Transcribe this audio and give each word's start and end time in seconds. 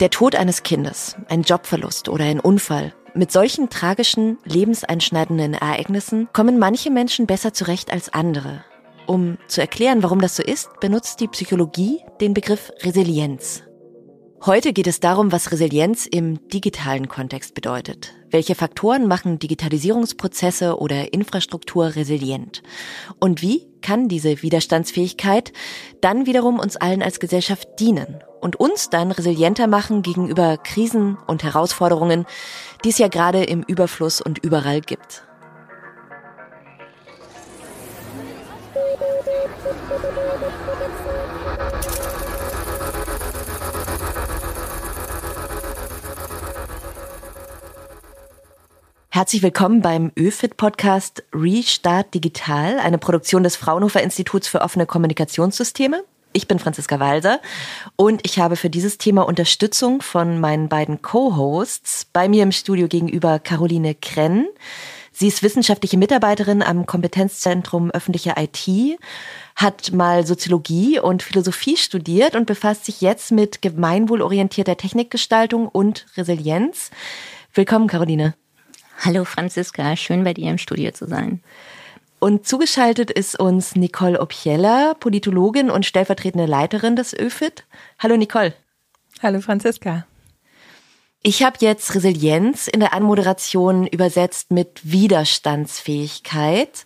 Der 0.00 0.10
Tod 0.10 0.34
eines 0.34 0.64
Kindes, 0.64 1.14
ein 1.28 1.42
Jobverlust 1.42 2.08
oder 2.08 2.24
ein 2.24 2.40
Unfall. 2.40 2.92
Mit 3.14 3.30
solchen 3.30 3.70
tragischen, 3.70 4.38
lebenseinschneidenden 4.44 5.54
Ereignissen 5.54 6.28
kommen 6.32 6.58
manche 6.58 6.90
Menschen 6.90 7.28
besser 7.28 7.52
zurecht 7.52 7.92
als 7.92 8.12
andere. 8.12 8.64
Um 9.06 9.38
zu 9.46 9.60
erklären, 9.60 10.02
warum 10.02 10.20
das 10.20 10.34
so 10.34 10.42
ist, 10.42 10.68
benutzt 10.80 11.20
die 11.20 11.28
Psychologie 11.28 12.00
den 12.20 12.34
Begriff 12.34 12.72
Resilienz. 12.82 13.62
Heute 14.42 14.74
geht 14.74 14.86
es 14.86 15.00
darum, 15.00 15.32
was 15.32 15.52
Resilienz 15.52 16.06
im 16.06 16.48
digitalen 16.48 17.08
Kontext 17.08 17.54
bedeutet. 17.54 18.12
Welche 18.30 18.54
Faktoren 18.54 19.08
machen 19.08 19.38
Digitalisierungsprozesse 19.38 20.78
oder 20.78 21.14
Infrastruktur 21.14 21.96
resilient? 21.96 22.62
Und 23.20 23.40
wie 23.40 23.66
kann 23.80 24.08
diese 24.08 24.42
Widerstandsfähigkeit 24.42 25.52
dann 26.02 26.26
wiederum 26.26 26.58
uns 26.58 26.76
allen 26.76 27.02
als 27.02 27.20
Gesellschaft 27.20 27.68
dienen 27.80 28.22
und 28.42 28.56
uns 28.56 28.90
dann 28.90 29.12
resilienter 29.12 29.66
machen 29.66 30.02
gegenüber 30.02 30.58
Krisen 30.58 31.16
und 31.26 31.42
Herausforderungen, 31.42 32.26
die 32.84 32.90
es 32.90 32.98
ja 32.98 33.08
gerade 33.08 33.44
im 33.44 33.62
Überfluss 33.62 34.20
und 34.20 34.44
überall 34.44 34.82
gibt? 34.82 35.23
Herzlich 49.14 49.44
willkommen 49.44 49.80
beim 49.80 50.10
ÖFIT-Podcast 50.18 51.22
Restart 51.32 52.12
Digital, 52.14 52.80
eine 52.80 52.98
Produktion 52.98 53.44
des 53.44 53.54
Fraunhofer 53.54 54.02
Instituts 54.02 54.48
für 54.48 54.60
offene 54.60 54.86
Kommunikationssysteme. 54.86 56.02
Ich 56.32 56.48
bin 56.48 56.58
Franziska 56.58 56.98
Walser 56.98 57.40
und 57.94 58.22
ich 58.26 58.40
habe 58.40 58.56
für 58.56 58.70
dieses 58.70 58.98
Thema 58.98 59.22
Unterstützung 59.22 60.02
von 60.02 60.40
meinen 60.40 60.68
beiden 60.68 61.00
Co-Hosts. 61.00 62.08
Bei 62.12 62.28
mir 62.28 62.42
im 62.42 62.50
Studio 62.50 62.88
gegenüber 62.88 63.38
Caroline 63.38 63.94
Krenn. 63.94 64.48
Sie 65.12 65.28
ist 65.28 65.44
wissenschaftliche 65.44 65.96
Mitarbeiterin 65.96 66.60
am 66.60 66.84
Kompetenzzentrum 66.84 67.92
öffentliche 67.92 68.34
IT, 68.36 68.98
hat 69.54 69.92
mal 69.92 70.26
Soziologie 70.26 70.98
und 70.98 71.22
Philosophie 71.22 71.76
studiert 71.76 72.34
und 72.34 72.46
befasst 72.46 72.86
sich 72.86 73.00
jetzt 73.00 73.30
mit 73.30 73.62
gemeinwohlorientierter 73.62 74.76
Technikgestaltung 74.76 75.68
und 75.68 76.04
Resilienz. 76.16 76.90
Willkommen, 77.52 77.86
Caroline. 77.86 78.34
Hallo 79.00 79.24
Franziska, 79.24 79.96
schön 79.96 80.24
bei 80.24 80.34
dir 80.34 80.50
im 80.50 80.58
Studio 80.58 80.92
zu 80.92 81.06
sein. 81.06 81.42
Und 82.20 82.46
zugeschaltet 82.46 83.10
ist 83.10 83.38
uns 83.38 83.76
Nicole 83.76 84.20
Opieller, 84.20 84.94
Politologin 84.98 85.70
und 85.70 85.84
stellvertretende 85.84 86.46
Leiterin 86.46 86.96
des 86.96 87.12
ÖFIT. 87.12 87.64
Hallo 87.98 88.16
Nicole. 88.16 88.54
Hallo 89.22 89.40
Franziska. 89.40 90.06
Ich 91.22 91.42
habe 91.42 91.56
jetzt 91.60 91.94
Resilienz 91.94 92.66
in 92.66 92.80
der 92.80 92.94
Anmoderation 92.94 93.86
übersetzt 93.86 94.50
mit 94.50 94.80
Widerstandsfähigkeit. 94.84 96.84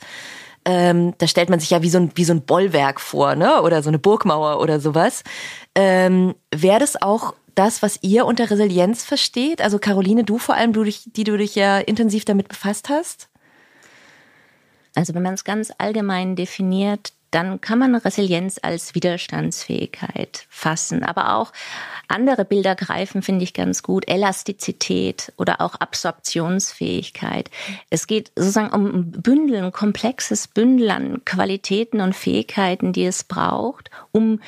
Ähm, 0.65 1.15
da 1.19 1.27
stellt 1.27 1.51
man 1.51 1.61
sich 1.61 1.71
ja 1.71 1.83
wie 1.83 1.91
so 1.91 1.99
ein, 1.99 2.13
wie 2.15 2.25
so 2.25 2.33
ein 2.33 2.43
Bollwerk 2.43 3.01
vor, 3.01 3.37
ne? 3.37 3.63
Oder 3.63 3.83
so 3.83 3.91
eine 3.91 3.99
Burgmauer 3.99 4.61
oder 4.61 4.81
sowas. 4.81 5.23
Ähm, 5.75 6.35
Wäre 6.55 6.81
das 6.81 7.01
auch 7.01 7.35
das, 7.59 7.83
was 7.83 7.99
ihr 8.03 8.25
unter 8.25 8.51
Resilienz 8.51 9.05
versteht? 9.05 9.61
Also 9.61 9.79
Caroline, 9.79 10.25
du 10.25 10.39
vor 10.39 10.55
allem, 10.55 10.73
du 10.73 10.85
dich, 10.85 11.03
die 11.07 11.25
du 11.25 11.37
dich 11.37 11.55
ja 11.57 11.79
intensiv 11.79 12.25
damit 12.25 12.49
befasst 12.49 12.89
hast? 12.89 13.29
Also 14.95 15.15
wenn 15.15 15.23
man 15.23 15.35
es 15.35 15.45
ganz 15.45 15.73
allgemein 15.77 16.37
definiert, 16.37 17.13
dann 17.31 17.61
kann 17.61 17.79
man 17.79 17.95
Resilienz 17.95 18.59
als 18.63 18.95
Widerstandsfähigkeit 18.95 20.47
fassen. 20.49 21.03
Aber 21.03 21.35
auch 21.35 21.53
andere 22.07 22.45
Bilder 22.45 22.75
greifen, 22.75 23.23
finde 23.23 23.45
ich 23.45 23.53
ganz 23.53 23.83
gut. 23.83 24.09
Elastizität 24.09 25.33
oder 25.37 25.61
auch 25.61 25.75
Absorptionsfähigkeit. 25.75 27.51
Es 27.91 28.07
geht 28.07 28.33
sozusagen 28.35 28.73
um 28.73 29.11
Bündel, 29.11 29.63
ein 29.63 29.73
komplexes 29.73 30.49
Bündel 30.49 30.91
an 30.91 31.25
Qualitäten 31.25 32.01
und 32.01 32.15
Fähigkeiten, 32.15 32.93
die 32.93 33.05
es 33.05 33.25
braucht, 33.25 33.91
um 34.11 34.41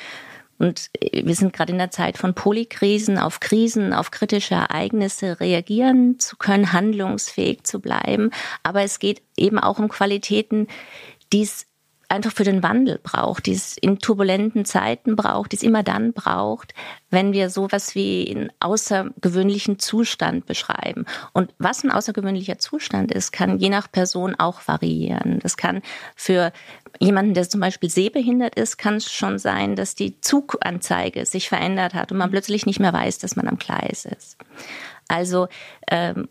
und 0.61 0.91
wir 1.11 1.33
sind 1.33 1.53
gerade 1.53 1.71
in 1.71 1.79
der 1.79 1.89
Zeit 1.89 2.19
von 2.19 2.35
Polykrisen, 2.35 3.17
auf 3.17 3.39
Krisen, 3.39 3.93
auf 3.93 4.11
kritische 4.11 4.53
Ereignisse 4.53 5.39
reagieren 5.39 6.19
zu 6.19 6.37
können, 6.37 6.71
handlungsfähig 6.71 7.63
zu 7.63 7.79
bleiben. 7.79 8.29
Aber 8.61 8.83
es 8.83 8.99
geht 8.99 9.23
eben 9.35 9.57
auch 9.57 9.79
um 9.79 9.89
Qualitäten, 9.89 10.67
die 11.33 11.41
es 11.41 11.65
einfach 12.11 12.31
für 12.31 12.43
den 12.43 12.61
Wandel 12.61 12.99
braucht, 13.01 13.45
die 13.45 13.53
es 13.53 13.77
in 13.77 13.99
turbulenten 13.99 14.65
Zeiten 14.65 15.15
braucht, 15.15 15.53
die 15.53 15.55
es 15.55 15.63
immer 15.63 15.81
dann 15.81 16.13
braucht, 16.13 16.73
wenn 17.09 17.33
wir 17.33 17.49
sowas 17.49 17.95
wie 17.95 18.29
einen 18.29 18.51
außergewöhnlichen 18.59 19.79
Zustand 19.79 20.45
beschreiben. 20.45 21.05
Und 21.33 21.53
was 21.57 21.83
ein 21.83 21.91
außergewöhnlicher 21.91 22.59
Zustand 22.59 23.11
ist, 23.11 23.31
kann 23.31 23.57
je 23.57 23.69
nach 23.69 23.91
Person 23.91 24.35
auch 24.37 24.67
variieren. 24.67 25.39
Das 25.39 25.57
kann 25.57 25.81
für 26.15 26.51
jemanden, 26.99 27.33
der 27.33 27.49
zum 27.49 27.61
Beispiel 27.61 27.89
sehbehindert 27.89 28.55
ist, 28.55 28.77
kann 28.77 28.95
es 28.95 29.11
schon 29.11 29.39
sein, 29.39 29.75
dass 29.75 29.95
die 29.95 30.19
Zuganzeige 30.19 31.25
sich 31.25 31.49
verändert 31.49 31.93
hat 31.93 32.11
und 32.11 32.17
man 32.17 32.29
plötzlich 32.29 32.65
nicht 32.65 32.79
mehr 32.79 32.93
weiß, 32.93 33.19
dass 33.19 33.35
man 33.35 33.47
am 33.47 33.57
Gleis 33.57 34.05
ist. 34.05 34.37
Also 35.07 35.47
ähm, 35.89 36.27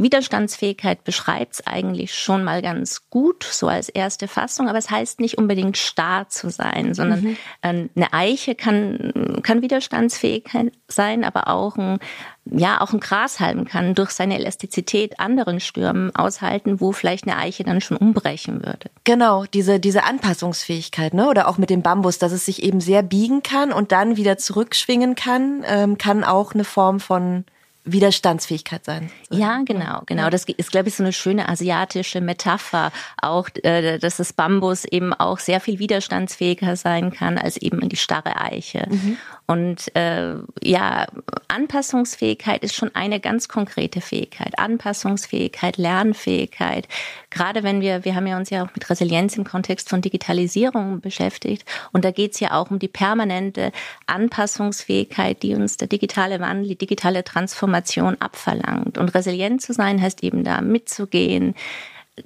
Widerstandsfähigkeit 0.00 1.04
beschreibt 1.04 1.54
es 1.54 1.66
eigentlich 1.66 2.14
schon 2.14 2.44
mal 2.44 2.62
ganz 2.62 3.10
gut, 3.10 3.44
so 3.44 3.68
als 3.68 3.88
erste 3.88 4.28
Fassung, 4.28 4.68
aber 4.68 4.78
es 4.78 4.90
heißt 4.90 5.20
nicht 5.20 5.38
unbedingt 5.38 5.76
starr 5.76 6.28
zu 6.28 6.50
sein, 6.50 6.94
sondern 6.94 7.20
mhm. 7.22 7.36
Ähm, 7.62 7.90
eine 7.94 8.12
Eiche 8.12 8.54
kann, 8.54 9.40
kann 9.42 9.62
widerstandsfähig 9.62 10.44
sein, 10.88 11.24
aber 11.24 11.48
auch 11.48 11.76
ein, 11.76 11.98
ja, 12.44 12.80
auch 12.80 12.92
ein 12.92 13.00
Grashalm 13.00 13.66
kann 13.66 13.94
durch 13.94 14.10
seine 14.10 14.38
Elastizität 14.38 15.20
anderen 15.20 15.60
Stürmen 15.60 16.14
aushalten, 16.14 16.80
wo 16.80 16.92
vielleicht 16.92 17.26
eine 17.26 17.36
Eiche 17.36 17.64
dann 17.64 17.80
schon 17.80 17.96
umbrechen 17.96 18.64
würde. 18.64 18.90
Genau, 19.04 19.44
diese, 19.44 19.78
diese 19.80 20.04
Anpassungsfähigkeit, 20.04 21.14
ne? 21.14 21.28
Oder 21.28 21.48
auch 21.48 21.58
mit 21.58 21.70
dem 21.70 21.82
Bambus, 21.82 22.18
dass 22.18 22.32
es 22.32 22.46
sich 22.46 22.62
eben 22.62 22.80
sehr 22.80 23.02
biegen 23.02 23.42
kann 23.42 23.72
und 23.72 23.92
dann 23.92 24.16
wieder 24.16 24.38
zurückschwingen 24.38 25.14
kann, 25.14 25.64
ähm, 25.66 25.98
kann 25.98 26.24
auch 26.24 26.54
eine 26.54 26.64
Form 26.64 27.00
von 27.00 27.44
Widerstandsfähigkeit 27.84 28.84
sein. 28.84 29.10
Ja, 29.28 29.60
genau, 29.64 30.02
genau. 30.06 30.30
Das 30.30 30.44
ist, 30.44 30.70
glaube 30.70 30.88
ich, 30.88 30.94
so 30.94 31.02
eine 31.02 31.12
schöne 31.12 31.48
asiatische 31.48 32.20
Metapher, 32.20 32.92
auch, 33.20 33.48
äh, 33.64 33.98
dass 33.98 34.18
das 34.18 34.32
Bambus 34.32 34.84
eben 34.84 35.12
auch 35.12 35.40
sehr 35.40 35.58
viel 35.58 35.80
widerstandsfähiger 35.80 36.76
sein 36.76 37.12
kann 37.12 37.38
als 37.38 37.56
eben 37.56 37.88
die 37.88 37.96
starre 37.96 38.36
Eiche. 38.36 38.86
Mhm. 38.88 39.16
Und 39.48 39.94
äh, 39.96 40.34
ja, 40.62 41.06
Anpassungsfähigkeit 41.48 42.62
ist 42.62 42.76
schon 42.76 42.94
eine 42.94 43.18
ganz 43.18 43.48
konkrete 43.48 44.00
Fähigkeit. 44.00 44.58
Anpassungsfähigkeit, 44.58 45.76
Lernfähigkeit. 45.76 46.86
Gerade 47.30 47.64
wenn 47.64 47.80
wir, 47.80 48.04
wir 48.04 48.14
haben 48.14 48.28
ja 48.28 48.36
uns 48.36 48.50
ja 48.50 48.64
auch 48.64 48.70
mit 48.74 48.88
Resilienz 48.88 49.36
im 49.36 49.44
Kontext 49.44 49.88
von 49.88 50.00
Digitalisierung 50.00 51.00
beschäftigt. 51.00 51.68
Und 51.90 52.04
da 52.04 52.12
geht 52.12 52.34
es 52.34 52.40
ja 52.40 52.52
auch 52.52 52.70
um 52.70 52.78
die 52.78 52.88
permanente 52.88 53.72
Anpassungsfähigkeit, 54.06 55.42
die 55.42 55.54
uns 55.54 55.76
der 55.76 55.88
digitale 55.88 56.38
Wandel, 56.38 56.68
die 56.68 56.78
digitale 56.78 57.24
Transformation 57.24 57.71
abverlangt. 57.74 58.98
Und 58.98 59.14
resilient 59.14 59.62
zu 59.62 59.72
sein 59.72 60.00
heißt 60.00 60.22
eben 60.22 60.44
da 60.44 60.60
mitzugehen, 60.60 61.54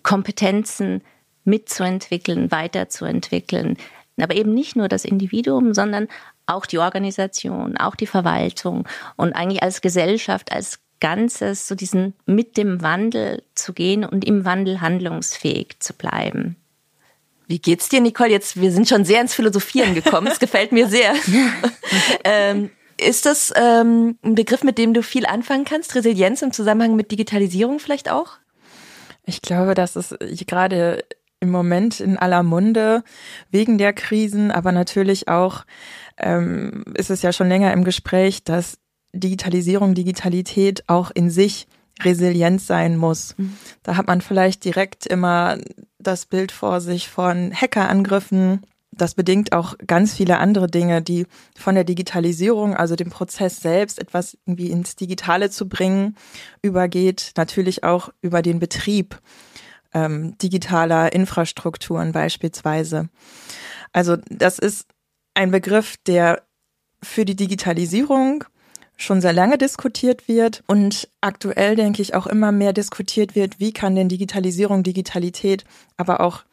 Kompetenzen 0.02 1.02
mitzuentwickeln, 1.44 2.50
weiterzuentwickeln. 2.50 3.76
Aber 4.20 4.34
eben 4.34 4.54
nicht 4.54 4.76
nur 4.76 4.88
das 4.88 5.04
Individuum, 5.04 5.74
sondern 5.74 6.08
auch 6.46 6.66
die 6.66 6.78
Organisation, 6.78 7.76
auch 7.76 7.94
die 7.94 8.06
Verwaltung 8.06 8.88
und 9.16 9.32
eigentlich 9.34 9.62
als 9.62 9.80
Gesellschaft, 9.80 10.52
als 10.52 10.80
Ganzes, 11.00 11.68
so 11.68 11.74
diesen 11.74 12.14
mit 12.24 12.56
dem 12.56 12.82
Wandel 12.82 13.42
zu 13.54 13.72
gehen 13.72 14.04
und 14.04 14.24
im 14.24 14.44
Wandel 14.44 14.80
handlungsfähig 14.80 15.76
zu 15.78 15.92
bleiben. 15.92 16.56
Wie 17.46 17.58
geht's 17.58 17.88
dir, 17.88 18.00
Nicole? 18.00 18.30
Jetzt, 18.30 18.60
wir 18.60 18.72
sind 18.72 18.88
schon 18.88 19.04
sehr 19.04 19.20
ins 19.20 19.34
Philosophieren 19.34 19.94
gekommen. 19.94 20.26
Es 20.26 20.38
gefällt 20.38 20.72
mir 20.72 20.88
sehr. 20.88 21.14
ähm, 22.24 22.70
ist 22.98 23.26
das 23.26 23.52
ähm, 23.56 24.18
ein 24.22 24.34
Begriff, 24.34 24.62
mit 24.62 24.78
dem 24.78 24.94
du 24.94 25.02
viel 25.02 25.26
anfangen 25.26 25.64
kannst? 25.64 25.94
Resilienz 25.94 26.42
im 26.42 26.52
Zusammenhang 26.52 26.96
mit 26.96 27.10
Digitalisierung 27.10 27.78
vielleicht 27.78 28.10
auch? 28.10 28.38
Ich 29.24 29.42
glaube, 29.42 29.74
dass 29.74 29.96
es 29.96 30.14
gerade 30.46 31.04
im 31.40 31.50
Moment 31.50 32.00
in 32.00 32.16
aller 32.16 32.42
Munde 32.42 33.02
wegen 33.50 33.78
der 33.78 33.92
Krisen, 33.92 34.50
aber 34.50 34.72
natürlich 34.72 35.28
auch 35.28 35.64
ähm, 36.16 36.84
ist 36.94 37.10
es 37.10 37.22
ja 37.22 37.32
schon 37.32 37.48
länger 37.48 37.72
im 37.72 37.84
Gespräch, 37.84 38.44
dass 38.44 38.78
Digitalisierung, 39.12 39.94
Digitalität 39.94 40.84
auch 40.86 41.10
in 41.10 41.30
sich 41.30 41.66
resilient 42.02 42.60
sein 42.60 42.96
muss. 42.96 43.34
Mhm. 43.36 43.56
Da 43.82 43.96
hat 43.96 44.06
man 44.06 44.20
vielleicht 44.20 44.64
direkt 44.64 45.06
immer 45.06 45.58
das 45.98 46.26
Bild 46.26 46.52
vor 46.52 46.80
sich 46.80 47.08
von 47.08 47.52
Hackerangriffen. 47.52 48.62
Das 48.96 49.14
bedingt 49.14 49.52
auch 49.52 49.74
ganz 49.86 50.14
viele 50.14 50.38
andere 50.38 50.68
Dinge, 50.68 51.02
die 51.02 51.26
von 51.56 51.74
der 51.74 51.84
Digitalisierung, 51.84 52.74
also 52.74 52.96
dem 52.96 53.10
Prozess 53.10 53.60
selbst, 53.60 54.00
etwas 54.00 54.38
irgendwie 54.46 54.70
ins 54.70 54.96
Digitale 54.96 55.50
zu 55.50 55.68
bringen, 55.68 56.16
übergeht. 56.62 57.32
Natürlich 57.36 57.84
auch 57.84 58.10
über 58.22 58.42
den 58.42 58.58
Betrieb 58.58 59.20
ähm, 59.92 60.36
digitaler 60.38 61.12
Infrastrukturen 61.12 62.12
beispielsweise. 62.12 63.08
Also 63.92 64.16
das 64.28 64.58
ist 64.58 64.88
ein 65.34 65.50
Begriff, 65.50 65.96
der 66.06 66.42
für 67.02 67.24
die 67.24 67.36
Digitalisierung 67.36 68.44
schon 68.96 69.20
sehr 69.20 69.32
lange 69.32 69.58
diskutiert 69.58 70.26
wird 70.26 70.64
und 70.66 71.08
aktuell 71.20 71.76
denke 71.76 72.00
ich 72.00 72.14
auch 72.14 72.26
immer 72.26 72.50
mehr 72.50 72.72
diskutiert 72.72 73.34
wird, 73.34 73.60
wie 73.60 73.72
kann 73.72 73.94
denn 73.94 74.08
Digitalisierung, 74.08 74.82
Digitalität, 74.82 75.64
aber 75.98 76.20
auch 76.20 76.44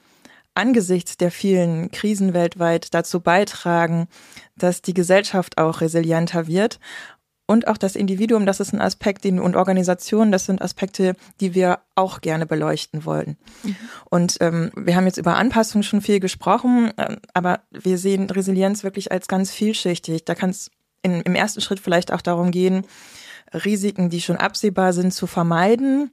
angesichts 0.55 1.17
der 1.17 1.31
vielen 1.31 1.91
Krisen 1.91 2.33
weltweit 2.33 2.93
dazu 2.93 3.19
beitragen, 3.19 4.07
dass 4.55 4.81
die 4.81 4.93
Gesellschaft 4.93 5.57
auch 5.57 5.81
resilienter 5.81 6.47
wird 6.47 6.79
und 7.45 7.67
auch 7.67 7.77
das 7.77 7.95
Individuum, 7.95 8.45
das 8.45 8.59
ist 8.59 8.73
ein 8.73 8.81
Aspekt, 8.81 9.25
den, 9.25 9.39
und 9.39 9.55
Organisation, 9.55 10.31
das 10.31 10.45
sind 10.45 10.61
Aspekte, 10.61 11.15
die 11.41 11.53
wir 11.53 11.79
auch 11.93 12.21
gerne 12.21 12.45
beleuchten 12.45 13.03
wollen. 13.03 13.37
Mhm. 13.63 13.75
Und 14.09 14.37
ähm, 14.39 14.71
wir 14.75 14.95
haben 14.95 15.05
jetzt 15.05 15.17
über 15.17 15.35
Anpassung 15.35 15.83
schon 15.83 16.01
viel 16.01 16.19
gesprochen, 16.19 16.91
äh, 16.97 17.17
aber 17.33 17.61
wir 17.71 17.97
sehen 17.97 18.29
Resilienz 18.29 18.83
wirklich 18.83 19.11
als 19.11 19.27
ganz 19.27 19.51
vielschichtig. 19.51 20.23
Da 20.23 20.35
kann 20.35 20.51
es 20.51 20.71
im 21.01 21.35
ersten 21.35 21.59
Schritt 21.59 21.81
vielleicht 21.81 22.13
auch 22.13 22.21
darum 22.21 22.51
gehen, 22.51 22.85
Risiken, 23.53 24.09
die 24.09 24.21
schon 24.21 24.37
absehbar 24.37 24.93
sind, 24.93 25.13
zu 25.13 25.27
vermeiden 25.27 26.11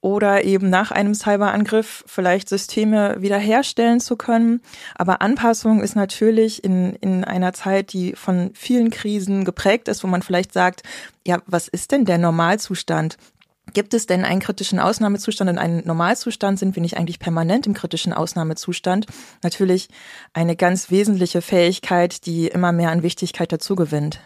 oder 0.00 0.44
eben 0.44 0.70
nach 0.70 0.90
einem 0.90 1.14
Cyberangriff 1.14 2.04
vielleicht 2.06 2.48
Systeme 2.48 3.16
wiederherstellen 3.18 4.00
zu 4.00 4.16
können. 4.16 4.60
Aber 4.94 5.20
Anpassung 5.22 5.82
ist 5.82 5.96
natürlich 5.96 6.62
in, 6.62 6.94
in 6.96 7.24
einer 7.24 7.52
Zeit, 7.52 7.92
die 7.92 8.14
von 8.14 8.50
vielen 8.54 8.90
Krisen 8.90 9.44
geprägt 9.44 9.88
ist, 9.88 10.04
wo 10.04 10.08
man 10.08 10.22
vielleicht 10.22 10.52
sagt, 10.52 10.82
ja, 11.26 11.42
was 11.46 11.68
ist 11.68 11.92
denn 11.92 12.04
der 12.04 12.18
Normalzustand? 12.18 13.16
Gibt 13.72 13.94
es 13.94 14.06
denn 14.06 14.24
einen 14.24 14.40
kritischen 14.40 14.78
Ausnahmezustand 14.78 15.50
und 15.50 15.58
einen 15.58 15.84
Normalzustand? 15.84 16.58
Sind 16.58 16.76
wir 16.76 16.82
nicht 16.82 16.96
eigentlich 16.96 17.18
permanent 17.18 17.66
im 17.66 17.74
kritischen 17.74 18.12
Ausnahmezustand? 18.12 19.06
Natürlich 19.42 19.88
eine 20.32 20.56
ganz 20.56 20.90
wesentliche 20.90 21.42
Fähigkeit, 21.42 22.26
die 22.26 22.46
immer 22.46 22.72
mehr 22.72 22.90
an 22.90 23.02
Wichtigkeit 23.02 23.50
dazugewinnt. 23.50 24.20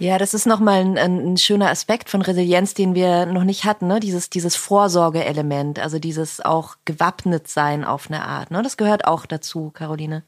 Ja, 0.00 0.16
das 0.18 0.32
ist 0.32 0.46
nochmal 0.46 0.80
ein, 0.80 0.96
ein 0.96 1.36
schöner 1.36 1.70
Aspekt 1.70 2.08
von 2.08 2.22
Resilienz, 2.22 2.72
den 2.72 2.94
wir 2.94 3.26
noch 3.26 3.42
nicht 3.42 3.64
hatten, 3.64 3.88
ne? 3.88 3.98
Dieses, 3.98 4.30
dieses 4.30 4.54
Vorsorgeelement, 4.54 5.80
also 5.80 5.98
dieses 5.98 6.40
auch 6.40 6.76
gewappnet 6.84 7.48
sein 7.48 7.84
auf 7.84 8.08
eine 8.08 8.24
Art. 8.24 8.52
Ne? 8.52 8.62
Das 8.62 8.76
gehört 8.76 9.06
auch 9.06 9.26
dazu, 9.26 9.70
Caroline. 9.70 10.22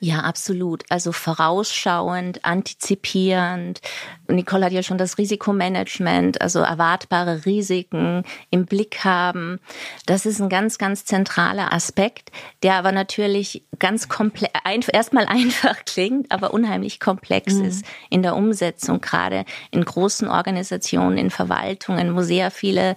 Ja, 0.00 0.20
absolut. 0.20 0.84
Also 0.90 1.12
vorausschauend, 1.12 2.44
antizipierend. 2.44 3.80
Nicole 4.28 4.66
hat 4.66 4.72
ja 4.72 4.82
schon 4.82 4.98
das 4.98 5.16
Risikomanagement, 5.18 6.42
also 6.42 6.60
erwartbare 6.60 7.46
Risiken 7.46 8.24
im 8.50 8.66
Blick 8.66 9.04
haben. 9.04 9.60
Das 10.06 10.26
ist 10.26 10.40
ein 10.40 10.48
ganz, 10.48 10.78
ganz 10.78 11.04
zentraler 11.04 11.72
Aspekt, 11.72 12.32
der 12.62 12.74
aber 12.74 12.92
natürlich 12.92 13.64
ganz 13.78 14.08
komplex, 14.08 14.52
erstmal 14.92 15.26
einfach 15.28 15.84
klingt, 15.86 16.30
aber 16.30 16.52
unheimlich 16.52 17.00
komplex 17.00 17.54
mhm. 17.54 17.64
ist 17.64 17.86
in 18.10 18.22
der 18.22 18.36
Umsetzung, 18.36 19.00
gerade 19.00 19.44
in 19.70 19.84
großen 19.84 20.28
Organisationen, 20.28 21.16
in 21.16 21.30
Verwaltungen, 21.30 22.14
wo 22.14 22.22
sehr 22.22 22.50
viele 22.50 22.94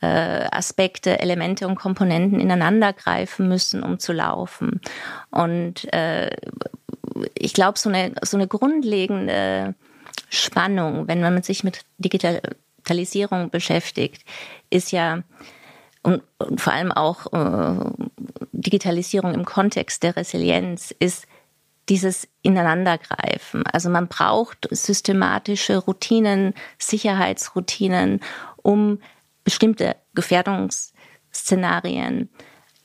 äh, 0.00 0.46
Aspekte, 0.50 1.20
Elemente 1.20 1.66
und 1.66 1.76
Komponenten 1.76 2.40
ineinander 2.40 2.92
greifen 2.92 3.48
müssen, 3.48 3.82
um 3.82 3.98
zu 3.98 4.12
laufen. 4.12 4.80
Und 5.30 5.92
äh, 5.92 6.30
ich 7.34 7.54
glaube, 7.54 7.78
so 7.78 7.88
eine, 7.88 8.12
so 8.22 8.36
eine 8.36 8.46
grundlegende 8.46 9.74
Spannung, 10.28 11.08
wenn 11.08 11.20
man 11.20 11.42
sich 11.42 11.64
mit 11.64 11.80
Digitalisierung 11.98 13.50
beschäftigt, 13.50 14.24
ist 14.70 14.92
ja 14.92 15.22
und, 16.02 16.22
und 16.38 16.60
vor 16.60 16.72
allem 16.72 16.92
auch 16.92 17.32
äh, 17.32 17.90
Digitalisierung 18.52 19.34
im 19.34 19.44
Kontext 19.44 20.04
der 20.04 20.14
Resilienz 20.14 20.94
ist 21.00 21.26
dieses 21.88 22.28
Ineinandergreifen. 22.42 23.64
Also 23.66 23.90
man 23.90 24.06
braucht 24.06 24.68
systematische 24.70 25.78
Routinen, 25.78 26.54
Sicherheitsroutinen, 26.78 28.20
um 28.56 29.00
bestimmte 29.46 29.96
Gefährdungsszenarien 30.14 32.28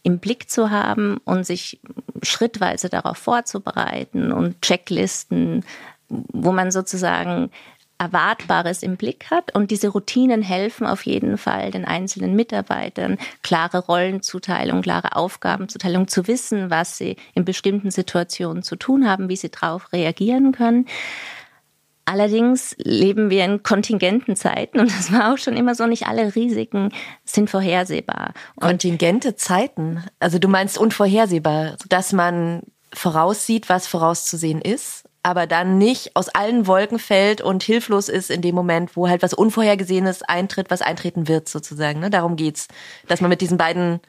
im 0.04 0.19
Blick 0.19 0.50
zu 0.50 0.69
haben 0.69 1.18
und 1.25 1.46
sich 1.46 1.81
schrittweise 2.24 2.88
darauf 2.88 3.18
vorzubereiten 3.18 4.31
und 4.31 4.62
Checklisten, 4.62 5.66
wo 6.08 6.52
man 6.52 6.72
sozusagen 6.72 7.50
Erwartbares 7.98 8.84
im 8.84 8.96
Blick 8.96 9.31
hat. 9.31 9.56
Und 9.56 9.72
diese 9.72 9.88
Routinen 9.90 10.44
helfen 10.44 10.86
auf 10.86 11.04
jeden 11.06 11.40
Fall 11.40 11.72
den 11.72 11.86
einzelnen 11.86 12.36
Mitarbeitern, 12.36 13.18
klare 13.42 13.80
Rollenzuteilung, 13.80 14.84
klare 14.84 15.16
Aufgabenzuteilung, 15.16 16.08
zu 16.08 16.28
wissen, 16.28 16.69
was 16.69 16.96
sie 16.98 17.16
in 17.34 17.44
bestimmten 17.44 17.90
Situationen 17.90 18.62
zu 18.62 18.75
tun 18.75 19.10
haben, 19.10 19.30
wie 19.30 19.36
sie 19.36 19.50
darauf 19.50 19.92
reagieren 19.94 20.52
können. 20.52 20.86
Allerdings 22.12 22.75
leben 22.78 23.30
wir 23.30 23.46
in 23.46 23.63
kontingenten 23.63 24.36
Zeiten 24.36 24.81
und 24.81 24.92
das 24.92 25.13
war 25.13 25.34
auch 25.34 25.38
schon 25.38 25.56
immer 25.56 25.75
so, 25.75 25.86
nicht 25.86 26.08
alle 26.08 26.36
Risiken 26.36 26.90
sind 27.24 27.50
vorhersehbar. 27.50 28.34
Und 28.56 28.63
Kontingente 28.63 29.38
Zeiten? 29.38 30.04
Also 30.19 30.38
du 30.38 30.50
meinst 30.50 30.78
unvorhersehbar, 30.78 31.78
dass 31.88 32.12
man 32.12 32.63
voraussieht, 32.94 33.69
was 33.69 33.88
vorauszusehen 33.88 34.60
ist, 34.60 35.06
aber 35.24 35.48
dann 35.48 35.78
nicht 35.78 36.18
aus 36.18 36.28
allen 36.28 36.68
Wolken 36.68 37.00
fällt 37.00 37.40
und 37.40 37.63
hilflos 37.63 38.10
ist 38.10 38.30
in 38.30 38.42
dem 38.42 38.56
Moment, 38.56 38.98
wo 38.98 39.08
halt 39.08 39.24
was 39.24 39.34
Unvorhergesehenes 39.34 40.22
eintritt, 40.22 40.69
was 40.69 40.81
eintreten 40.81 41.30
wird 41.30 41.48
sozusagen. 41.48 42.02
Ne? 42.02 42.10
Darum 42.10 42.36
geht's, 42.36 42.68
dass 43.08 43.22
man 43.22 43.30
mit 43.30 43.40
diesen 43.40 43.58
beiden 43.58 44.02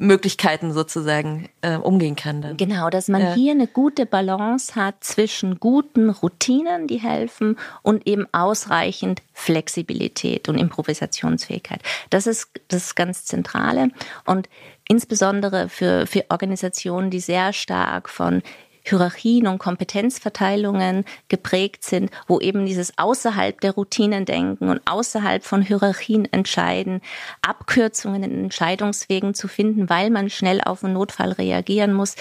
Möglichkeiten 0.00 0.72
sozusagen 0.72 1.50
äh, 1.60 1.76
umgehen 1.76 2.16
kann. 2.16 2.40
Dann. 2.40 2.56
Genau, 2.56 2.88
dass 2.88 3.08
man 3.08 3.20
ja. 3.20 3.34
hier 3.34 3.52
eine 3.52 3.66
gute 3.66 4.06
Balance 4.06 4.74
hat 4.74 5.04
zwischen 5.04 5.60
guten 5.60 6.08
Routinen, 6.08 6.86
die 6.86 6.96
helfen, 6.96 7.58
und 7.82 8.06
eben 8.06 8.26
ausreichend 8.32 9.22
Flexibilität 9.34 10.48
und 10.48 10.56
Improvisationsfähigkeit. 10.56 11.82
Das 12.08 12.26
ist 12.26 12.48
das 12.68 12.94
ganz 12.94 13.26
Zentrale 13.26 13.90
und 14.24 14.48
insbesondere 14.88 15.68
für, 15.68 16.06
für 16.06 16.24
Organisationen, 16.30 17.10
die 17.10 17.20
sehr 17.20 17.52
stark 17.52 18.08
von 18.08 18.42
Hierarchien 18.90 19.46
und 19.46 19.58
Kompetenzverteilungen 19.58 21.04
geprägt 21.28 21.84
sind, 21.84 22.10
wo 22.26 22.40
eben 22.40 22.66
dieses 22.66 22.98
außerhalb 22.98 23.60
der 23.60 23.72
Routinen 23.72 24.24
denken 24.24 24.68
und 24.68 24.80
außerhalb 24.84 25.44
von 25.44 25.62
Hierarchien 25.62 26.30
entscheiden, 26.32 27.00
Abkürzungen 27.42 28.22
in 28.22 28.44
Entscheidungswegen 28.44 29.34
zu 29.34 29.48
finden, 29.48 29.88
weil 29.88 30.10
man 30.10 30.28
schnell 30.28 30.60
auf 30.60 30.84
einen 30.84 30.94
Notfall 30.94 31.32
reagieren 31.32 31.94
muss 31.94 32.16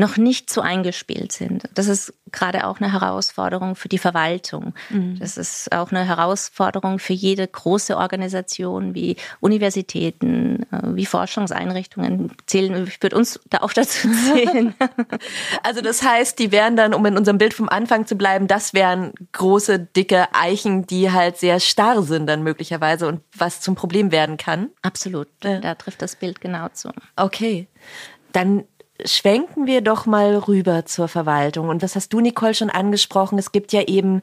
noch 0.00 0.16
nicht 0.16 0.50
so 0.50 0.60
eingespielt 0.62 1.30
sind. 1.30 1.68
Das 1.74 1.86
ist 1.86 2.12
gerade 2.32 2.66
auch 2.66 2.80
eine 2.80 2.92
Herausforderung 2.92 3.76
für 3.76 3.88
die 3.88 3.98
Verwaltung. 3.98 4.74
Mhm. 4.88 5.18
Das 5.18 5.36
ist 5.36 5.72
auch 5.72 5.90
eine 5.92 6.04
Herausforderung 6.04 6.98
für 6.98 7.12
jede 7.12 7.46
große 7.46 7.96
Organisation 7.96 8.94
wie 8.94 9.16
Universitäten, 9.40 10.62
äh, 10.72 10.94
wie 10.94 11.06
Forschungseinrichtungen 11.06 12.32
zählen, 12.46 12.90
wird 13.00 13.14
uns 13.14 13.40
da 13.48 13.58
auch 13.58 13.72
dazu 13.72 14.08
zählen. 14.32 14.74
also 15.62 15.80
das 15.82 16.02
heißt, 16.02 16.38
die 16.38 16.50
wären 16.50 16.76
dann, 16.76 16.94
um 16.94 17.04
in 17.06 17.16
unserem 17.16 17.38
Bild 17.38 17.54
vom 17.54 17.68
Anfang 17.68 18.06
zu 18.06 18.16
bleiben, 18.16 18.48
das 18.48 18.74
wären 18.74 19.12
große, 19.32 19.78
dicke 19.78 20.28
Eichen, 20.32 20.86
die 20.86 21.12
halt 21.12 21.36
sehr 21.36 21.60
starr 21.60 22.02
sind 22.02 22.26
dann 22.26 22.42
möglicherweise 22.42 23.06
und 23.06 23.20
was 23.36 23.60
zum 23.60 23.74
Problem 23.74 24.12
werden 24.12 24.38
kann. 24.38 24.70
Absolut. 24.82 25.28
Ja. 25.44 25.60
Da 25.60 25.74
trifft 25.74 26.00
das 26.00 26.16
Bild 26.16 26.40
genau 26.40 26.68
zu. 26.68 26.90
Okay. 27.16 27.68
Dann 28.32 28.64
schwenken 29.04 29.66
wir 29.66 29.80
doch 29.80 30.06
mal 30.06 30.36
rüber 30.36 30.84
zur 30.86 31.08
Verwaltung. 31.08 31.68
Und 31.68 31.82
das 31.82 31.96
hast 31.96 32.12
du, 32.12 32.20
Nicole, 32.20 32.54
schon 32.54 32.70
angesprochen. 32.70 33.38
Es 33.38 33.52
gibt 33.52 33.72
ja 33.72 33.82
eben 33.82 34.22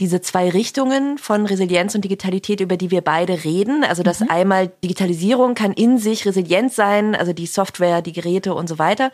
diese 0.00 0.20
zwei 0.20 0.48
Richtungen 0.48 1.18
von 1.18 1.44
Resilienz 1.46 1.94
und 1.94 2.02
Digitalität, 2.02 2.60
über 2.60 2.76
die 2.76 2.90
wir 2.90 3.02
beide 3.02 3.44
reden. 3.44 3.84
Also 3.84 4.02
dass 4.02 4.20
mhm. 4.20 4.30
einmal 4.30 4.72
Digitalisierung 4.82 5.54
kann 5.54 5.72
in 5.72 5.98
sich 5.98 6.26
resilient 6.26 6.72
sein, 6.72 7.14
also 7.14 7.32
die 7.32 7.46
Software, 7.46 8.02
die 8.02 8.12
Geräte 8.12 8.54
und 8.54 8.68
so 8.68 8.78
weiter. 8.78 9.10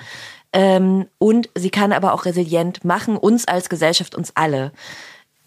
Ähm, 0.52 1.06
und 1.18 1.50
sie 1.54 1.70
kann 1.70 1.92
aber 1.92 2.12
auch 2.12 2.24
resilient 2.24 2.84
machen, 2.84 3.16
uns 3.16 3.48
als 3.48 3.68
Gesellschaft, 3.68 4.14
uns 4.14 4.32
alle. 4.34 4.72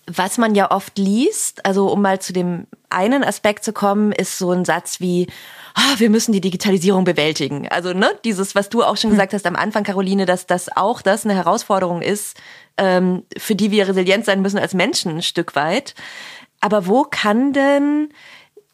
Was 0.05 0.37
man 0.37 0.55
ja 0.55 0.71
oft 0.71 0.97
liest, 0.97 1.65
also 1.65 1.87
um 1.91 2.01
mal 2.01 2.19
zu 2.19 2.33
dem 2.33 2.67
einen 2.89 3.23
Aspekt 3.23 3.63
zu 3.63 3.73
kommen, 3.73 4.11
ist 4.11 4.37
so 4.37 4.51
ein 4.51 4.65
Satz 4.65 4.99
wie, 4.99 5.27
oh, 5.79 5.99
wir 5.99 6.09
müssen 6.09 6.33
die 6.33 6.41
Digitalisierung 6.41 7.03
bewältigen. 7.03 7.67
Also 7.69 7.93
ne, 7.93 8.09
dieses, 8.23 8.55
was 8.55 8.69
du 8.69 8.83
auch 8.83 8.97
schon 8.97 9.11
hm. 9.11 9.17
gesagt 9.17 9.33
hast 9.33 9.45
am 9.45 9.55
Anfang, 9.55 9.83
Caroline, 9.83 10.25
dass 10.25 10.45
das 10.45 10.75
auch 10.75 11.01
das 11.01 11.25
eine 11.25 11.35
Herausforderung 11.35 12.01
ist, 12.01 12.37
ähm, 12.77 13.23
für 13.37 13.55
die 13.55 13.71
wir 13.71 13.87
resilient 13.87 14.25
sein 14.25 14.41
müssen 14.41 14.59
als 14.59 14.73
Menschen 14.73 15.17
ein 15.17 15.21
Stück 15.21 15.55
weit. 15.55 15.95
Aber 16.61 16.87
wo 16.87 17.03
kann 17.03 17.53
denn 17.53 18.09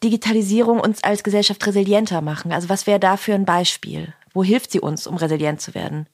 Digitalisierung 0.02 0.80
uns 0.80 1.02
als 1.04 1.22
Gesellschaft 1.22 1.64
resilienter 1.66 2.20
machen? 2.20 2.52
Also 2.52 2.68
was 2.68 2.86
wäre 2.86 3.00
da 3.00 3.16
für 3.16 3.34
ein 3.34 3.44
Beispiel? 3.44 4.12
Wo 4.34 4.44
hilft 4.44 4.72
sie 4.72 4.80
uns, 4.80 5.06
um 5.06 5.16
resilient 5.16 5.60
zu 5.60 5.74
werden? 5.74 6.06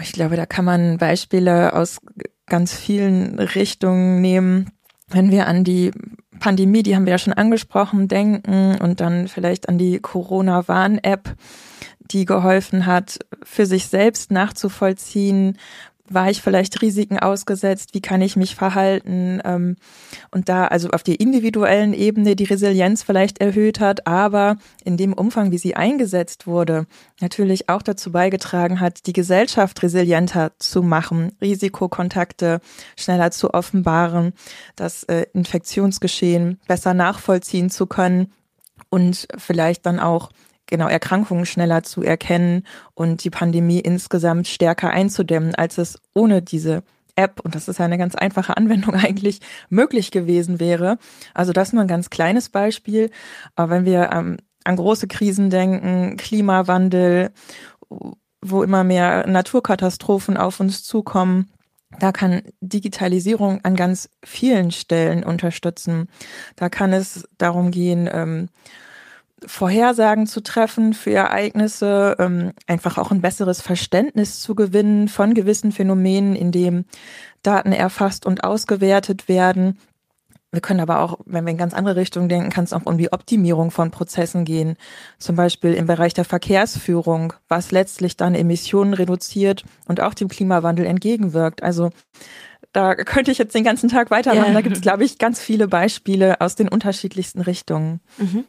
Ich 0.00 0.12
glaube, 0.12 0.36
da 0.36 0.46
kann 0.46 0.64
man 0.64 0.98
Beispiele 0.98 1.72
aus 1.74 1.98
ganz 2.46 2.74
vielen 2.74 3.38
Richtungen 3.38 4.20
nehmen. 4.20 4.70
Wenn 5.08 5.30
wir 5.30 5.46
an 5.46 5.64
die 5.64 5.90
Pandemie, 6.38 6.82
die 6.82 6.94
haben 6.94 7.06
wir 7.06 7.12
ja 7.12 7.18
schon 7.18 7.32
angesprochen, 7.32 8.08
denken 8.08 8.78
und 8.80 9.00
dann 9.00 9.28
vielleicht 9.28 9.68
an 9.68 9.78
die 9.78 9.98
Corona-Warn-App, 9.98 11.34
die 12.00 12.24
geholfen 12.24 12.86
hat, 12.86 13.18
für 13.42 13.66
sich 13.66 13.86
selbst 13.86 14.30
nachzuvollziehen, 14.30 15.58
war 16.08 16.30
ich 16.30 16.42
vielleicht 16.42 16.82
Risiken 16.82 17.18
ausgesetzt, 17.18 17.94
wie 17.94 18.00
kann 18.00 18.20
ich 18.20 18.36
mich 18.36 18.54
verhalten? 18.54 19.40
Ähm, 19.44 19.76
und 20.30 20.48
da 20.48 20.66
also 20.66 20.90
auf 20.90 21.02
der 21.02 21.20
individuellen 21.20 21.92
Ebene 21.94 22.36
die 22.36 22.44
Resilienz 22.44 23.02
vielleicht 23.02 23.40
erhöht 23.40 23.80
hat, 23.80 24.06
aber 24.06 24.56
in 24.84 24.96
dem 24.96 25.12
Umfang, 25.12 25.50
wie 25.50 25.58
sie 25.58 25.76
eingesetzt 25.76 26.46
wurde, 26.46 26.86
natürlich 27.20 27.68
auch 27.68 27.82
dazu 27.82 28.12
beigetragen 28.12 28.80
hat, 28.80 29.06
die 29.06 29.12
Gesellschaft 29.12 29.82
resilienter 29.82 30.52
zu 30.58 30.82
machen, 30.82 31.32
Risikokontakte 31.40 32.60
schneller 32.96 33.30
zu 33.30 33.54
offenbaren, 33.54 34.32
das 34.76 35.04
äh, 35.04 35.26
Infektionsgeschehen 35.32 36.60
besser 36.66 36.94
nachvollziehen 36.94 37.70
zu 37.70 37.86
können 37.86 38.32
und 38.90 39.28
vielleicht 39.36 39.86
dann 39.86 40.00
auch 40.00 40.30
genau 40.66 40.88
Erkrankungen 40.88 41.46
schneller 41.46 41.82
zu 41.82 42.02
erkennen 42.02 42.64
und 42.94 43.24
die 43.24 43.30
Pandemie 43.30 43.80
insgesamt 43.80 44.48
stärker 44.48 44.90
einzudämmen, 44.90 45.54
als 45.54 45.78
es 45.78 45.98
ohne 46.14 46.42
diese 46.42 46.82
App, 47.16 47.40
und 47.40 47.54
das 47.54 47.66
ist 47.66 47.78
ja 47.78 47.84
eine 47.84 47.98
ganz 47.98 48.14
einfache 48.14 48.56
Anwendung 48.56 48.94
eigentlich, 48.94 49.40
möglich 49.68 50.10
gewesen 50.10 50.60
wäre. 50.60 50.98
Also 51.34 51.52
das 51.52 51.72
nur 51.72 51.82
ein 51.82 51.88
ganz 51.88 52.10
kleines 52.10 52.50
Beispiel. 52.50 53.10
Aber 53.54 53.70
wenn 53.70 53.84
wir 53.84 54.10
ähm, 54.12 54.36
an 54.64 54.76
große 54.76 55.08
Krisen 55.08 55.50
denken, 55.50 56.16
Klimawandel, 56.16 57.30
wo 58.42 58.62
immer 58.62 58.84
mehr 58.84 59.26
Naturkatastrophen 59.26 60.36
auf 60.36 60.60
uns 60.60 60.84
zukommen, 60.84 61.50
da 61.98 62.12
kann 62.12 62.42
Digitalisierung 62.60 63.64
an 63.64 63.76
ganz 63.76 64.10
vielen 64.24 64.70
Stellen 64.70 65.24
unterstützen. 65.24 66.08
Da 66.56 66.68
kann 66.68 66.92
es 66.92 67.26
darum 67.38 67.70
gehen, 67.70 68.08
ähm, 68.12 68.48
Vorhersagen 69.44 70.26
zu 70.26 70.42
treffen 70.42 70.94
für 70.94 71.12
Ereignisse, 71.12 72.16
ähm, 72.18 72.52
einfach 72.66 72.96
auch 72.96 73.10
ein 73.10 73.20
besseres 73.20 73.60
Verständnis 73.60 74.40
zu 74.40 74.54
gewinnen 74.54 75.08
von 75.08 75.34
gewissen 75.34 75.72
Phänomenen, 75.72 76.34
in 76.34 76.52
dem 76.52 76.84
Daten 77.42 77.72
erfasst 77.72 78.24
und 78.24 78.44
ausgewertet 78.44 79.28
werden. 79.28 79.78
Wir 80.52 80.62
können 80.62 80.80
aber 80.80 81.00
auch, 81.00 81.18
wenn 81.26 81.44
wir 81.44 81.50
in 81.50 81.58
ganz 81.58 81.74
andere 81.74 81.96
Richtungen 81.96 82.30
denken, 82.30 82.48
kann 82.48 82.64
es 82.64 82.72
auch 82.72 82.86
um 82.86 82.96
die 82.96 83.12
Optimierung 83.12 83.70
von 83.70 83.90
Prozessen 83.90 84.46
gehen. 84.46 84.76
Zum 85.18 85.36
Beispiel 85.36 85.74
im 85.74 85.86
Bereich 85.86 86.14
der 86.14 86.24
Verkehrsführung, 86.24 87.34
was 87.46 87.72
letztlich 87.72 88.16
dann 88.16 88.34
Emissionen 88.34 88.94
reduziert 88.94 89.64
und 89.86 90.00
auch 90.00 90.14
dem 90.14 90.28
Klimawandel 90.28 90.86
entgegenwirkt. 90.86 91.62
Also 91.62 91.90
da 92.72 92.94
könnte 92.94 93.32
ich 93.32 93.38
jetzt 93.38 93.54
den 93.54 93.64
ganzen 93.64 93.90
Tag 93.90 94.10
weitermachen. 94.10 94.48
Ja. 94.48 94.54
Da 94.54 94.60
gibt 94.62 94.76
es, 94.76 94.82
glaube 94.82 95.04
ich, 95.04 95.18
ganz 95.18 95.40
viele 95.40 95.68
Beispiele 95.68 96.40
aus 96.40 96.54
den 96.54 96.68
unterschiedlichsten 96.68 97.42
Richtungen. 97.42 98.00
Mhm. 98.16 98.44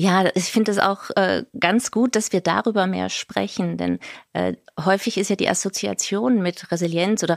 Ja, 0.00 0.30
ich 0.34 0.44
finde 0.44 0.72
es 0.72 0.78
auch 0.78 1.10
äh, 1.14 1.44
ganz 1.58 1.90
gut, 1.90 2.16
dass 2.16 2.32
wir 2.32 2.40
darüber 2.40 2.86
mehr 2.86 3.10
sprechen, 3.10 3.76
denn 3.76 3.98
äh, 4.32 4.54
häufig 4.82 5.18
ist 5.18 5.28
ja 5.28 5.36
die 5.36 5.50
Assoziation 5.50 6.40
mit 6.40 6.72
Resilienz 6.72 7.22
oder 7.22 7.36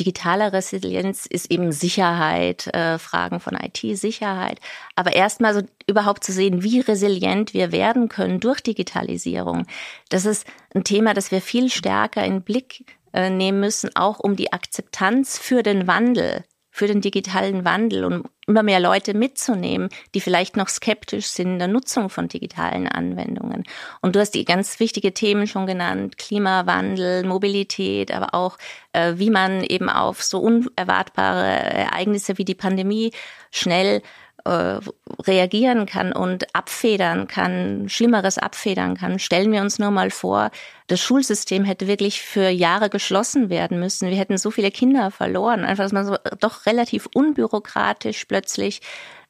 digitaler 0.00 0.52
Resilienz 0.52 1.26
ist 1.26 1.52
eben 1.52 1.70
Sicherheit, 1.70 2.66
äh, 2.74 2.98
Fragen 2.98 3.38
von 3.38 3.54
IT-Sicherheit. 3.54 4.58
Aber 4.96 5.12
erstmal 5.12 5.54
so 5.54 5.60
überhaupt 5.86 6.24
zu 6.24 6.32
sehen, 6.32 6.64
wie 6.64 6.80
resilient 6.80 7.54
wir 7.54 7.70
werden 7.70 8.08
können 8.08 8.40
durch 8.40 8.62
Digitalisierung, 8.62 9.68
das 10.08 10.26
ist 10.26 10.44
ein 10.74 10.82
Thema, 10.82 11.14
das 11.14 11.30
wir 11.30 11.40
viel 11.40 11.70
stärker 11.70 12.24
in 12.24 12.42
Blick 12.42 12.84
äh, 13.12 13.30
nehmen 13.30 13.60
müssen, 13.60 13.90
auch 13.94 14.18
um 14.18 14.34
die 14.34 14.52
Akzeptanz 14.52 15.38
für 15.38 15.62
den 15.62 15.86
Wandel 15.86 16.42
für 16.74 16.86
den 16.86 17.02
digitalen 17.02 17.66
Wandel 17.66 18.06
und 18.06 18.24
immer 18.46 18.62
mehr 18.62 18.80
Leute 18.80 19.12
mitzunehmen, 19.12 19.90
die 20.14 20.22
vielleicht 20.22 20.56
noch 20.56 20.68
skeptisch 20.68 21.26
sind 21.26 21.52
in 21.52 21.58
der 21.58 21.68
Nutzung 21.68 22.08
von 22.08 22.28
digitalen 22.28 22.88
Anwendungen. 22.88 23.64
Und 24.00 24.16
du 24.16 24.20
hast 24.20 24.30
die 24.30 24.46
ganz 24.46 24.80
wichtige 24.80 25.12
Themen 25.12 25.46
schon 25.46 25.66
genannt, 25.66 26.16
Klimawandel, 26.16 27.24
Mobilität, 27.24 28.10
aber 28.10 28.34
auch, 28.34 28.56
äh, 28.94 29.12
wie 29.16 29.28
man 29.28 29.62
eben 29.62 29.90
auf 29.90 30.22
so 30.22 30.40
unerwartbare 30.40 31.46
Ereignisse 31.46 32.38
wie 32.38 32.46
die 32.46 32.54
Pandemie 32.54 33.12
schnell 33.50 34.02
äh, 34.44 34.78
reagieren 35.22 35.86
kann 35.86 36.12
und 36.12 36.54
abfedern 36.54 37.28
kann, 37.28 37.88
Schlimmeres 37.88 38.38
abfedern 38.38 38.96
kann. 38.96 39.18
Stellen 39.18 39.52
wir 39.52 39.60
uns 39.60 39.78
nur 39.78 39.90
mal 39.90 40.10
vor, 40.10 40.50
das 40.86 41.00
Schulsystem 41.00 41.64
hätte 41.64 41.86
wirklich 41.86 42.22
für 42.22 42.48
Jahre 42.48 42.90
geschlossen 42.90 43.50
werden 43.50 43.78
müssen. 43.78 44.08
Wir 44.08 44.16
hätten 44.16 44.38
so 44.38 44.50
viele 44.50 44.70
Kinder 44.70 45.10
verloren. 45.10 45.64
Einfach, 45.64 45.84
dass 45.84 45.92
man 45.92 46.06
so 46.06 46.16
doch 46.40 46.66
relativ 46.66 47.08
unbürokratisch 47.14 48.24
plötzlich 48.24 48.80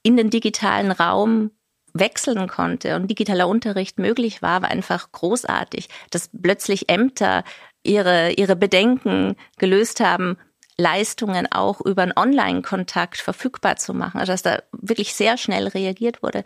in 0.02 0.16
den 0.16 0.30
digitalen 0.30 0.90
Raum 0.90 1.50
wechseln 1.94 2.48
konnte 2.48 2.96
und 2.96 3.08
digitaler 3.08 3.48
Unterricht 3.48 3.98
möglich 3.98 4.42
war, 4.42 4.62
war 4.62 4.70
einfach 4.70 5.12
großartig. 5.12 5.88
Dass 6.10 6.30
plötzlich 6.40 6.88
Ämter 6.88 7.44
ihre, 7.82 8.32
ihre 8.32 8.56
Bedenken 8.56 9.36
gelöst 9.58 10.00
haben, 10.00 10.38
Leistungen 10.82 11.50
auch 11.50 11.80
über 11.80 12.02
einen 12.02 12.12
Online-Kontakt 12.16 13.18
verfügbar 13.18 13.76
zu 13.76 13.94
machen, 13.94 14.18
also 14.18 14.32
dass 14.32 14.42
da 14.42 14.62
wirklich 14.72 15.14
sehr 15.14 15.38
schnell 15.38 15.68
reagiert 15.68 16.22
wurde, 16.22 16.44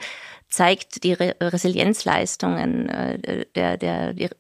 zeigt 0.49 1.03
die 1.03 1.15
Re 1.15 1.35
Resilienzleistungen 1.41 2.89
äh, 2.89 3.47
der, 3.55 3.77
der, 3.77 4.13
der, 4.13 4.31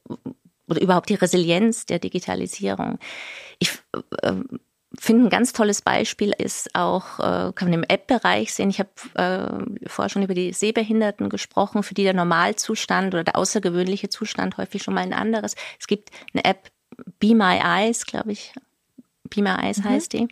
oder 0.68 0.80
überhaupt 0.80 1.08
die 1.08 1.14
Resilienz 1.14 1.86
der 1.86 1.98
Digitalisierung. 1.98 2.98
Ich 3.58 3.70
äh, 4.22 4.32
finde 4.98 5.26
ein 5.26 5.30
ganz 5.30 5.52
tolles 5.52 5.82
Beispiel 5.82 6.32
ist 6.36 6.74
auch, 6.74 7.18
äh, 7.18 7.52
kann 7.52 7.68
man 7.68 7.72
im 7.72 7.84
App-Bereich 7.84 8.52
sehen. 8.54 8.70
Ich 8.70 8.78
habe 8.78 8.90
äh, 9.14 9.88
vorher 9.88 10.10
schon 10.10 10.22
über 10.22 10.34
die 10.34 10.52
Sehbehinderten 10.52 11.28
gesprochen, 11.28 11.82
für 11.82 11.94
die 11.94 12.04
der 12.04 12.14
Normalzustand 12.14 13.14
oder 13.14 13.24
der 13.24 13.36
außergewöhnliche 13.36 14.08
Zustand 14.08 14.58
häufig 14.58 14.82
schon 14.82 14.94
mal 14.94 15.02
ein 15.02 15.12
anderes. 15.12 15.54
Es 15.78 15.86
gibt 15.86 16.10
eine 16.32 16.44
App 16.44 16.70
Be 17.18 17.34
My 17.34 17.58
Eyes, 17.62 18.06
glaube 18.06 18.32
ich, 18.32 18.52
Pima 19.28 19.56
Eis 19.56 19.78
mhm. 19.78 19.84
heißt 19.84 20.12
die. 20.12 20.28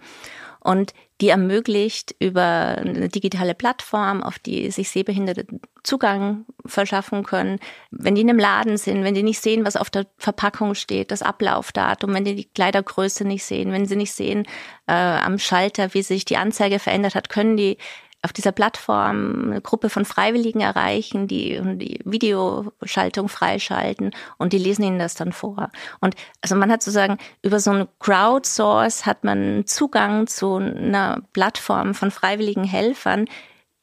Und 0.61 0.95
die 1.21 1.29
ermöglicht 1.29 2.15
über 2.19 2.79
eine 2.79 3.09
digitale 3.09 3.55
Plattform, 3.55 4.23
auf 4.23 4.39
die 4.39 4.71
sich 4.71 4.91
Sehbehinderte 4.91 5.47
Zugang 5.83 6.47
verschaffen 6.65 7.23
können, 7.23 7.61
wenn 7.91 8.15
die 8.15 8.23
in 8.23 8.31
einem 8.31 8.39
Laden 8.39 8.79
sind, 8.79 9.05
wenn 9.05 9.15
die 9.15 9.23
nicht 9.23 9.41
sehen, 9.41 9.65
was 9.65 9.77
auf 9.77 9.91
der 9.91 10.07
Verpackung 10.17 10.75
steht, 10.75 11.11
das 11.11 11.23
Ablaufdatum, 11.23 12.15
wenn 12.15 12.25
die 12.25 12.35
die 12.35 12.49
Kleidergröße 12.49 13.25
nicht 13.27 13.45
sehen, 13.45 13.71
wenn 13.71 13.87
sie 13.87 13.97
nicht 13.97 14.13
sehen 14.13 14.45
äh, 14.87 14.95
am 14.95 15.39
Schalter, 15.39 15.93
wie 15.93 16.03
sich 16.03 16.25
die 16.25 16.39
Anzeige 16.39 16.79
verändert 16.79 17.15
hat, 17.15 17.29
können 17.29 17.57
die 17.57 17.77
auf 18.25 18.33
dieser 18.33 18.53
Plattform 18.53 19.51
eine 19.51 19.61
Gruppe 19.61 19.91
von 19.91 20.07
Freiwilligen 20.07 20.61
erreichen, 20.61 21.29
die 21.29 21.61
die 21.77 22.01
Videoschaltung 22.05 23.29
freischalten 23.29 24.13
und 24.39 24.55
die 24.55 24.59
lesen 24.59 24.83
ihnen 24.83 24.99
das 24.99 25.15
dann 25.15 25.33
vor. 25.33 25.71
Und 26.01 26.15
also 26.41 26.57
man 26.57 26.73
hat 26.73 26.83
sozusagen 26.83 27.19
über 27.43 27.61
so 27.61 27.71
einen 27.71 27.89
Crowdsource 28.01 29.05
hat 29.05 29.25
man 29.25 29.67
Zugang 29.67 30.27
zu 30.27 30.57
einer 30.57 31.21
Plattform 31.35 31.95
von 31.95 32.11
freiwilligen 32.11 32.65
Helfern, 32.65 33.27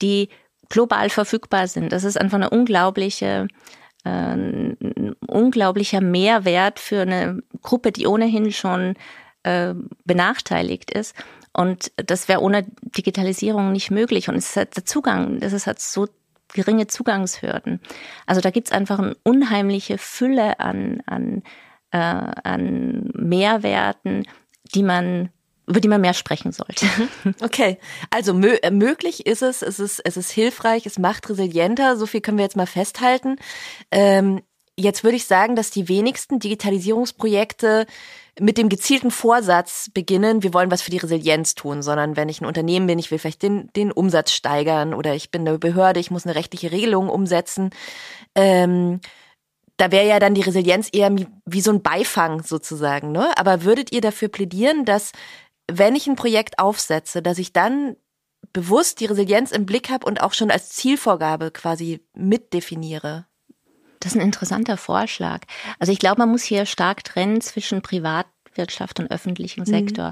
die 0.01 0.29
global 0.69 1.11
verfügbar 1.11 1.67
sind. 1.67 1.91
Das 1.91 2.03
ist 2.03 2.19
einfach 2.19 2.37
eine 2.37 2.49
unglaubliche 2.49 3.47
äh, 4.03 4.09
ein 4.09 5.15
unglaublicher 5.27 6.01
Mehrwert 6.01 6.79
für 6.79 7.01
eine 7.01 7.43
Gruppe, 7.61 7.91
die 7.91 8.07
ohnehin 8.07 8.51
schon 8.51 8.95
äh, 9.43 9.75
benachteiligt 10.03 10.89
ist. 10.89 11.15
Und 11.53 11.91
das 11.97 12.27
wäre 12.27 12.41
ohne 12.41 12.65
Digitalisierung 12.81 13.71
nicht 13.71 13.91
möglich. 13.91 14.29
Und 14.29 14.35
es 14.35 14.49
ist 14.49 14.55
halt 14.55 14.75
der 14.75 14.85
Zugang, 14.85 15.39
das 15.39 15.53
ist 15.53 15.67
halt 15.67 15.79
so 15.79 16.07
geringe 16.53 16.87
Zugangshürden. 16.87 17.81
Also 18.25 18.41
da 18.41 18.51
gibt's 18.51 18.71
einfach 18.71 18.99
eine 18.99 19.15
unheimliche 19.23 19.97
Fülle 19.97 20.59
an, 20.59 21.01
an, 21.05 21.43
äh, 21.91 21.97
an 21.97 23.09
Mehrwerten, 23.13 24.25
die 24.73 24.83
man 24.83 25.29
über 25.67 25.79
die 25.79 25.87
man 25.87 26.01
mehr 26.01 26.13
sprechen 26.13 26.51
sollte. 26.51 26.85
Okay, 27.41 27.77
also 28.09 28.33
mö 28.33 28.55
äh, 28.61 28.71
möglich 28.71 29.25
ist 29.25 29.41
es, 29.41 29.61
es 29.61 29.79
ist, 29.79 30.01
es 30.03 30.17
ist 30.17 30.31
hilfreich, 30.31 30.85
es 30.85 30.99
macht 30.99 31.29
resilienter, 31.29 31.95
so 31.95 32.05
viel 32.05 32.19
können 32.19 32.37
wir 32.37 32.43
jetzt 32.43 32.57
mal 32.57 32.67
festhalten. 32.67 33.37
Ähm, 33.89 34.41
jetzt 34.75 35.03
würde 35.03 35.15
ich 35.15 35.27
sagen, 35.27 35.55
dass 35.55 35.71
die 35.71 35.87
wenigsten 35.87 36.39
Digitalisierungsprojekte 36.39 37.85
mit 38.39 38.57
dem 38.57 38.69
gezielten 38.69 39.11
Vorsatz 39.11 39.89
beginnen, 39.93 40.41
wir 40.43 40.53
wollen 40.53 40.71
was 40.71 40.81
für 40.81 40.91
die 40.91 40.97
Resilienz 40.97 41.55
tun, 41.55 41.81
sondern 41.81 42.15
wenn 42.15 42.29
ich 42.29 42.41
ein 42.41 42.45
Unternehmen 42.45 42.87
bin, 42.87 42.99
ich 42.99 43.11
will 43.11 43.19
vielleicht 43.19 43.43
den, 43.43 43.69
den 43.75 43.91
Umsatz 43.91 44.31
steigern 44.31 44.93
oder 44.93 45.15
ich 45.15 45.31
bin 45.31 45.47
eine 45.47 45.59
Behörde, 45.59 45.99
ich 45.99 46.11
muss 46.11 46.25
eine 46.25 46.35
rechtliche 46.35 46.71
Regelung 46.71 47.09
umsetzen. 47.09 47.71
Ähm, 48.35 49.01
da 49.77 49.91
wäre 49.91 50.07
ja 50.07 50.19
dann 50.19 50.35
die 50.35 50.41
Resilienz 50.41 50.89
eher 50.93 51.13
wie 51.45 51.61
so 51.61 51.71
ein 51.71 51.81
Beifang 51.81 52.43
sozusagen. 52.43 53.11
Ne? 53.11 53.31
Aber 53.37 53.63
würdet 53.63 53.91
ihr 53.91 54.01
dafür 54.01 54.29
plädieren, 54.29 54.85
dass 54.85 55.11
wenn 55.69 55.95
ich 55.95 56.07
ein 56.07 56.15
Projekt 56.15 56.59
aufsetze, 56.59 57.21
dass 57.21 57.37
ich 57.37 57.51
dann 57.51 57.95
bewusst 58.53 58.99
die 58.99 59.05
Resilienz 59.05 59.51
im 59.51 59.65
Blick 59.65 59.89
habe 59.89 60.05
und 60.05 60.21
auch 60.21 60.33
schon 60.33 60.51
als 60.51 60.69
Zielvorgabe 60.69 61.51
quasi 61.51 62.01
mitdefiniere? 62.13 63.25
Das 64.01 64.13
ist 64.13 64.19
ein 64.19 64.25
interessanter 64.25 64.75
Vorschlag. 64.77 65.41
Also 65.79 65.93
ich 65.93 65.99
glaube, 65.99 66.19
man 66.19 66.29
muss 66.29 66.43
hier 66.43 66.65
stark 66.65 67.03
trennen 67.03 67.39
zwischen 67.39 67.81
Privatwirtschaft 67.81 68.99
und 68.99 69.11
öffentlichem 69.11 69.63
mhm. 69.63 69.67
Sektor. 69.67 70.11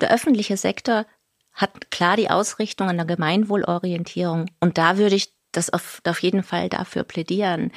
Der 0.00 0.10
öffentliche 0.10 0.56
Sektor 0.56 1.06
hat 1.52 1.90
klar 1.90 2.16
die 2.16 2.30
Ausrichtung 2.30 2.88
an 2.88 2.96
der 2.96 3.06
Gemeinwohlorientierung. 3.06 4.46
Und 4.60 4.78
da 4.78 4.96
würde 4.96 5.14
ich 5.14 5.32
das 5.52 5.70
auf, 5.70 6.00
auf 6.04 6.22
jeden 6.22 6.42
Fall 6.42 6.68
dafür 6.68 7.04
plädieren. 7.04 7.70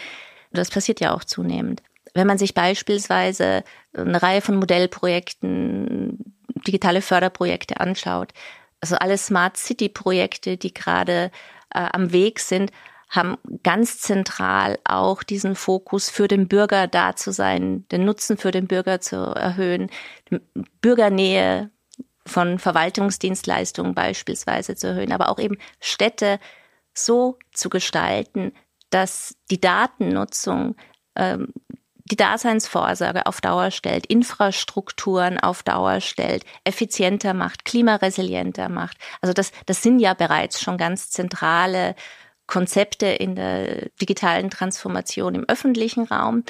Das 0.51 0.69
passiert 0.69 0.99
ja 0.99 1.13
auch 1.13 1.23
zunehmend. 1.23 1.81
wenn 2.13 2.27
man 2.27 2.37
sich 2.37 2.53
beispielsweise 2.53 3.63
eine 3.95 4.21
Reihe 4.21 4.41
von 4.41 4.57
Modellprojekten, 4.57 6.19
digitale 6.67 7.01
Förderprojekte 7.01 7.79
anschaut, 7.79 8.33
also 8.79 8.95
alle 8.97 9.17
Smart 9.17 9.57
City 9.57 9.89
Projekte, 9.89 10.57
die 10.57 10.73
gerade 10.73 11.31
äh, 11.73 11.87
am 11.91 12.11
Weg 12.11 12.39
sind, 12.39 12.71
haben 13.13 13.37
ganz 13.61 13.99
zentral 13.99 14.79
auch 14.85 15.21
diesen 15.21 15.55
Fokus 15.55 16.09
für 16.09 16.27
den 16.27 16.47
Bürger 16.47 16.87
da 16.87 17.15
zu 17.15 17.31
sein, 17.31 17.87
den 17.91 18.05
Nutzen 18.05 18.37
für 18.37 18.49
den 18.49 18.67
Bürger 18.67 19.01
zu 19.01 19.15
erhöhen, 19.17 19.91
Bürgernähe 20.81 21.69
von 22.25 22.57
Verwaltungsdienstleistungen 22.57 23.93
beispielsweise 23.93 24.75
zu 24.75 24.87
erhöhen, 24.87 25.11
aber 25.11 25.29
auch 25.29 25.37
eben 25.37 25.57
Städte 25.79 26.39
so 26.95 27.37
zu 27.51 27.69
gestalten, 27.69 28.51
dass 28.89 29.35
die 29.51 29.61
Datennutzung 29.61 30.75
ähm, 31.15 31.53
die 32.05 32.17
Daseinsvorsorge 32.17 33.27
auf 33.27 33.41
Dauer 33.41 33.71
stellt, 33.71 34.07
Infrastrukturen 34.07 35.39
auf 35.39 35.63
Dauer 35.63 36.01
stellt, 36.01 36.45
effizienter 36.63 37.33
macht, 37.33 37.63
klimaresilienter 37.63 38.69
macht. 38.69 38.97
Also 39.21 39.33
das, 39.33 39.51
das 39.67 39.81
sind 39.81 39.99
ja 39.99 40.13
bereits 40.13 40.61
schon 40.61 40.77
ganz 40.77 41.11
zentrale 41.11 41.95
Konzepte 42.47 43.07
in 43.07 43.35
der 43.35 43.89
digitalen 44.01 44.49
Transformation 44.49 45.35
im 45.35 45.45
öffentlichen 45.47 46.05
Raum. 46.05 46.43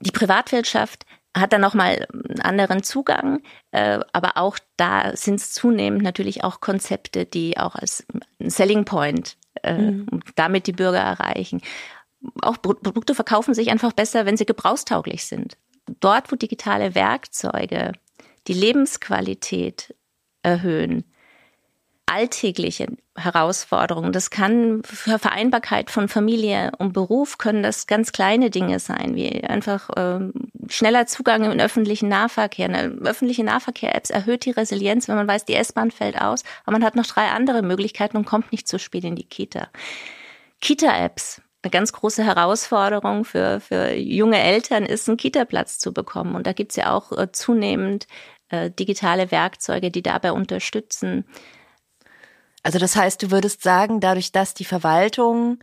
Die 0.00 0.10
Privatwirtschaft 0.10 1.06
hat 1.36 1.52
dann 1.52 1.60
nochmal 1.60 2.06
einen 2.12 2.40
anderen 2.40 2.82
Zugang, 2.82 3.42
äh, 3.70 4.00
aber 4.12 4.36
auch 4.36 4.58
da 4.76 5.14
sind 5.16 5.36
es 5.36 5.52
zunehmend 5.52 6.02
natürlich 6.02 6.44
auch 6.44 6.60
Konzepte, 6.60 7.26
die 7.26 7.58
auch 7.58 7.74
als 7.74 8.06
Selling 8.38 8.84
Point 8.84 9.36
äh, 9.62 9.74
mhm. 9.74 10.22
damit 10.34 10.66
die 10.66 10.72
Bürger 10.72 11.00
erreichen 11.00 11.60
auch 12.42 12.60
Produkte 12.60 13.14
verkaufen 13.14 13.54
sich 13.54 13.70
einfach 13.70 13.92
besser, 13.92 14.26
wenn 14.26 14.36
sie 14.36 14.46
gebrauchstauglich 14.46 15.24
sind. 15.24 15.56
Dort, 16.00 16.32
wo 16.32 16.36
digitale 16.36 16.94
Werkzeuge 16.94 17.92
die 18.48 18.54
Lebensqualität 18.54 19.94
erhöhen, 20.42 21.04
alltägliche 22.06 22.86
Herausforderungen. 23.16 24.12
Das 24.12 24.30
kann 24.30 24.82
für 24.84 25.18
Vereinbarkeit 25.18 25.90
von 25.90 26.08
Familie 26.08 26.70
und 26.78 26.92
Beruf 26.92 27.38
können 27.38 27.62
das 27.62 27.86
ganz 27.86 28.12
kleine 28.12 28.50
Dinge 28.50 28.78
sein, 28.78 29.16
wie 29.16 29.42
einfach 29.42 29.90
ähm, 29.96 30.32
schneller 30.68 31.06
Zugang 31.06 31.44
im 31.44 31.58
öffentlichen 31.58 32.08
Nahverkehr. 32.08 32.66
Eine 32.66 32.98
öffentliche 33.02 33.42
Nahverkehr-Apps 33.42 34.10
erhöht 34.10 34.44
die 34.44 34.52
Resilienz, 34.52 35.08
wenn 35.08 35.16
man 35.16 35.28
weiß, 35.28 35.44
die 35.44 35.54
S-Bahn 35.54 35.90
fällt 35.90 36.20
aus, 36.20 36.44
aber 36.64 36.78
man 36.78 36.84
hat 36.84 36.94
noch 36.94 37.06
drei 37.06 37.28
andere 37.28 37.62
Möglichkeiten 37.62 38.16
und 38.16 38.24
kommt 38.24 38.52
nicht 38.52 38.68
zu 38.68 38.78
spät 38.78 39.04
in 39.04 39.16
die 39.16 39.28
Kita. 39.28 39.68
Kita-Apps 40.60 41.42
eine 41.66 41.70
ganz 41.70 41.92
große 41.92 42.24
Herausforderung 42.24 43.24
für, 43.24 43.60
für 43.60 43.92
junge 43.92 44.38
Eltern 44.38 44.84
ist, 44.86 45.08
einen 45.08 45.16
Kita-Platz 45.16 45.80
zu 45.80 45.92
bekommen. 45.92 46.36
Und 46.36 46.46
da 46.46 46.52
gibt 46.52 46.70
es 46.72 46.76
ja 46.76 46.94
auch 46.94 47.10
äh, 47.12 47.32
zunehmend 47.32 48.06
äh, 48.50 48.70
digitale 48.70 49.32
Werkzeuge, 49.32 49.90
die 49.90 50.02
dabei 50.02 50.30
unterstützen. 50.30 51.24
Also 52.66 52.80
das 52.80 52.96
heißt, 52.96 53.22
du 53.22 53.30
würdest 53.30 53.62
sagen, 53.62 54.00
dadurch, 54.00 54.32
dass 54.32 54.52
die 54.52 54.64
Verwaltung 54.64 55.60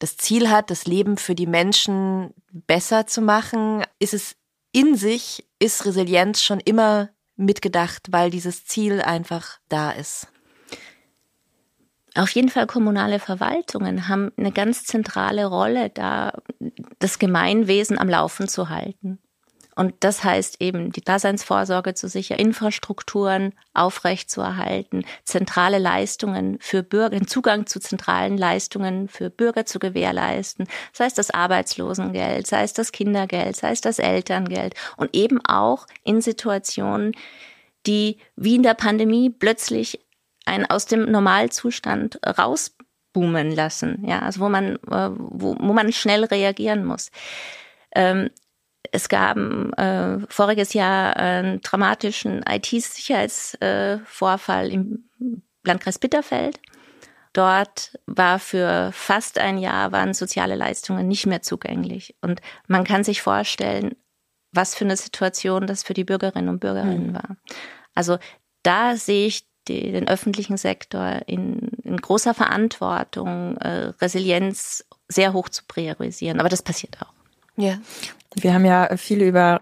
das 0.00 0.16
Ziel 0.16 0.50
hat, 0.50 0.72
das 0.72 0.84
Leben 0.84 1.16
für 1.16 1.36
die 1.36 1.46
Menschen 1.46 2.34
besser 2.50 3.06
zu 3.06 3.20
machen, 3.20 3.84
ist 4.00 4.14
es 4.14 4.34
in 4.72 4.96
sich, 4.96 5.46
ist 5.60 5.86
Resilienz 5.86 6.42
schon 6.42 6.58
immer 6.58 7.10
mitgedacht, 7.36 8.08
weil 8.10 8.32
dieses 8.32 8.64
Ziel 8.64 9.00
einfach 9.00 9.60
da 9.68 9.92
ist. 9.92 10.26
Auf 12.16 12.30
jeden 12.30 12.48
Fall 12.48 12.66
kommunale 12.66 13.20
Verwaltungen 13.20 14.08
haben 14.08 14.32
eine 14.36 14.50
ganz 14.50 14.82
zentrale 14.82 15.46
Rolle, 15.46 15.88
da 15.90 16.32
das 16.98 17.20
Gemeinwesen 17.20 17.96
am 17.96 18.08
Laufen 18.08 18.48
zu 18.48 18.70
halten. 18.70 19.20
Und 19.80 19.94
das 20.00 20.24
heißt 20.24 20.60
eben, 20.60 20.92
die 20.92 21.00
Daseinsvorsorge 21.00 21.94
zu 21.94 22.06
sichern, 22.06 22.38
Infrastrukturen 22.38 23.54
aufrechtzuerhalten, 23.72 25.06
zentrale 25.24 25.78
Leistungen 25.78 26.58
für 26.60 26.82
Bürger, 26.82 27.16
den 27.16 27.26
Zugang 27.26 27.64
zu 27.64 27.80
zentralen 27.80 28.36
Leistungen 28.36 29.08
für 29.08 29.30
Bürger 29.30 29.64
zu 29.64 29.78
gewährleisten, 29.78 30.68
sei 30.92 31.06
es 31.06 31.14
das 31.14 31.30
Arbeitslosengeld, 31.30 32.46
sei 32.46 32.62
es 32.62 32.74
das 32.74 32.92
Kindergeld, 32.92 33.56
sei 33.56 33.70
es 33.70 33.80
das 33.80 33.98
Elterngeld. 33.98 34.74
Und 34.98 35.16
eben 35.16 35.42
auch 35.46 35.86
in 36.04 36.20
Situationen, 36.20 37.12
die 37.86 38.18
wie 38.36 38.56
in 38.56 38.62
der 38.62 38.74
Pandemie 38.74 39.30
plötzlich 39.30 40.04
einen 40.44 40.66
aus 40.66 40.84
dem 40.84 41.10
Normalzustand 41.10 42.20
rausboomen 42.26 43.50
lassen, 43.50 44.04
ja, 44.06 44.18
also 44.18 44.40
wo 44.40 44.50
man, 44.50 44.76
äh, 44.90 45.08
wo, 45.16 45.56
wo 45.58 45.72
man 45.72 45.90
schnell 45.90 46.24
reagieren 46.24 46.84
muss. 46.84 47.10
Ähm, 47.94 48.28
es 48.92 49.08
gab 49.08 49.36
äh, 49.36 50.18
voriges 50.28 50.74
Jahr 50.74 51.16
einen 51.16 51.60
dramatischen 51.60 52.44
IT-Sicherheitsvorfall 52.48 54.70
im 54.70 55.10
Landkreis 55.64 55.98
Bitterfeld. 55.98 56.60
Dort 57.32 57.98
war 58.06 58.40
für 58.40 58.90
fast 58.92 59.38
ein 59.38 59.58
Jahr 59.58 59.92
waren 59.92 60.14
soziale 60.14 60.56
Leistungen 60.56 61.06
nicht 61.06 61.26
mehr 61.26 61.42
zugänglich. 61.42 62.16
Und 62.20 62.40
man 62.66 62.82
kann 62.84 63.04
sich 63.04 63.22
vorstellen, 63.22 63.94
was 64.52 64.74
für 64.74 64.84
eine 64.84 64.96
Situation 64.96 65.68
das 65.68 65.84
für 65.84 65.94
die 65.94 66.04
Bürgerinnen 66.04 66.48
und 66.48 66.58
Bürgerinnen 66.58 67.08
mhm. 67.08 67.14
war. 67.14 67.36
Also 67.94 68.18
da 68.62 68.96
sehe 68.96 69.26
ich 69.26 69.46
die, 69.68 69.92
den 69.92 70.08
öffentlichen 70.08 70.56
Sektor 70.56 71.20
in, 71.26 71.68
in 71.84 71.98
großer 71.98 72.34
Verantwortung, 72.34 73.56
äh, 73.58 73.92
Resilienz 74.00 74.84
sehr 75.06 75.32
hoch 75.32 75.48
zu 75.48 75.62
priorisieren. 75.68 76.40
Aber 76.40 76.48
das 76.48 76.62
passiert 76.62 77.00
auch. 77.00 77.19
Ja. 77.60 77.78
Wir 78.34 78.54
haben 78.54 78.64
ja 78.64 78.96
viel 78.96 79.22
über 79.22 79.60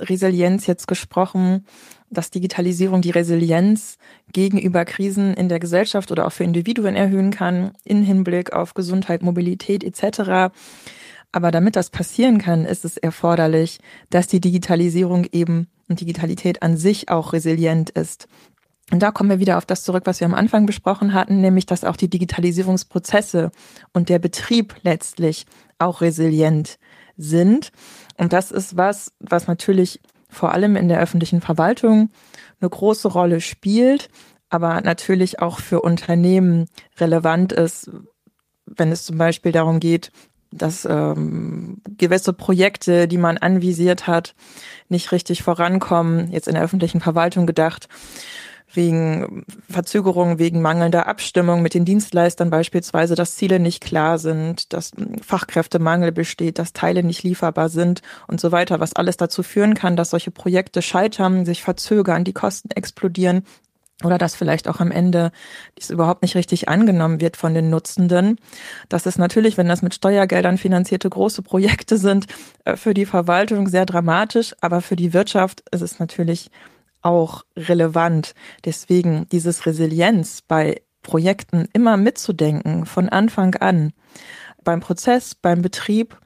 Resilienz 0.00 0.66
jetzt 0.66 0.88
gesprochen, 0.88 1.64
dass 2.10 2.30
Digitalisierung 2.30 3.02
die 3.02 3.10
Resilienz 3.10 3.98
gegenüber 4.32 4.84
Krisen 4.84 5.34
in 5.34 5.48
der 5.48 5.58
Gesellschaft 5.58 6.10
oder 6.10 6.26
auch 6.26 6.32
für 6.32 6.44
Individuen 6.44 6.96
erhöhen 6.96 7.30
kann, 7.30 7.72
in 7.84 8.02
Hinblick 8.02 8.52
auf 8.52 8.74
Gesundheit, 8.74 9.22
Mobilität 9.22 9.84
etc. 9.84 10.52
Aber 11.32 11.50
damit 11.50 11.76
das 11.76 11.90
passieren 11.90 12.38
kann, 12.38 12.64
ist 12.64 12.84
es 12.84 12.96
erforderlich, 12.96 13.78
dass 14.10 14.26
die 14.26 14.40
Digitalisierung 14.40 15.26
eben 15.32 15.68
und 15.88 16.00
Digitalität 16.00 16.62
an 16.62 16.76
sich 16.76 17.08
auch 17.08 17.32
resilient 17.32 17.90
ist. 17.90 18.28
Und 18.90 19.02
da 19.02 19.10
kommen 19.10 19.28
wir 19.28 19.38
wieder 19.38 19.58
auf 19.58 19.66
das 19.66 19.84
zurück, 19.84 20.04
was 20.06 20.20
wir 20.20 20.26
am 20.26 20.34
Anfang 20.34 20.64
besprochen 20.64 21.12
hatten, 21.12 21.42
nämlich 21.42 21.66
dass 21.66 21.84
auch 21.84 21.96
die 21.96 22.08
Digitalisierungsprozesse 22.08 23.50
und 23.92 24.08
der 24.08 24.18
Betrieb 24.18 24.76
letztlich 24.82 25.44
auch 25.78 26.00
resilient 26.00 26.78
sind. 27.18 27.72
Und 28.16 28.32
das 28.32 28.50
ist 28.50 28.76
was, 28.76 29.12
was 29.20 29.46
natürlich 29.46 30.00
vor 30.30 30.52
allem 30.52 30.76
in 30.76 30.88
der 30.88 31.00
öffentlichen 31.00 31.40
Verwaltung 31.40 32.10
eine 32.60 32.70
große 32.70 33.08
Rolle 33.08 33.40
spielt, 33.40 34.08
aber 34.48 34.80
natürlich 34.80 35.40
auch 35.40 35.58
für 35.58 35.82
Unternehmen 35.82 36.66
relevant 36.98 37.52
ist, 37.52 37.90
wenn 38.64 38.92
es 38.92 39.04
zum 39.04 39.18
Beispiel 39.18 39.52
darum 39.52 39.80
geht, 39.80 40.10
dass 40.50 40.86
ähm, 40.86 41.82
gewisse 41.98 42.32
Projekte, 42.32 43.06
die 43.08 43.18
man 43.18 43.36
anvisiert 43.36 44.06
hat, 44.06 44.34
nicht 44.88 45.12
richtig 45.12 45.42
vorankommen, 45.42 46.30
jetzt 46.30 46.48
in 46.48 46.54
der 46.54 46.62
öffentlichen 46.62 47.00
Verwaltung 47.00 47.46
gedacht 47.46 47.88
wegen 48.72 49.44
Verzögerungen, 49.68 50.38
wegen 50.38 50.60
mangelnder 50.60 51.06
Abstimmung 51.06 51.62
mit 51.62 51.74
den 51.74 51.84
Dienstleistern 51.84 52.50
beispielsweise, 52.50 53.14
dass 53.14 53.36
Ziele 53.36 53.60
nicht 53.60 53.82
klar 53.82 54.18
sind, 54.18 54.72
dass 54.72 54.92
Fachkräftemangel 55.22 56.12
besteht, 56.12 56.58
dass 56.58 56.72
Teile 56.72 57.02
nicht 57.02 57.22
lieferbar 57.22 57.68
sind 57.68 58.02
und 58.26 58.40
so 58.40 58.52
weiter, 58.52 58.80
was 58.80 58.94
alles 58.94 59.16
dazu 59.16 59.42
führen 59.42 59.74
kann, 59.74 59.96
dass 59.96 60.10
solche 60.10 60.30
Projekte 60.30 60.82
scheitern, 60.82 61.44
sich 61.44 61.62
verzögern, 61.62 62.24
die 62.24 62.32
Kosten 62.32 62.70
explodieren 62.70 63.44
oder 64.04 64.18
dass 64.18 64.36
vielleicht 64.36 64.68
auch 64.68 64.80
am 64.80 64.92
Ende 64.92 65.32
dies 65.76 65.90
überhaupt 65.90 66.22
nicht 66.22 66.36
richtig 66.36 66.68
angenommen 66.68 67.20
wird 67.20 67.36
von 67.36 67.52
den 67.52 67.68
Nutzenden. 67.68 68.36
Das 68.88 69.06
ist 69.06 69.18
natürlich, 69.18 69.56
wenn 69.56 69.66
das 69.66 69.82
mit 69.82 69.94
Steuergeldern 69.94 70.56
finanzierte 70.56 71.10
große 71.10 71.42
Projekte 71.42 71.98
sind, 71.98 72.26
äh, 72.64 72.76
für 72.76 72.94
die 72.94 73.06
Verwaltung 73.06 73.68
sehr 73.68 73.86
dramatisch, 73.86 74.54
aber 74.60 74.82
für 74.82 74.94
die 74.94 75.12
Wirtschaft 75.12 75.64
ist 75.72 75.82
es 75.82 75.98
natürlich 75.98 76.50
auch 77.02 77.44
relevant. 77.56 78.34
Deswegen 78.64 79.28
dieses 79.30 79.66
Resilienz 79.66 80.42
bei 80.42 80.82
Projekten 81.02 81.68
immer 81.72 81.96
mitzudenken 81.96 82.86
von 82.86 83.08
Anfang 83.08 83.54
an. 83.56 83.92
Beim 84.64 84.80
Prozess, 84.80 85.34
beim 85.34 85.62
Betrieb 85.62 86.18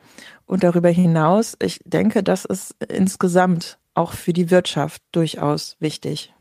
und 0.47 0.65
darüber 0.65 0.89
hinaus. 0.89 1.57
Ich 1.63 1.81
denke, 1.85 2.23
das 2.23 2.45
ist 2.45 2.75
insgesamt 2.89 3.79
auch 3.95 4.13
für 4.13 4.33
die 4.33 4.51
Wirtschaft 4.51 5.03
durchaus 5.13 5.77
wichtig. 5.81 6.33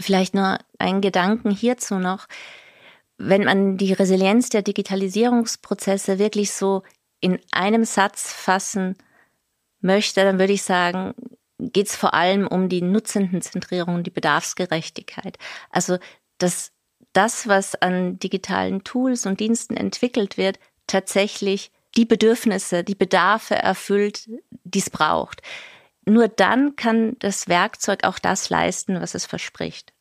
Vielleicht 0.00 0.34
nur 0.34 0.58
ein 0.78 1.00
Gedanken 1.00 1.50
hierzu 1.50 1.96
noch. 1.96 2.26
Wenn 3.18 3.44
man 3.44 3.76
die 3.76 3.92
Resilienz 3.92 4.48
der 4.48 4.62
Digitalisierungsprozesse 4.62 6.18
wirklich 6.18 6.52
so 6.52 6.82
in 7.20 7.38
einem 7.52 7.84
Satz 7.84 8.32
fassen 8.32 8.96
möchte, 9.80 10.22
dann 10.22 10.38
würde 10.38 10.52
ich 10.52 10.62
sagen, 10.62 11.14
geht 11.70 11.88
es 11.88 11.96
vor 11.96 12.14
allem 12.14 12.46
um 12.46 12.68
die 12.68 12.82
Nutzendenzentrierung, 12.82 14.02
die 14.02 14.10
Bedarfsgerechtigkeit. 14.10 15.38
Also 15.70 15.98
dass 16.38 16.72
das, 17.12 17.46
was 17.46 17.74
an 17.74 18.18
digitalen 18.18 18.84
Tools 18.84 19.26
und 19.26 19.40
Diensten 19.40 19.76
entwickelt 19.76 20.36
wird, 20.36 20.58
tatsächlich 20.86 21.70
die 21.96 22.04
Bedürfnisse, 22.04 22.84
die 22.84 22.94
Bedarfe 22.94 23.54
erfüllt, 23.54 24.28
die 24.64 24.78
es 24.78 24.90
braucht. 24.90 25.42
Nur 26.04 26.28
dann 26.28 26.74
kann 26.74 27.16
das 27.18 27.48
Werkzeug 27.48 28.04
auch 28.04 28.18
das 28.18 28.50
leisten, 28.50 29.00
was 29.00 29.14
es 29.14 29.26
verspricht. 29.26 29.92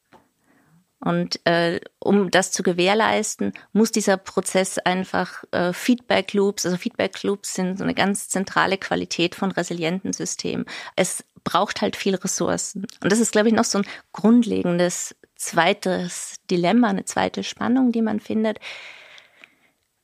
Und 1.04 1.44
äh, 1.46 1.82
um 2.00 2.30
das 2.30 2.52
zu 2.52 2.62
gewährleisten, 2.62 3.54
muss 3.74 3.92
dieser 3.92 4.18
Prozess 4.18 4.78
einfach 4.78 5.44
äh, 5.52 5.74
Feedback 5.74 6.34
Loops, 6.34 6.64
also 6.64 6.78
Feedback 6.78 7.24
Loops 7.24 7.56
sind 7.56 7.80
so 7.80 7.84
eine 7.84 7.96
ganz 7.96 8.30
zentrale 8.30 8.78
Qualität 8.78 9.34
von 9.34 9.52
resilienten 9.52 10.14
Systemen. 10.14 10.66
Es 10.96 11.24
braucht 11.44 11.82
halt 11.82 11.96
viel 11.96 12.16
Ressourcen. 12.16 12.86
Und 13.02 13.12
das 13.12 13.20
ist, 13.20 13.32
glaube 13.32 13.48
ich, 13.48 13.54
noch 13.54 13.64
so 13.64 13.80
ein 13.80 13.86
grundlegendes 14.12 15.16
zweites 15.36 16.36
Dilemma, 16.50 16.90
eine 16.90 17.06
zweite 17.06 17.44
Spannung, 17.44 17.92
die 17.92 18.02
man 18.02 18.20
findet. 18.20 18.60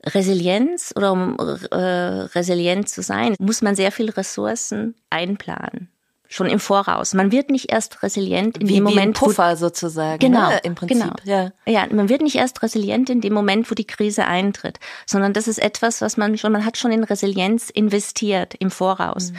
Resilienz 0.04 0.94
oder 0.96 1.12
um 1.12 1.38
äh, 1.72 1.76
resilient 1.76 2.90
zu 2.90 3.02
sein, 3.02 3.36
muss 3.40 3.62
man 3.62 3.76
sehr 3.76 3.92
viel 3.92 4.10
Ressourcen 4.10 4.96
einplanen 5.10 5.90
schon 6.30 6.48
im 6.48 6.60
Voraus. 6.60 7.14
Man 7.14 7.32
wird 7.32 7.50
nicht 7.50 7.72
erst 7.72 8.04
resilient 8.04 8.58
in 8.58 8.68
wie, 8.68 8.76
dem 8.76 8.84
Moment, 8.84 8.98
wie 8.98 9.02
ein 9.02 9.14
Puffer 9.14 9.54
wo, 9.54 9.56
sozusagen. 9.56 10.20
Genau, 10.20 10.50
ne? 10.50 10.60
im 10.64 10.76
Prinzip. 10.76 11.00
Genau. 11.00 11.14
Ja. 11.24 11.52
ja, 11.66 11.86
man 11.92 12.10
wird 12.10 12.22
nicht 12.22 12.36
erst 12.36 12.62
resilient 12.64 13.10
in 13.10 13.22
dem 13.22 13.34
Moment, 13.34 13.70
wo 13.72 13.76
die 13.76 13.88
Krise 13.88 14.26
eintritt, 14.26 14.80
sondern 15.06 15.34
das 15.34 15.48
ist 15.48 15.60
etwas, 15.60 16.02
was 16.02 16.18
man 16.18 16.38
schon, 16.38 16.52
man 16.52 16.66
hat 16.66 16.78
schon 16.78 16.92
in 16.92 17.04
Resilienz 17.04 17.70
investiert 17.70 18.56
im 18.56 18.72
Voraus. 18.72 19.32
Mhm. 19.32 19.38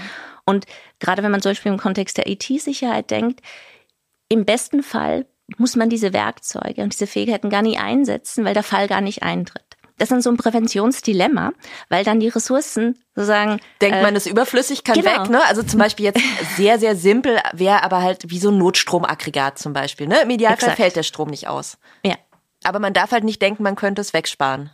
Und 0.48 0.64
gerade 0.98 1.22
wenn 1.22 1.30
man 1.30 1.42
zum 1.42 1.50
Beispiel 1.50 1.70
im 1.70 1.78
Kontext 1.78 2.16
der 2.16 2.26
IT-Sicherheit 2.26 3.11
denkt, 3.11 3.40
im 4.30 4.46
besten 4.46 4.82
Fall 4.82 5.26
muss 5.58 5.76
man 5.76 5.90
diese 5.90 6.14
Werkzeuge 6.14 6.82
und 6.82 6.94
diese 6.94 7.06
Fähigkeiten 7.06 7.50
gar 7.50 7.61
nicht 7.61 7.78
einsetzen, 7.78 8.46
weil 8.46 8.54
der 8.54 8.62
Fall 8.62 8.88
gar 8.88 9.02
nicht 9.02 9.22
eintritt. 9.22 9.64
Das 9.98 10.06
ist 10.06 10.12
dann 10.12 10.22
so 10.22 10.30
ein 10.30 10.38
Präventionsdilemma, 10.38 11.52
weil 11.90 12.02
dann 12.04 12.18
die 12.20 12.28
Ressourcen 12.28 12.96
sozusagen. 13.14 13.61
Denkt 13.82 13.98
äh, 13.98 14.02
man, 14.02 14.16
ist 14.16 14.26
überflüssig, 14.26 14.84
kann 14.84 14.94
genau. 14.94 15.24
weg, 15.24 15.28
ne? 15.28 15.44
Also 15.46 15.62
zum 15.62 15.80
Beispiel 15.80 16.06
jetzt 16.06 16.22
sehr, 16.56 16.78
sehr 16.78 16.96
simpel 16.96 17.40
wäre 17.52 17.82
aber 17.82 18.00
halt 18.00 18.30
wie 18.30 18.38
so 18.38 18.50
ein 18.50 18.56
Notstromaggregat 18.56 19.58
zum 19.58 19.74
Beispiel, 19.74 20.06
ne? 20.06 20.22
Im 20.22 20.30
Idealfall 20.30 20.70
Exakt. 20.70 20.76
fällt 20.76 20.96
der 20.96 21.02
Strom 21.02 21.28
nicht 21.28 21.48
aus. 21.48 21.76
Ja. 22.04 22.14
Aber 22.64 22.78
man 22.78 22.94
darf 22.94 23.11
halt 23.11 23.24
nicht 23.24 23.42
denken, 23.42 23.62
man 23.62 23.76
könnte 23.76 24.00
es 24.00 24.14
wegsparen. 24.14 24.70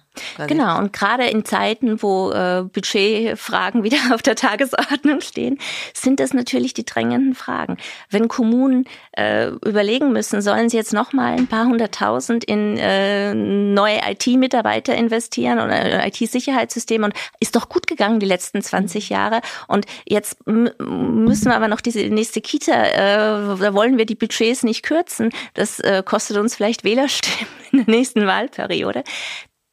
Genau, 0.46 0.78
und 0.78 0.92
gerade 0.92 1.24
in 1.24 1.44
Zeiten, 1.44 2.02
wo 2.02 2.30
äh, 2.30 2.62
Budgetfragen 2.62 3.82
wieder 3.84 3.98
auf 4.12 4.22
der 4.22 4.36
Tagesordnung 4.36 5.20
stehen, 5.20 5.58
sind 5.92 6.20
das 6.20 6.32
natürlich 6.32 6.74
die 6.74 6.84
drängenden 6.84 7.34
Fragen. 7.34 7.76
Wenn 8.10 8.28
Kommunen 8.28 8.86
äh, 9.12 9.48
überlegen 9.48 10.12
müssen, 10.12 10.42
sollen 10.42 10.68
sie 10.68 10.76
jetzt 10.76 10.92
nochmal 10.92 11.34
ein 11.34 11.46
paar 11.46 11.66
hunderttausend 11.66 12.44
in 12.44 12.76
äh, 12.78 13.34
neue 13.34 14.00
IT-Mitarbeiter 14.08 14.94
investieren 14.94 15.58
oder 15.58 16.06
IT-Sicherheitssysteme 16.06 17.06
und 17.06 17.14
ist 17.40 17.56
doch 17.56 17.68
gut 17.68 17.86
gegangen 17.86 18.20
die 18.20 18.26
letzten 18.26 18.62
20 18.62 19.08
Jahre. 19.08 19.40
Und 19.68 19.86
jetzt 20.06 20.46
müssen 20.46 21.46
wir 21.46 21.56
aber 21.56 21.68
noch 21.68 21.80
diese 21.80 22.00
nächste 22.00 22.40
Kita, 22.40 22.72
äh, 22.72 23.58
da 23.58 23.74
wollen 23.74 23.98
wir 23.98 24.06
die 24.06 24.14
Budgets 24.14 24.62
nicht 24.62 24.82
kürzen, 24.82 25.30
das 25.54 25.80
äh, 25.80 26.02
kostet 26.04 26.36
uns 26.36 26.54
vielleicht 26.56 26.84
Wählerstimmen 26.84 27.48
in 27.72 27.84
der 27.84 27.94
nächsten 27.94 28.26
Wahlperiode 28.26 29.04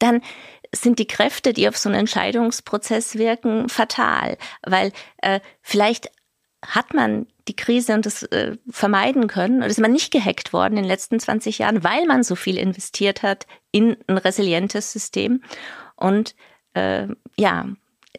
dann 0.02 0.22
sind 0.74 0.98
die 0.98 1.06
Kräfte, 1.06 1.52
die 1.52 1.68
auf 1.68 1.76
so 1.76 1.88
einen 1.88 2.00
Entscheidungsprozess 2.00 3.16
wirken, 3.16 3.68
fatal, 3.68 4.38
weil 4.62 4.92
äh, 5.18 5.40
vielleicht 5.60 6.10
hat 6.64 6.94
man 6.94 7.26
die 7.48 7.56
Krise 7.56 7.94
und 7.94 8.06
das 8.06 8.22
äh, 8.22 8.56
vermeiden 8.70 9.26
können 9.26 9.58
oder 9.58 9.66
ist 9.66 9.80
man 9.80 9.92
nicht 9.92 10.12
gehackt 10.12 10.52
worden 10.52 10.76
in 10.76 10.84
den 10.84 10.90
letzten 10.90 11.18
20 11.18 11.58
Jahren, 11.58 11.82
weil 11.82 12.06
man 12.06 12.22
so 12.22 12.36
viel 12.36 12.56
investiert 12.56 13.22
hat 13.22 13.46
in 13.72 13.96
ein 14.06 14.16
resilientes 14.16 14.92
System. 14.92 15.42
Und 15.96 16.34
äh, 16.74 17.08
ja, 17.36 17.66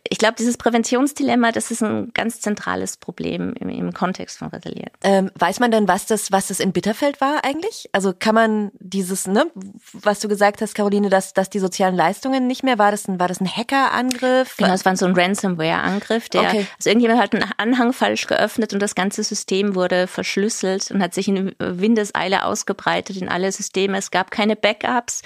ich 0.09 0.17
glaube, 0.17 0.35
dieses 0.37 0.57
Präventionsdilemma, 0.57 1.51
das 1.51 1.71
ist 1.71 1.81
ein 1.81 2.11
ganz 2.13 2.41
zentrales 2.41 2.97
Problem 2.97 3.53
im, 3.59 3.69
im 3.69 3.93
Kontext 3.93 4.37
von 4.37 4.49
Resilienz. 4.49 4.91
Ähm, 5.03 5.31
weiß 5.35 5.59
man 5.59 5.71
denn, 5.71 5.87
was 5.87 6.05
das, 6.05 6.31
was 6.31 6.47
das 6.47 6.59
in 6.59 6.73
Bitterfeld 6.73 7.21
war 7.21 7.45
eigentlich? 7.45 7.89
Also 7.93 8.13
kann 8.17 8.35
man 8.35 8.71
dieses, 8.79 9.27
ne, 9.27 9.45
was 9.93 10.19
du 10.19 10.27
gesagt 10.27 10.61
hast, 10.61 10.75
Caroline, 10.75 11.09
dass, 11.09 11.33
dass 11.33 11.49
die 11.49 11.59
sozialen 11.59 11.95
Leistungen 11.95 12.47
nicht 12.47 12.63
mehr, 12.63 12.77
war 12.79 12.91
das 12.91 13.07
ein, 13.07 13.19
war 13.19 13.27
das 13.27 13.39
ein 13.39 13.47
Hackerangriff? 13.47 14.57
Genau, 14.57 14.73
es 14.73 14.83
war 14.83 14.95
so 14.97 15.05
ein 15.05 15.15
Ransomware-Angriff, 15.15 16.27
der, 16.29 16.41
okay. 16.41 16.67
also 16.77 16.89
irgendjemand 16.89 17.21
hat 17.21 17.33
einen 17.33 17.49
Anhang 17.57 17.93
falsch 17.93 18.27
geöffnet 18.27 18.73
und 18.73 18.81
das 18.81 18.95
ganze 18.95 19.23
System 19.23 19.75
wurde 19.75 20.07
verschlüsselt 20.07 20.91
und 20.91 21.01
hat 21.01 21.13
sich 21.13 21.27
in 21.27 21.55
Windeseile 21.59 22.45
ausgebreitet 22.45 23.17
in 23.17 23.29
alle 23.29 23.51
Systeme. 23.51 23.97
Es 23.97 24.11
gab 24.11 24.31
keine 24.31 24.55
Backups. 24.55 25.21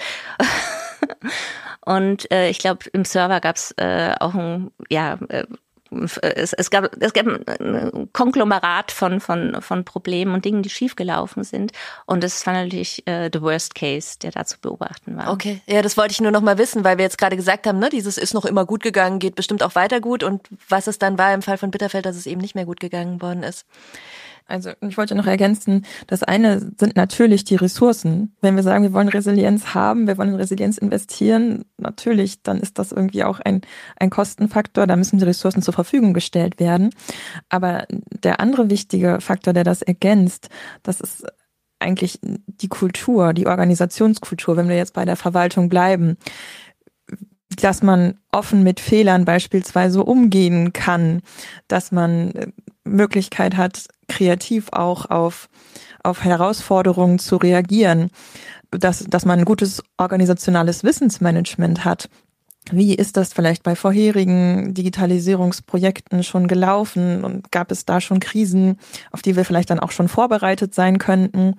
Und 1.84 2.30
äh, 2.30 2.50
ich 2.50 2.58
glaube, 2.58 2.88
im 2.92 3.04
Server 3.04 3.40
gab 3.40 3.56
es 3.56 3.72
äh, 3.78 4.14
auch 4.18 4.34
ein, 4.34 4.70
ja, 4.90 5.18
äh, 5.28 5.46
es, 5.90 6.52
es, 6.52 6.70
gab, 6.70 6.90
es 7.00 7.12
gab 7.12 7.26
ein 7.26 8.08
Konglomerat 8.12 8.92
von, 8.92 9.20
von, 9.20 9.62
von 9.62 9.84
Problemen 9.84 10.34
und 10.34 10.44
Dingen, 10.44 10.62
die 10.62 10.68
schiefgelaufen 10.68 11.44
sind. 11.44 11.72
Und 12.04 12.22
das 12.22 12.46
war 12.46 12.52
natürlich 12.54 13.06
äh, 13.06 13.30
the 13.32 13.40
worst 13.40 13.74
case, 13.74 14.18
der 14.18 14.32
da 14.32 14.44
zu 14.44 14.58
beobachten 14.60 15.16
war. 15.16 15.32
Okay, 15.32 15.62
ja, 15.66 15.80
das 15.80 15.96
wollte 15.96 16.12
ich 16.12 16.20
nur 16.20 16.30
noch 16.30 16.42
mal 16.42 16.58
wissen, 16.58 16.84
weil 16.84 16.98
wir 16.98 17.04
jetzt 17.04 17.18
gerade 17.18 17.36
gesagt 17.36 17.66
haben, 17.66 17.78
ne, 17.78 17.88
dieses 17.88 18.18
ist 18.18 18.34
noch 18.34 18.44
immer 18.44 18.66
gut 18.66 18.82
gegangen, 18.82 19.18
geht 19.18 19.34
bestimmt 19.34 19.62
auch 19.62 19.74
weiter 19.74 20.00
gut. 20.00 20.22
Und 20.22 20.46
was 20.68 20.86
es 20.86 20.98
dann 20.98 21.16
war 21.16 21.32
im 21.32 21.42
Fall 21.42 21.58
von 21.58 21.70
Bitterfeld, 21.70 22.04
dass 22.04 22.16
es 22.16 22.26
eben 22.26 22.40
nicht 22.40 22.54
mehr 22.54 22.66
gut 22.66 22.80
gegangen 22.80 23.22
worden 23.22 23.42
ist. 23.42 23.66
Also 24.48 24.70
ich 24.80 24.96
wollte 24.96 25.14
noch 25.14 25.26
ergänzen, 25.26 25.84
das 26.06 26.22
eine 26.22 26.60
sind 26.78 26.96
natürlich 26.96 27.44
die 27.44 27.56
Ressourcen. 27.56 28.34
Wenn 28.40 28.56
wir 28.56 28.62
sagen, 28.62 28.82
wir 28.82 28.94
wollen 28.94 29.08
Resilienz 29.08 29.74
haben, 29.74 30.06
wir 30.06 30.16
wollen 30.16 30.30
in 30.30 30.36
Resilienz 30.36 30.78
investieren, 30.78 31.66
natürlich, 31.76 32.42
dann 32.42 32.58
ist 32.58 32.78
das 32.78 32.90
irgendwie 32.90 33.24
auch 33.24 33.40
ein, 33.40 33.60
ein 33.96 34.08
Kostenfaktor, 34.08 34.86
da 34.86 34.96
müssen 34.96 35.18
die 35.18 35.24
Ressourcen 35.26 35.60
zur 35.60 35.74
Verfügung 35.74 36.14
gestellt 36.14 36.58
werden. 36.58 36.90
Aber 37.50 37.84
der 37.90 38.40
andere 38.40 38.70
wichtige 38.70 39.20
Faktor, 39.20 39.52
der 39.52 39.64
das 39.64 39.82
ergänzt, 39.82 40.48
das 40.82 41.02
ist 41.02 41.26
eigentlich 41.78 42.18
die 42.22 42.68
Kultur, 42.68 43.34
die 43.34 43.46
Organisationskultur, 43.46 44.56
wenn 44.56 44.68
wir 44.68 44.76
jetzt 44.76 44.94
bei 44.94 45.04
der 45.04 45.16
Verwaltung 45.16 45.68
bleiben 45.68 46.16
dass 47.60 47.82
man 47.82 48.18
offen 48.32 48.62
mit 48.62 48.80
Fehlern 48.80 49.24
beispielsweise 49.24 50.04
umgehen 50.04 50.72
kann, 50.72 51.22
dass 51.66 51.92
man 51.92 52.30
äh, 52.32 52.46
Möglichkeit 52.84 53.56
hat, 53.56 53.88
kreativ 54.08 54.68
auch 54.72 55.10
auf, 55.10 55.48
auf 56.02 56.24
Herausforderungen 56.24 57.18
zu 57.18 57.36
reagieren, 57.36 58.10
dass, 58.70 59.04
dass 59.04 59.24
man 59.24 59.40
ein 59.40 59.44
gutes 59.44 59.82
organisationales 59.98 60.84
Wissensmanagement 60.84 61.84
hat. 61.84 62.08
Wie 62.70 62.94
ist 62.94 63.16
das 63.16 63.32
vielleicht 63.32 63.62
bei 63.62 63.74
vorherigen 63.74 64.74
Digitalisierungsprojekten 64.74 66.22
schon 66.22 66.48
gelaufen 66.48 67.24
und 67.24 67.50
gab 67.50 67.70
es 67.70 67.86
da 67.86 68.00
schon 68.00 68.20
Krisen, 68.20 68.78
auf 69.10 69.22
die 69.22 69.36
wir 69.36 69.46
vielleicht 69.46 69.70
dann 69.70 69.80
auch 69.80 69.90
schon 69.90 70.08
vorbereitet 70.08 70.74
sein 70.74 70.98
könnten? 70.98 71.54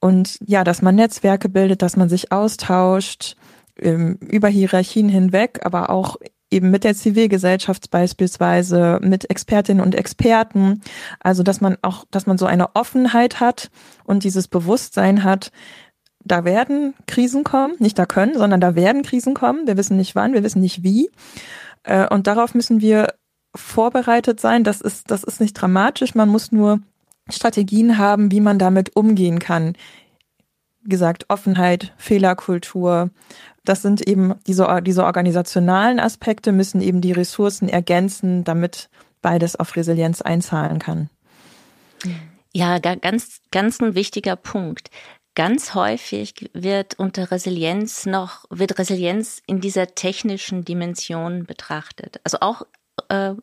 Und 0.00 0.38
ja, 0.46 0.64
dass 0.64 0.80
man 0.80 0.94
Netzwerke 0.94 1.50
bildet, 1.50 1.82
dass 1.82 1.96
man 1.96 2.08
sich 2.08 2.32
austauscht, 2.32 3.36
ähm, 3.80 4.18
über 4.20 4.48
Hierarchien 4.48 5.08
hinweg, 5.08 5.60
aber 5.62 5.90
auch 5.90 6.16
eben 6.50 6.70
mit 6.70 6.84
der 6.84 6.94
Zivilgesellschaft 6.94 7.90
beispielsweise, 7.90 9.00
mit 9.02 9.30
Expertinnen 9.30 9.82
und 9.82 9.94
Experten. 9.94 10.80
Also, 11.20 11.42
dass 11.42 11.60
man 11.60 11.76
auch, 11.82 12.04
dass 12.10 12.26
man 12.26 12.38
so 12.38 12.46
eine 12.46 12.74
Offenheit 12.74 13.40
hat 13.40 13.70
und 14.04 14.24
dieses 14.24 14.48
Bewusstsein 14.48 15.24
hat, 15.24 15.50
da 16.20 16.44
werden 16.44 16.94
Krisen 17.06 17.44
kommen, 17.44 17.74
nicht 17.78 17.98
da 17.98 18.06
können, 18.06 18.36
sondern 18.36 18.60
da 18.60 18.74
werden 18.74 19.02
Krisen 19.02 19.34
kommen. 19.34 19.66
Wir 19.66 19.76
wissen 19.76 19.96
nicht 19.96 20.14
wann, 20.14 20.34
wir 20.34 20.42
wissen 20.42 20.60
nicht 20.60 20.82
wie. 20.82 21.10
Äh, 21.84 22.08
und 22.08 22.26
darauf 22.26 22.54
müssen 22.54 22.80
wir 22.80 23.14
vorbereitet 23.54 24.40
sein. 24.40 24.64
Das 24.64 24.80
ist, 24.80 25.10
das 25.10 25.24
ist 25.24 25.40
nicht 25.40 25.54
dramatisch. 25.54 26.14
Man 26.14 26.28
muss 26.28 26.52
nur 26.52 26.80
Strategien 27.28 27.98
haben, 27.98 28.30
wie 28.30 28.40
man 28.40 28.58
damit 28.58 28.94
umgehen 28.96 29.38
kann. 29.38 29.74
Gesagt, 30.88 31.26
Offenheit, 31.28 31.92
Fehlerkultur, 31.96 33.10
das 33.64 33.82
sind 33.82 34.06
eben 34.06 34.34
diese, 34.46 34.80
diese 34.82 35.04
organisationalen 35.04 36.00
Aspekte, 36.00 36.52
müssen 36.52 36.80
eben 36.80 37.00
die 37.00 37.12
Ressourcen 37.12 37.68
ergänzen, 37.68 38.44
damit 38.44 38.88
beides 39.22 39.56
auf 39.56 39.74
Resilienz 39.76 40.22
einzahlen 40.22 40.78
kann. 40.78 41.10
Ja, 42.52 42.78
ganz, 42.78 43.40
ganz 43.50 43.80
ein 43.80 43.94
wichtiger 43.94 44.36
Punkt. 44.36 44.90
Ganz 45.34 45.74
häufig 45.74 46.50
wird 46.54 46.98
unter 46.98 47.30
Resilienz 47.30 48.06
noch, 48.06 48.46
wird 48.48 48.78
Resilienz 48.78 49.42
in 49.46 49.60
dieser 49.60 49.88
technischen 49.88 50.64
Dimension 50.64 51.44
betrachtet. 51.44 52.20
Also 52.24 52.38
auch 52.40 52.62
äh, 53.08 53.34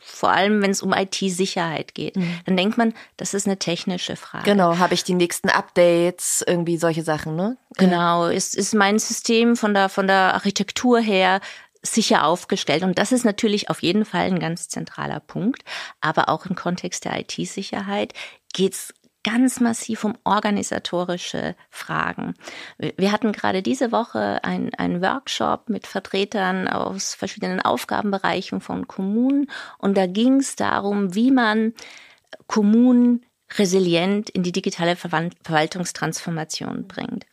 vor 0.00 0.30
allem 0.30 0.62
wenn 0.62 0.70
es 0.70 0.82
um 0.82 0.92
IT-Sicherheit 0.92 1.94
geht, 1.94 2.16
mhm. 2.16 2.40
dann 2.46 2.56
denkt 2.56 2.78
man, 2.78 2.94
das 3.16 3.34
ist 3.34 3.46
eine 3.46 3.58
technische 3.58 4.16
Frage. 4.16 4.44
Genau, 4.44 4.78
habe 4.78 4.94
ich 4.94 5.04
die 5.04 5.14
nächsten 5.14 5.48
Updates, 5.48 6.44
irgendwie 6.46 6.76
solche 6.76 7.02
Sachen, 7.02 7.36
ne? 7.36 7.56
Genau, 7.76 8.26
ist, 8.26 8.56
ist 8.56 8.74
mein 8.74 8.98
System 8.98 9.56
von 9.56 9.74
der, 9.74 9.88
von 9.88 10.06
der 10.06 10.34
Architektur 10.34 11.00
her 11.00 11.40
sicher 11.82 12.24
aufgestellt. 12.24 12.82
Und 12.82 12.98
das 12.98 13.12
ist 13.12 13.24
natürlich 13.24 13.70
auf 13.70 13.82
jeden 13.82 14.04
Fall 14.04 14.26
ein 14.26 14.40
ganz 14.40 14.68
zentraler 14.68 15.20
Punkt. 15.20 15.62
Aber 16.00 16.28
auch 16.28 16.46
im 16.46 16.56
Kontext 16.56 17.04
der 17.04 17.20
IT-Sicherheit 17.20 18.14
geht 18.52 18.74
es 18.74 18.94
ganz 19.24 19.60
massiv 19.60 20.04
um 20.04 20.16
organisatorische 20.24 21.56
Fragen. 21.70 22.34
Wir 22.78 23.12
hatten 23.12 23.32
gerade 23.32 23.62
diese 23.62 23.92
Woche 23.92 24.42
einen 24.44 25.02
Workshop 25.02 25.68
mit 25.68 25.86
Vertretern 25.86 26.68
aus 26.68 27.14
verschiedenen 27.14 27.60
Aufgabenbereichen 27.60 28.60
von 28.60 28.86
Kommunen 28.86 29.50
und 29.78 29.96
da 29.96 30.06
ging 30.06 30.36
es 30.36 30.56
darum, 30.56 31.14
wie 31.14 31.30
man 31.30 31.74
Kommunen 32.46 33.24
resilient 33.56 34.30
in 34.30 34.42
die 34.42 34.52
digitale 34.52 34.96
Verwaltungstransformation 34.96 36.86
bringt. 36.86 37.26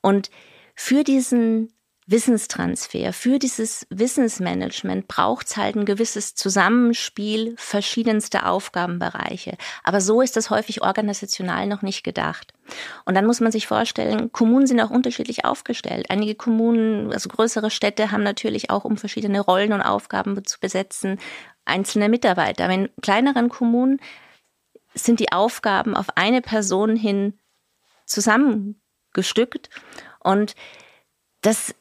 Und 0.00 0.30
für 0.74 1.04
diesen 1.04 1.72
Wissenstransfer, 2.10 3.12
für 3.12 3.38
dieses 3.38 3.86
Wissensmanagement 3.88 5.06
braucht 5.06 5.46
es 5.46 5.56
halt 5.56 5.76
ein 5.76 5.84
gewisses 5.84 6.34
Zusammenspiel 6.34 7.54
verschiedenster 7.56 8.50
Aufgabenbereiche. 8.50 9.56
Aber 9.84 10.00
so 10.00 10.20
ist 10.20 10.36
das 10.36 10.50
häufig 10.50 10.82
organisational 10.82 11.68
noch 11.68 11.82
nicht 11.82 12.02
gedacht. 12.02 12.52
Und 13.04 13.14
dann 13.14 13.26
muss 13.26 13.40
man 13.40 13.52
sich 13.52 13.68
vorstellen, 13.68 14.32
Kommunen 14.32 14.66
sind 14.66 14.80
auch 14.80 14.90
unterschiedlich 14.90 15.44
aufgestellt. 15.44 16.10
Einige 16.10 16.34
Kommunen, 16.34 17.12
also 17.12 17.28
größere 17.28 17.70
Städte, 17.70 18.10
haben 18.10 18.24
natürlich 18.24 18.70
auch, 18.70 18.84
um 18.84 18.96
verschiedene 18.96 19.40
Rollen 19.40 19.72
und 19.72 19.82
Aufgaben 19.82 20.44
zu 20.44 20.58
besetzen, 20.58 21.20
einzelne 21.64 22.08
Mitarbeiter. 22.08 22.64
Aber 22.64 22.74
in 22.74 22.88
kleineren 23.02 23.48
Kommunen 23.48 24.00
sind 24.94 25.20
die 25.20 25.30
Aufgaben 25.32 25.94
auf 25.94 26.16
eine 26.16 26.42
Person 26.42 26.96
hin 26.96 27.38
zusammengestückt. 28.04 29.70
Und 30.18 30.56
das 31.42 31.74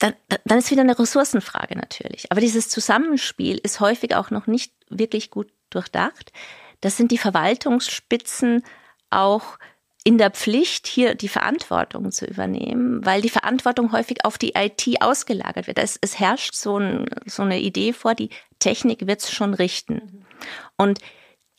dann, 0.00 0.14
dann 0.44 0.58
ist 0.58 0.70
wieder 0.70 0.80
eine 0.80 0.98
Ressourcenfrage 0.98 1.76
natürlich. 1.76 2.32
Aber 2.32 2.40
dieses 2.40 2.68
Zusammenspiel 2.68 3.58
ist 3.58 3.80
häufig 3.80 4.16
auch 4.16 4.30
noch 4.30 4.46
nicht 4.46 4.72
wirklich 4.88 5.30
gut 5.30 5.52
durchdacht. 5.68 6.32
Das 6.80 6.96
sind 6.96 7.12
die 7.12 7.18
Verwaltungsspitzen 7.18 8.64
auch 9.10 9.58
in 10.02 10.16
der 10.16 10.30
Pflicht, 10.30 10.86
hier 10.86 11.14
die 11.14 11.28
Verantwortung 11.28 12.10
zu 12.10 12.24
übernehmen, 12.24 13.04
weil 13.04 13.20
die 13.20 13.28
Verantwortung 13.28 13.92
häufig 13.92 14.24
auf 14.24 14.38
die 14.38 14.54
IT 14.56 15.02
ausgelagert 15.02 15.66
wird. 15.66 15.78
Es, 15.78 15.98
es 16.00 16.18
herrscht 16.18 16.54
so, 16.54 16.78
ein, 16.78 17.04
so, 17.26 17.42
eine 17.42 17.60
Idee 17.60 17.92
vor, 17.92 18.14
die 18.14 18.30
Technik 18.58 19.06
wird 19.06 19.20
es 19.20 19.30
schon 19.30 19.52
richten. 19.52 20.24
Und 20.78 21.00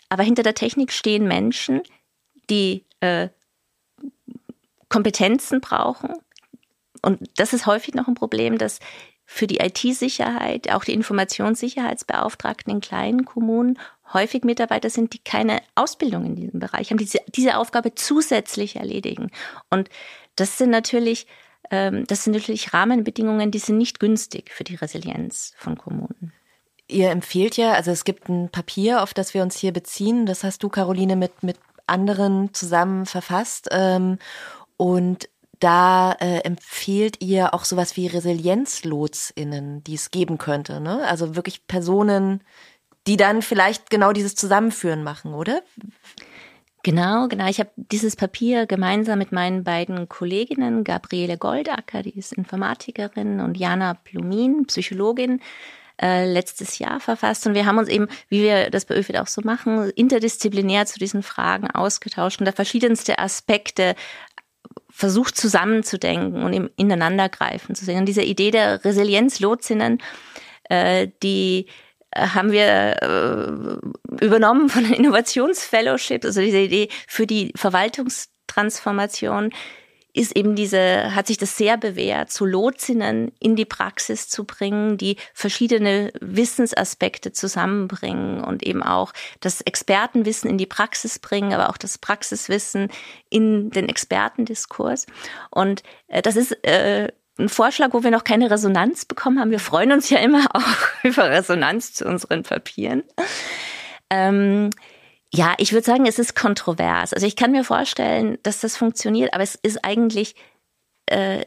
aber 0.09 0.23
hinter 0.23 0.41
der 0.41 0.55
Technik 0.55 0.91
stehen 0.91 1.27
Menschen, 1.27 1.83
die 2.49 2.85
äh, 2.99 3.29
Kompetenzen 4.89 5.61
brauchen, 5.61 6.15
und 7.01 7.19
das 7.37 7.53
ist 7.53 7.65
häufig 7.65 7.93
noch 7.93 8.07
ein 8.07 8.15
Problem, 8.15 8.57
dass 8.57 8.79
für 9.25 9.47
die 9.47 9.59
IT-Sicherheit 9.59 10.71
auch 10.71 10.83
die 10.83 10.93
Informationssicherheitsbeauftragten 10.93 12.73
in 12.73 12.81
kleinen 12.81 13.23
Kommunen 13.23 13.79
häufig 14.13 14.43
Mitarbeiter 14.43 14.89
sind, 14.89 15.13
die 15.13 15.19
keine 15.19 15.61
Ausbildung 15.73 16.25
in 16.25 16.35
diesem 16.35 16.59
Bereich 16.59 16.91
haben, 16.91 16.97
die 16.97 17.09
diese, 17.29 17.57
Aufgabe 17.57 17.95
zusätzlich 17.95 18.75
erledigen. 18.75 19.31
Und 19.69 19.89
das 20.35 20.57
sind 20.57 20.69
natürlich, 20.69 21.27
ähm, 21.69 22.05
das 22.07 22.25
sind 22.25 22.33
natürlich 22.33 22.73
Rahmenbedingungen, 22.73 23.51
die 23.51 23.59
sind 23.59 23.77
nicht 23.77 24.01
günstig 24.01 24.51
für 24.51 24.65
die 24.65 24.75
Resilienz 24.75 25.53
von 25.57 25.77
Kommunen. 25.77 26.33
Ihr 26.89 27.09
empfehlt 27.09 27.55
ja, 27.55 27.71
also 27.71 27.91
es 27.91 28.03
gibt 28.03 28.27
ein 28.27 28.49
Papier, 28.49 29.01
auf 29.01 29.13
das 29.13 29.33
wir 29.33 29.43
uns 29.43 29.55
hier 29.55 29.71
beziehen. 29.71 30.25
Das 30.25 30.43
hast 30.43 30.61
du, 30.61 30.67
Caroline, 30.67 31.15
mit, 31.15 31.41
mit 31.41 31.57
anderen 31.87 32.53
zusammen 32.53 33.05
verfasst. 33.05 33.69
Ähm, 33.71 34.19
und 34.75 35.29
da 35.61 36.13
äh, 36.19 36.39
empfiehlt 36.39 37.21
ihr 37.21 37.53
auch 37.53 37.63
sowas 37.63 37.95
wie 37.95 38.07
ResilienzlotsInnen, 38.07 39.83
die 39.83 39.95
es 39.95 40.11
geben 40.11 40.37
könnte. 40.37 40.81
Ne? 40.81 41.05
Also 41.07 41.35
wirklich 41.35 41.67
Personen, 41.67 42.43
die 43.07 43.17
dann 43.17 43.41
vielleicht 43.41 43.89
genau 43.89 44.11
dieses 44.11 44.35
Zusammenführen 44.35 45.03
machen, 45.03 45.33
oder? 45.33 45.61
Genau, 46.83 47.27
genau. 47.27 47.47
Ich 47.47 47.59
habe 47.59 47.69
dieses 47.75 48.15
Papier 48.15 48.65
gemeinsam 48.65 49.19
mit 49.19 49.31
meinen 49.31 49.63
beiden 49.63 50.09
Kolleginnen, 50.09 50.83
Gabriele 50.83 51.37
Goldacker, 51.37 52.01
die 52.01 52.17
ist 52.17 52.33
Informatikerin, 52.33 53.39
und 53.39 53.55
Jana 53.55 53.93
Plumin, 53.93 54.65
Psychologin, 54.65 55.41
äh, 56.01 56.25
letztes 56.25 56.79
Jahr 56.79 56.99
verfasst. 56.99 57.45
Und 57.45 57.53
wir 57.53 57.67
haben 57.67 57.77
uns 57.77 57.87
eben, 57.87 58.07
wie 58.29 58.41
wir 58.41 58.71
das 58.71 58.85
bei 58.85 58.95
ÖFID 58.95 59.17
auch 59.17 59.27
so 59.27 59.41
machen, 59.43 59.91
interdisziplinär 59.91 60.87
zu 60.87 60.97
diesen 60.97 61.21
Fragen 61.21 61.69
ausgetauscht 61.69 62.39
und 62.39 62.47
da 62.47 62.51
verschiedenste 62.51 63.19
Aspekte 63.19 63.95
versucht 64.89 65.37
zusammenzudenken 65.37 66.43
und 66.43 66.53
im 66.53 66.69
Ineinandergreifen 66.75 67.75
zu 67.75 67.85
sehen. 67.85 67.99
Und 67.99 68.05
diese 68.05 68.23
Idee 68.23 68.51
der 68.51 68.83
Resilienzlotsinnen, 68.83 69.99
äh, 70.69 71.07
die 71.23 71.67
äh, 72.11 72.27
haben 72.27 72.51
wir 72.51 73.01
äh, 73.01 74.25
übernommen 74.25 74.69
von 74.69 74.83
den 74.83 74.93
Innovationsfellowships, 74.93 76.25
also 76.25 76.41
diese 76.41 76.59
Idee 76.59 76.89
für 77.07 77.25
die 77.25 77.51
Verwaltungstransformation 77.55 79.51
ist 80.13 80.35
eben 80.35 80.55
diese, 80.55 81.15
hat 81.15 81.27
sich 81.27 81.37
das 81.37 81.57
sehr 81.57 81.77
bewährt, 81.77 82.31
so 82.31 82.45
Lotsinnen 82.45 83.31
in 83.39 83.55
die 83.55 83.65
Praxis 83.65 84.27
zu 84.27 84.43
bringen, 84.43 84.97
die 84.97 85.17
verschiedene 85.33 86.11
Wissensaspekte 86.19 87.31
zusammenbringen 87.31 88.43
und 88.43 88.63
eben 88.63 88.83
auch 88.83 89.13
das 89.39 89.61
Expertenwissen 89.61 90.49
in 90.49 90.57
die 90.57 90.65
Praxis 90.65 91.19
bringen, 91.19 91.53
aber 91.53 91.69
auch 91.69 91.77
das 91.77 91.97
Praxiswissen 91.97 92.89
in 93.29 93.69
den 93.69 93.87
Expertendiskurs. 93.87 95.05
Und 95.49 95.83
äh, 96.07 96.21
das 96.21 96.35
ist 96.35 96.51
äh, 96.65 97.09
ein 97.39 97.49
Vorschlag, 97.49 97.93
wo 97.93 98.03
wir 98.03 98.11
noch 98.11 98.23
keine 98.23 98.51
Resonanz 98.51 99.05
bekommen 99.05 99.39
haben. 99.39 99.51
Wir 99.51 99.59
freuen 99.59 99.91
uns 99.91 100.09
ja 100.09 100.19
immer 100.19 100.45
auch 100.53 101.03
über 101.03 101.29
Resonanz 101.29 101.93
zu 101.93 102.05
unseren 102.05 102.43
Papieren. 102.43 103.03
Ähm, 104.09 104.69
ja, 105.33 105.53
ich 105.57 105.71
würde 105.71 105.85
sagen, 105.85 106.05
es 106.05 106.19
ist 106.19 106.35
kontrovers. 106.35 107.13
Also 107.13 107.25
ich 107.25 107.35
kann 107.35 107.51
mir 107.51 107.63
vorstellen, 107.63 108.37
dass 108.43 108.59
das 108.59 108.75
funktioniert, 108.75 109.33
aber 109.33 109.43
es 109.43 109.55
ist 109.55 109.83
eigentlich, 109.83 110.35
äh, 111.05 111.45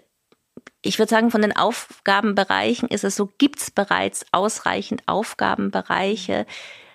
ich 0.80 0.98
würde 0.98 1.10
sagen, 1.10 1.30
von 1.30 1.42
den 1.42 1.54
Aufgabenbereichen 1.54 2.88
ist 2.88 3.04
es 3.04 3.16
so, 3.16 3.30
gibt 3.38 3.60
es 3.60 3.70
bereits 3.70 4.24
ausreichend 4.32 5.02
Aufgabenbereiche, 5.06 6.46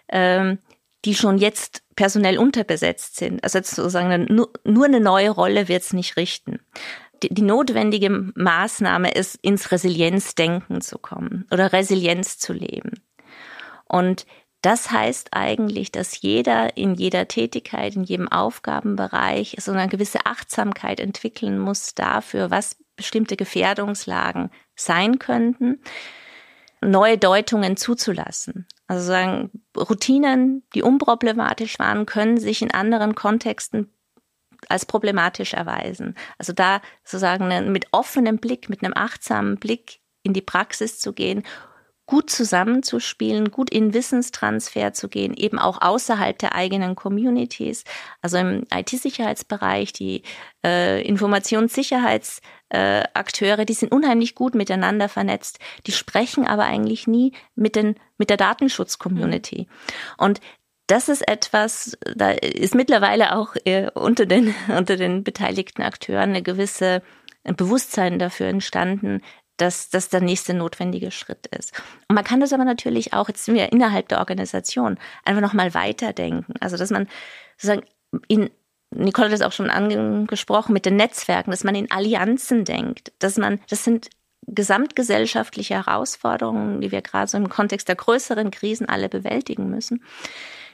ähm, 0.10 0.58
die 1.06 1.14
schon 1.14 1.38
jetzt 1.38 1.84
personell 1.96 2.40
unterbesetzt 2.40 3.18
sind. 3.18 3.44
Also 3.44 3.60
jetzt 3.60 3.76
sozusagen 3.76 4.26
nur, 4.34 4.52
nur 4.64 4.86
eine 4.86 5.00
neue 5.00 5.30
Rolle 5.30 5.68
wird 5.68 5.84
es 5.84 5.94
nicht 5.94 6.18
richten. 6.18 6.60
Die, 7.22 7.34
die 7.34 7.44
notwendige 7.44 8.10
Maßnahme 8.10 9.12
ist, 9.12 9.36
ins 9.36 9.72
Resilienzdenken 9.72 10.82
zu 10.82 10.98
kommen 10.98 11.46
oder 11.52 11.72
Resilienz 11.72 12.40
zu 12.40 12.52
leben. 12.52 13.02
Und 13.86 14.26
das 14.62 14.92
heißt 14.92 15.30
eigentlich, 15.32 15.92
dass 15.92 16.22
jeder 16.22 16.76
in 16.76 16.94
jeder 16.94 17.28
Tätigkeit, 17.28 17.96
in 17.96 18.04
jedem 18.04 18.28
Aufgabenbereich 18.28 19.56
so 19.60 19.72
eine 19.72 19.88
gewisse 19.88 20.26
Achtsamkeit 20.26 21.00
entwickeln 21.00 21.60
muss 21.60 21.96
dafür, 21.96 22.52
was 22.52 22.78
bestimmte 22.96 23.38
Gefährdungslagen 23.38 24.50
sein 24.76 25.20
könnten, 25.20 25.82
neue 26.82 27.18
Deutungen 27.18 27.78
zuzulassen. 27.78 28.68
Also 28.88 29.06
sagen, 29.06 29.52
Routinen, 29.78 30.64
die 30.76 30.84
unproblematisch 30.84 31.80
waren, 31.80 32.06
können 32.06 32.38
sich 32.38 32.62
in 32.62 32.72
anderen 32.72 33.16
Kontexten 33.16 33.94
als 34.68 34.86
problematisch 34.86 35.54
erweisen. 35.54 36.16
Also 36.38 36.52
da 36.52 36.82
sozusagen 37.04 37.72
mit 37.72 37.88
offenem 37.92 38.40
Blick, 38.40 38.68
mit 38.68 38.84
einem 38.84 38.94
achtsamen 38.96 39.58
Blick 39.58 40.02
in 40.24 40.34
die 40.34 40.42
Praxis 40.42 41.00
zu 41.00 41.14
gehen 41.14 41.44
gut 42.10 42.30
zusammenzuspielen, 42.32 43.52
gut 43.52 43.70
in 43.70 43.94
Wissenstransfer 43.94 44.94
zu 44.94 45.10
gehen, 45.10 45.36
eben 45.36 45.60
auch 45.60 45.80
außerhalb 45.80 46.40
der 46.40 46.56
eigenen 46.56 46.96
Communities. 46.96 47.84
Also 48.24 48.38
im 48.38 48.64
IT-Sicherheitsbereich, 48.74 49.94
die 49.94 50.24
äh, 50.66 51.08
Informationssicherheitsakteure, 51.08 53.60
äh, 53.60 53.66
die 53.66 53.76
sind 53.76 53.92
unheimlich 53.92 54.34
gut 54.34 54.56
miteinander 54.56 55.08
vernetzt. 55.08 55.60
Die 55.86 55.92
sprechen 55.92 56.48
aber 56.48 56.64
eigentlich 56.64 57.06
nie 57.06 57.34
mit, 57.54 57.76
den, 57.76 57.94
mit 58.18 58.32
der 58.32 58.38
Datenschutz-Community. 58.38 59.68
Und 60.18 60.42
das 60.88 61.10
ist 61.10 61.28
etwas, 61.28 61.96
da 62.16 62.32
ist 62.32 62.74
mittlerweile 62.74 63.36
auch 63.36 63.56
äh, 63.66 63.92
unter 63.94 64.26
den, 64.26 64.56
unter 64.76 64.98
den 64.98 65.24
beteiligten 65.24 65.84
Akteuren 65.84 66.32
eine 66.32 66.42
gewisse 66.42 67.04
ein 67.46 67.56
Bewusstsein 67.56 68.20
dafür 68.20 68.48
entstanden, 68.48 69.22
dass 69.62 69.90
das 69.90 70.10
der 70.10 70.22
nächste 70.22 70.54
notwendige 70.54 71.12
Schritt 71.12 71.48
ist. 71.48 71.74
Und 72.08 72.16
man 72.16 72.24
kann 72.24 72.40
das 72.40 72.54
aber 72.54 72.66
natürlich 72.66 73.14
auch, 73.14 73.28
jetzt 73.28 73.46
sind 73.46 73.56
wir 73.56 73.72
innerhalb 73.72 74.08
der 74.10 74.20
Organisation, 74.20 74.98
einfach 75.26 75.42
nochmal 75.42 75.74
weiterdenken. 75.74 76.54
Also, 76.60 76.78
dass 76.78 76.90
man 76.90 77.08
sozusagen 77.58 77.86
in, 78.28 78.50
Nicole 78.92 79.28
hat 79.28 79.34
das 79.34 79.42
auch 79.42 79.52
schon 79.52 79.70
angesprochen, 79.70 80.74
mit 80.74 80.86
den 80.86 80.96
Netzwerken, 80.96 81.52
dass 81.52 81.64
man 81.64 81.76
in 81.76 81.92
Allianzen 81.92 82.66
denkt, 82.66 83.12
dass 83.20 83.38
man, 83.38 83.60
das 83.70 83.84
sind 83.84 84.10
gesamtgesellschaftliche 84.48 85.76
Herausforderungen, 85.76 86.82
die 86.82 86.92
wir 86.92 87.02
gerade 87.02 87.28
so 87.28 87.38
im 87.38 87.50
Kontext 87.50 87.88
der 87.88 87.96
größeren 87.96 88.50
Krisen 88.52 88.88
alle 88.88 89.10
bewältigen 89.10 89.70
müssen 89.70 90.02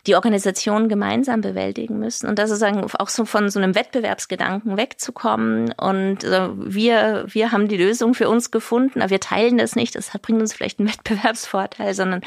die 0.08 0.16
Organisationen 0.16 0.90
gemeinsam 0.90 1.42
bewältigen 1.42 2.00
müssen 2.00 2.28
und 2.28 2.38
da 2.38 2.48
sozusagen 2.48 2.84
auch 2.84 3.10
so 3.10 3.26
von 3.26 3.50
so 3.50 3.60
einem 3.60 3.76
Wettbewerbsgedanken 3.76 4.78
wegzukommen 4.78 5.74
und 5.74 6.24
äh, 6.24 6.50
wir, 6.56 7.26
wir 7.28 7.52
haben 7.52 7.68
die 7.68 7.78
Lösung 7.78 8.14
für 8.14 8.30
uns 8.30 8.52
gefunden, 8.52 9.02
aber 9.02 9.10
wir 9.10 9.20
teilen 9.20 9.58
das 9.58 9.76
nicht, 9.76 9.96
das 9.96 10.12
bringt 10.22 10.42
uns 10.42 10.54
vielleicht 10.54 10.80
einen 10.80 10.90
Wettbewerbsvorteil, 10.94 11.94
sondern 11.94 12.22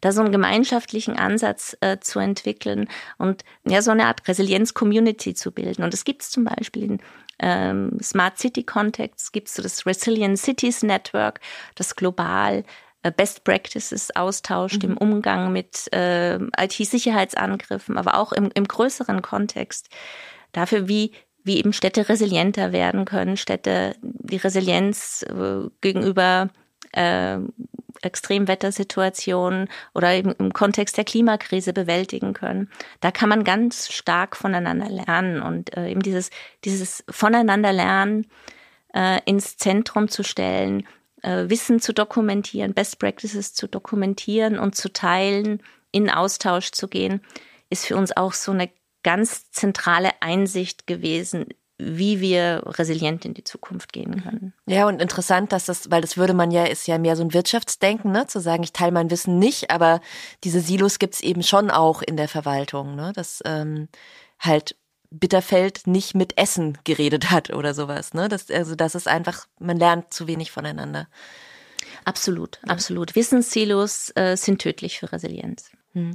da 0.00 0.12
so 0.12 0.20
einen 0.20 0.32
gemeinschaftlichen 0.32 1.16
Ansatz 1.16 1.76
äh, 1.80 1.98
zu 1.98 2.18
entwickeln 2.18 2.88
und 3.16 3.42
ja 3.66 3.80
so 3.80 3.90
eine 3.90 4.06
Art 4.06 4.28
Resilienz-Community 4.28 5.32
zu 5.32 5.50
bilden. 5.50 5.82
Und 5.82 5.94
das 5.94 6.04
gibt 6.04 6.22
es 6.22 6.30
zum 6.30 6.44
Beispiel 6.44 6.82
in 6.82 6.98
ähm, 7.38 7.98
Smart 8.02 8.38
City 8.38 8.64
Kontext, 8.64 9.32
gibt 9.32 9.48
es 9.48 9.54
so 9.54 9.62
das 9.62 9.86
Resilient 9.86 10.38
Cities 10.38 10.82
Network, 10.82 11.40
das 11.74 11.96
global 11.96 12.64
Best 13.10 13.44
Practices 13.44 14.14
austauscht 14.14 14.82
mhm. 14.82 14.90
im 14.90 14.96
Umgang 14.98 15.52
mit 15.52 15.92
äh, 15.92 16.36
IT-Sicherheitsangriffen, 16.36 17.98
aber 17.98 18.18
auch 18.18 18.32
im, 18.32 18.50
im 18.54 18.66
größeren 18.66 19.22
Kontext 19.22 19.88
dafür, 20.52 20.88
wie 20.88 21.12
wie 21.44 21.58
eben 21.58 21.74
Städte 21.74 22.08
resilienter 22.08 22.72
werden 22.72 23.04
können, 23.04 23.36
Städte 23.36 23.94
die 24.00 24.38
Resilienz 24.38 25.24
äh, 25.28 25.68
gegenüber 25.82 26.48
äh, 26.92 27.38
Extremwettersituationen 28.02 29.68
oder 29.94 30.12
eben 30.12 30.32
im 30.32 30.52
Kontext 30.52 30.96
der 30.96 31.04
Klimakrise 31.04 31.72
bewältigen 31.72 32.32
können. 32.32 32.70
Da 33.00 33.10
kann 33.10 33.28
man 33.28 33.44
ganz 33.44 33.92
stark 33.92 34.36
voneinander 34.36 34.88
lernen 34.88 35.42
und 35.42 35.76
äh, 35.76 35.90
eben 35.90 36.00
dieses, 36.00 36.30
dieses 36.64 37.04
voneinander 37.08 37.72
lernen 37.72 38.26
äh, 38.94 39.20
ins 39.24 39.56
Zentrum 39.56 40.08
zu 40.08 40.22
stellen, 40.22 40.86
äh, 41.24 41.48
Wissen 41.48 41.80
zu 41.80 41.92
dokumentieren, 41.92 42.74
Best 42.74 42.98
Practices 42.98 43.54
zu 43.54 43.66
dokumentieren 43.66 44.58
und 44.58 44.74
zu 44.76 44.92
teilen, 44.92 45.62
in 45.90 46.10
Austausch 46.10 46.72
zu 46.72 46.88
gehen, 46.88 47.20
ist 47.70 47.86
für 47.86 47.96
uns 47.96 48.16
auch 48.16 48.32
so 48.32 48.52
eine 48.52 48.70
ganz 49.02 49.50
zentrale 49.50 50.10
Einsicht 50.20 50.86
gewesen, 50.86 51.46
wie 51.78 52.20
wir 52.20 52.62
resilient 52.66 53.24
in 53.24 53.34
die 53.34 53.44
Zukunft 53.44 53.92
gehen 53.92 54.22
können. 54.22 54.54
Ja, 54.66 54.86
und 54.86 55.02
interessant, 55.02 55.52
dass 55.52 55.66
das, 55.66 55.90
weil 55.90 56.00
das 56.00 56.16
würde 56.16 56.32
man 56.32 56.50
ja, 56.50 56.64
ist 56.64 56.86
ja 56.86 56.98
mehr 56.98 57.16
so 57.16 57.24
ein 57.24 57.34
Wirtschaftsdenken, 57.34 58.12
ne, 58.12 58.26
zu 58.26 58.40
sagen, 58.40 58.62
ich 58.62 58.72
teile 58.72 58.92
mein 58.92 59.10
Wissen 59.10 59.38
nicht, 59.38 59.70
aber 59.70 60.00
diese 60.44 60.60
Silos 60.60 60.98
gibt's 60.98 61.20
eben 61.20 61.42
schon 61.42 61.70
auch 61.70 62.00
in 62.02 62.16
der 62.16 62.28
Verwaltung, 62.28 62.94
ne, 62.94 63.12
dass 63.14 63.42
ähm, 63.44 63.88
halt 64.38 64.76
Bitterfeld 65.18 65.86
nicht 65.86 66.14
mit 66.14 66.36
Essen 66.38 66.78
geredet 66.84 67.30
hat 67.30 67.50
oder 67.50 67.74
sowas, 67.74 68.14
ne, 68.14 68.28
das, 68.28 68.50
also 68.50 68.74
das 68.74 68.94
ist 68.94 69.08
einfach, 69.08 69.46
man 69.58 69.78
lernt 69.78 70.12
zu 70.12 70.26
wenig 70.26 70.50
voneinander. 70.50 71.08
Absolut, 72.04 72.60
absolut. 72.66 73.16
Wissenssilos 73.16 74.12
äh, 74.14 74.36
sind 74.36 74.60
tödlich 74.60 74.98
für 74.98 75.10
Resilienz. 75.10 75.70
Hm. 75.94 76.14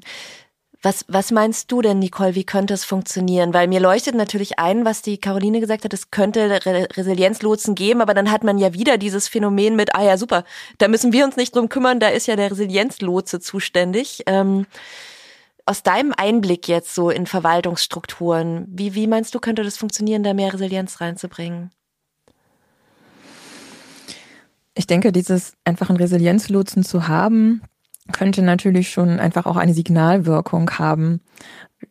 Was, 0.81 1.03
was 1.09 1.31
meinst 1.31 1.69
du 1.73 1.81
denn, 1.81 1.99
Nicole, 1.99 2.35
wie 2.35 2.45
könnte 2.45 2.73
es 2.73 2.85
funktionieren? 2.85 3.53
Weil 3.53 3.67
mir 3.67 3.81
leuchtet 3.81 4.15
natürlich 4.15 4.59
ein, 4.59 4.85
was 4.85 5.01
die 5.01 5.17
Caroline 5.17 5.59
gesagt 5.59 5.83
hat, 5.83 5.93
es 5.93 6.09
könnte 6.09 6.65
Re 6.65 6.87
Resilienzlotsen 6.95 7.75
geben, 7.75 8.01
aber 8.01 8.13
dann 8.13 8.31
hat 8.31 8.45
man 8.45 8.57
ja 8.57 8.73
wieder 8.73 8.97
dieses 8.97 9.27
Phänomen 9.27 9.75
mit, 9.75 9.93
ah 9.93 10.03
ja, 10.03 10.15
super, 10.15 10.45
da 10.77 10.87
müssen 10.87 11.11
wir 11.11 11.25
uns 11.25 11.35
nicht 11.35 11.53
drum 11.53 11.67
kümmern, 11.67 11.99
da 11.99 12.07
ist 12.07 12.27
ja 12.27 12.37
der 12.37 12.51
Resilienzlotse 12.51 13.41
zuständig. 13.41 14.23
Ähm, 14.25 14.67
aus 15.69 15.83
deinem 15.83 16.15
Einblick 16.17 16.67
jetzt 16.67 16.95
so 16.95 17.11
in 17.11 17.27
Verwaltungsstrukturen, 17.27 18.65
wie, 18.71 18.95
wie 18.95 19.05
meinst 19.05 19.35
du, 19.35 19.39
könnte 19.39 19.61
das 19.63 19.77
funktionieren, 19.77 20.23
da 20.23 20.33
mehr 20.33 20.51
Resilienz 20.51 20.99
reinzubringen? 20.99 21.69
Ich 24.73 24.87
denke, 24.87 25.11
dieses 25.11 25.53
einfach 25.65 25.89
einen 25.89 25.99
Resilienzlotsen 25.99 26.83
zu 26.83 27.07
haben, 27.07 27.61
könnte 28.11 28.41
natürlich 28.41 28.89
schon 28.89 29.19
einfach 29.19 29.45
auch 29.45 29.57
eine 29.57 29.75
Signalwirkung 29.75 30.71
haben. 30.71 31.21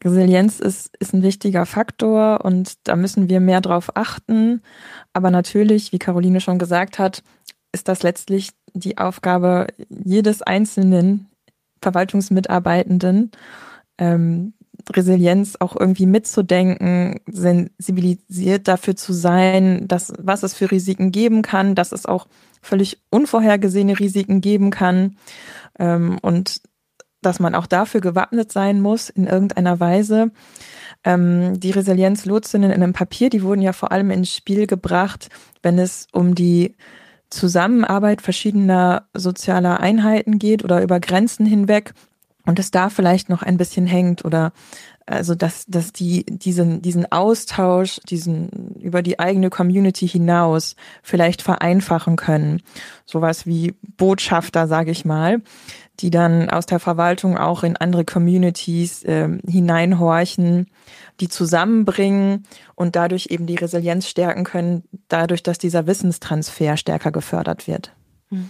Resilienz 0.03 0.59
ist, 0.59 0.91
ist 0.99 1.15
ein 1.15 1.23
wichtiger 1.23 1.65
Faktor 1.65 2.45
und 2.45 2.75
da 2.83 2.97
müssen 2.97 3.29
wir 3.29 3.39
mehr 3.39 3.61
drauf 3.61 3.93
achten. 3.95 4.61
Aber 5.13 5.31
natürlich, 5.31 5.93
wie 5.93 6.01
Caroline 6.01 6.41
schon 6.41 6.59
gesagt 6.59 6.99
hat, 6.99 7.23
ist 7.71 7.87
das 7.87 8.03
letztlich 8.03 8.51
die 8.75 8.99
Aufgabe 8.99 9.69
jedes 9.89 10.43
einzelnen 10.43 11.29
Verwaltungsmitarbeitenden, 11.81 13.31
ähm, 13.99 14.55
Resilienz 14.91 15.57
auch 15.61 15.77
irgendwie 15.79 16.07
mitzudenken, 16.07 17.21
sensibilisiert 17.27 18.69
dafür 18.69 18.97
zu 18.97 19.13
sein, 19.13 19.87
dass 19.87 20.13
was 20.19 20.43
es 20.43 20.55
für 20.55 20.71
Risiken 20.71 21.13
geben 21.13 21.43
kann, 21.43 21.75
dass 21.75 21.93
es 21.93 22.07
auch 22.07 22.27
völlig 22.63 22.99
unvorhergesehene 23.11 23.99
Risiken 23.99 24.41
geben 24.41 24.71
kann 24.71 25.17
ähm, 25.79 26.19
und 26.23 26.63
dass 27.21 27.41
man 27.41 27.55
auch 27.55 27.67
dafür 27.67 28.01
gewappnet 28.01 28.53
sein 28.53 28.81
muss 28.81 29.11
in 29.11 29.27
irgendeiner 29.27 29.81
Weise. 29.81 30.31
Ähm, 31.05 31.59
die 31.59 31.71
Resilienzlotsinnen 31.71 32.71
in 32.71 32.83
einem 32.83 32.93
Papier, 32.93 33.31
die 33.31 33.43
wurden 33.43 33.63
ja 33.63 33.73
vor 33.73 33.93
allem 33.93 34.11
ins 34.11 34.35
Spiel 34.35 34.67
gebracht, 34.67 35.29
wenn 35.63 35.79
es 35.79 36.07
um 36.13 36.35
die 36.35 36.77
Zusammenarbeit 37.31 38.23
verschiedener 38.23 39.09
sozialer 39.15 39.81
Einheiten 39.81 40.39
geht 40.39 40.65
oder 40.65 40.83
über 40.83 40.99
Grenzen 40.99 41.45
hinweg 41.45 41.93
und 42.49 42.59
es 42.59 42.71
da 42.71 42.89
vielleicht 42.89 43.29
noch 43.29 43.43
ein 43.43 43.59
bisschen 43.59 43.87
hängt 43.87 44.25
oder 44.25 44.53
also 45.05 45.35
dass, 45.35 45.67
dass 45.67 45.93
die 45.93 46.25
diesen, 46.25 46.81
diesen 46.81 47.13
Austausch, 47.13 48.01
diesen 48.09 48.75
über 48.81 49.03
die 49.03 49.19
eigene 49.19 49.51
Community 49.51 50.09
hinaus 50.09 50.75
vielleicht 51.03 51.43
vereinfachen 51.43 52.17
können. 52.17 52.63
Sowas 53.05 53.45
wie 53.45 53.75
Botschafter, 53.83 54.67
sage 54.67 54.91
ich 54.91 55.05
mal, 55.05 55.43
die 56.01 56.09
dann 56.09 56.49
aus 56.49 56.65
der 56.65 56.81
Verwaltung 56.81 57.37
auch 57.37 57.65
in 57.65 57.77
andere 57.77 58.07
Communities 58.07 59.03
äh, 59.05 59.29
hineinhorchen, 59.47 60.69
die 61.21 61.29
zusammenbringen 61.29 62.47
und 62.75 62.97
dadurch 62.97 63.27
eben 63.29 63.47
die 63.47 63.57
Resilienz 63.57 64.09
stärken 64.09 64.45
können, 64.45 64.85
dadurch, 65.09 65.43
dass 65.43 65.59
dieser 65.59 65.87
Wissenstransfer 65.87 66.79
stärker 66.79 67.13
gefördert 67.13 67.67
wird. 67.67 67.93
Hm. 68.31 68.49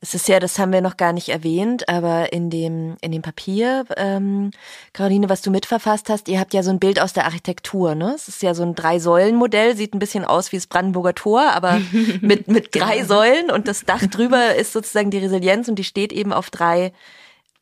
Es 0.00 0.14
ist 0.14 0.28
ja, 0.28 0.38
das 0.38 0.58
haben 0.58 0.72
wir 0.72 0.80
noch 0.80 0.96
gar 0.96 1.12
nicht 1.12 1.28
erwähnt, 1.28 1.88
aber 1.88 2.32
in 2.32 2.50
dem, 2.50 2.96
in 3.00 3.10
dem 3.10 3.22
Papier, 3.22 3.84
ähm, 3.96 4.52
Caroline, 4.92 5.28
was 5.28 5.42
du 5.42 5.50
mitverfasst 5.50 6.08
hast, 6.08 6.28
ihr 6.28 6.38
habt 6.38 6.54
ja 6.54 6.62
so 6.62 6.70
ein 6.70 6.78
Bild 6.78 7.00
aus 7.00 7.12
der 7.12 7.24
Architektur, 7.24 7.94
ne? 7.94 8.12
Es 8.14 8.28
ist 8.28 8.42
ja 8.42 8.54
so 8.54 8.62
ein 8.62 8.76
Drei-Säulen-Modell, 8.76 9.76
sieht 9.76 9.94
ein 9.94 9.98
bisschen 9.98 10.24
aus 10.24 10.52
wie 10.52 10.56
das 10.56 10.68
Brandenburger 10.68 11.14
Tor, 11.14 11.42
aber 11.52 11.80
mit, 12.20 12.46
mit 12.48 12.74
drei 12.74 12.98
genau. 12.98 13.08
Säulen 13.08 13.50
und 13.50 13.66
das 13.66 13.84
Dach 13.84 14.06
drüber 14.06 14.54
ist 14.54 14.72
sozusagen 14.72 15.10
die 15.10 15.18
Resilienz 15.18 15.68
und 15.68 15.76
die 15.76 15.84
steht 15.84 16.12
eben 16.12 16.32
auf 16.32 16.50
drei 16.50 16.92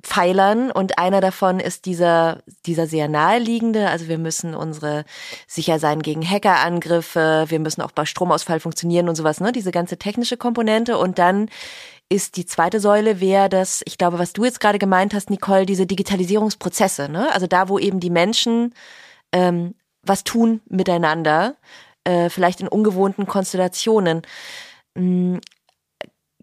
Pfeilern 0.07 0.71
und 0.71 0.99
einer 0.99 1.21
davon 1.21 1.59
ist 1.59 1.85
dieser, 1.85 2.43
dieser 2.65 2.87
sehr 2.87 3.09
naheliegende. 3.09 3.89
Also 3.89 4.07
wir 4.09 4.19
müssen 4.19 4.55
unsere 4.55 5.05
sicher 5.49 5.79
sein 5.79 6.01
gegen 6.01 6.29
Hackerangriffe, 6.29 7.47
wir 7.49 7.59
müssen 7.59 7.83
auch 7.83 7.91
bei 7.91 8.05
Stromausfall 8.05 8.61
funktionieren 8.61 9.09
und 9.09 9.17
sowas, 9.17 9.41
ne? 9.41 9.53
Diese 9.53 9.73
ganze 9.73 9.97
technische 9.97 10.37
Komponente 10.37 10.97
und 10.97 11.19
dann 11.19 11.49
ist 12.09 12.37
die 12.37 12.47
zweite 12.47 12.81
Säule, 12.81 13.21
wäre 13.21 13.49
das, 13.49 13.83
ich 13.85 13.99
glaube, 13.99 14.19
was 14.19 14.33
du 14.33 14.45
jetzt 14.45 14.61
gerade 14.61 14.79
gemeint 14.79 15.13
hast, 15.15 15.31
Nicole, 15.31 15.67
diese 15.67 15.87
Digitalisierungsprozesse, 15.87 17.09
ne? 17.09 17.33
Also 17.33 17.47
da, 17.47 17.69
wo 17.69 17.79
eben 17.79 18.01
die 18.01 18.11
Menschen 18.11 18.75
ähm, 19.33 19.75
was 20.03 20.25
tun 20.25 20.61
miteinander, 20.69 21.57
äh, 22.05 22.31
vielleicht 22.31 22.61
in 22.61 22.69
ungewohnten 22.69 23.27
Konstellationen. 23.27 24.23
Hm, 24.97 25.41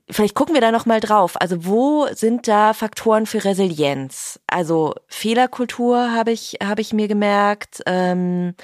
vielleicht 0.09 0.35
gucken 0.35 0.53
wir 0.53 0.61
da 0.61 0.71
noch 0.71 0.85
mal 0.85 0.99
drauf. 0.99 1.39
Also 1.39 1.65
wo 1.65 2.07
sind 2.13 2.47
da 2.47 2.73
Faktoren 2.73 3.25
für 3.25 3.45
Resilienz? 3.45 4.39
Also 4.47 4.95
Fehlerkultur 5.07 6.11
habe 6.11 6.31
ich 6.31 6.57
habe 6.61 6.81
ich 6.81 6.93
mir 6.93 7.07
gemerkt. 7.07 7.81
Ähm, 7.85 8.55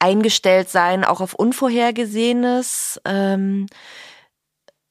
eingestellt 0.00 0.68
sein, 0.68 1.04
auch 1.04 1.20
auf 1.20 1.34
Unvorhergesehenes. 1.34 3.00
Ähm, 3.04 3.66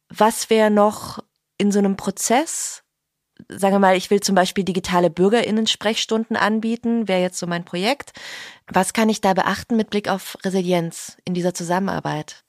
was 0.09 0.49
wäre 0.49 0.71
noch 0.71 1.19
in 1.59 1.71
so 1.71 1.77
einem 1.77 1.95
Prozess, 1.97 2.83
sagen 3.47 3.75
wir 3.75 3.79
mal, 3.79 3.95
ich 3.95 4.09
will 4.09 4.21
zum 4.21 4.33
Beispiel 4.33 4.63
digitale 4.63 5.11
Bürgerinnen-Sprechstunden 5.11 6.35
anbieten, 6.35 7.07
wäre 7.07 7.21
jetzt 7.21 7.37
so 7.37 7.45
mein 7.45 7.65
Projekt. 7.65 8.13
Was 8.67 8.93
kann 8.93 9.09
ich 9.09 9.21
da 9.21 9.33
beachten 9.35 9.75
mit 9.75 9.91
Blick 9.91 10.09
auf 10.09 10.37
Resilienz 10.43 11.17
in 11.25 11.35
dieser 11.35 11.53
Zusammenarbeit? 11.53 12.43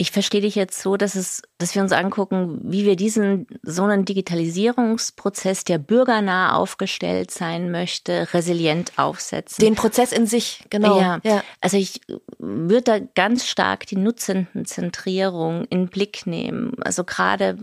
Ich 0.00 0.12
verstehe 0.12 0.40
dich 0.40 0.54
jetzt 0.54 0.80
so, 0.80 0.96
dass 0.96 1.14
es, 1.14 1.42
dass 1.58 1.74
wir 1.74 1.82
uns 1.82 1.92
angucken, 1.92 2.58
wie 2.62 2.86
wir 2.86 2.96
diesen 2.96 3.46
so 3.60 3.82
einen 3.82 4.06
Digitalisierungsprozess, 4.06 5.64
der 5.64 5.76
bürgernah 5.76 6.56
aufgestellt 6.56 7.30
sein 7.30 7.70
möchte, 7.70 8.32
resilient 8.32 8.92
aufsetzen. 8.96 9.62
Den 9.62 9.74
Prozess 9.74 10.12
in 10.12 10.26
sich, 10.26 10.64
genau. 10.70 10.98
Ja. 10.98 11.20
ja. 11.22 11.44
Also 11.60 11.76
ich 11.76 12.00
würde 12.38 12.82
da 12.82 12.98
ganz 13.14 13.46
stark 13.46 13.86
die 13.88 13.96
Nutzendenzentrierung 13.96 15.66
in 15.66 15.88
Blick 15.88 16.26
nehmen. 16.26 16.72
Also 16.80 17.04
gerade 17.04 17.58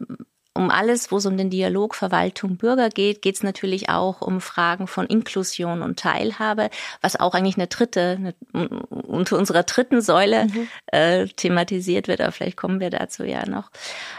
um 0.57 0.69
alles, 0.69 1.11
wo 1.11 1.17
es 1.17 1.25
um 1.25 1.37
den 1.37 1.49
Dialog 1.49 1.95
Verwaltung 1.95 2.57
Bürger 2.57 2.89
geht, 2.89 3.21
geht 3.21 3.35
es 3.35 3.43
natürlich 3.43 3.89
auch 3.89 4.21
um 4.21 4.41
Fragen 4.41 4.87
von 4.87 5.05
Inklusion 5.05 5.81
und 5.81 5.99
Teilhabe, 5.99 6.69
was 7.01 7.15
auch 7.17 7.33
eigentlich 7.33 7.57
eine 7.57 7.67
dritte, 7.67 8.17
eine, 8.53 8.69
unter 8.89 9.37
unserer 9.37 9.63
dritten 9.63 10.01
Säule 10.01 10.45
mhm. 10.45 10.67
äh, 10.87 11.27
thematisiert 11.27 12.07
wird, 12.07 12.21
aber 12.21 12.31
vielleicht 12.31 12.57
kommen 12.57 12.79
wir 12.79 12.89
dazu 12.89 13.23
ja 13.23 13.47
noch. 13.47 13.71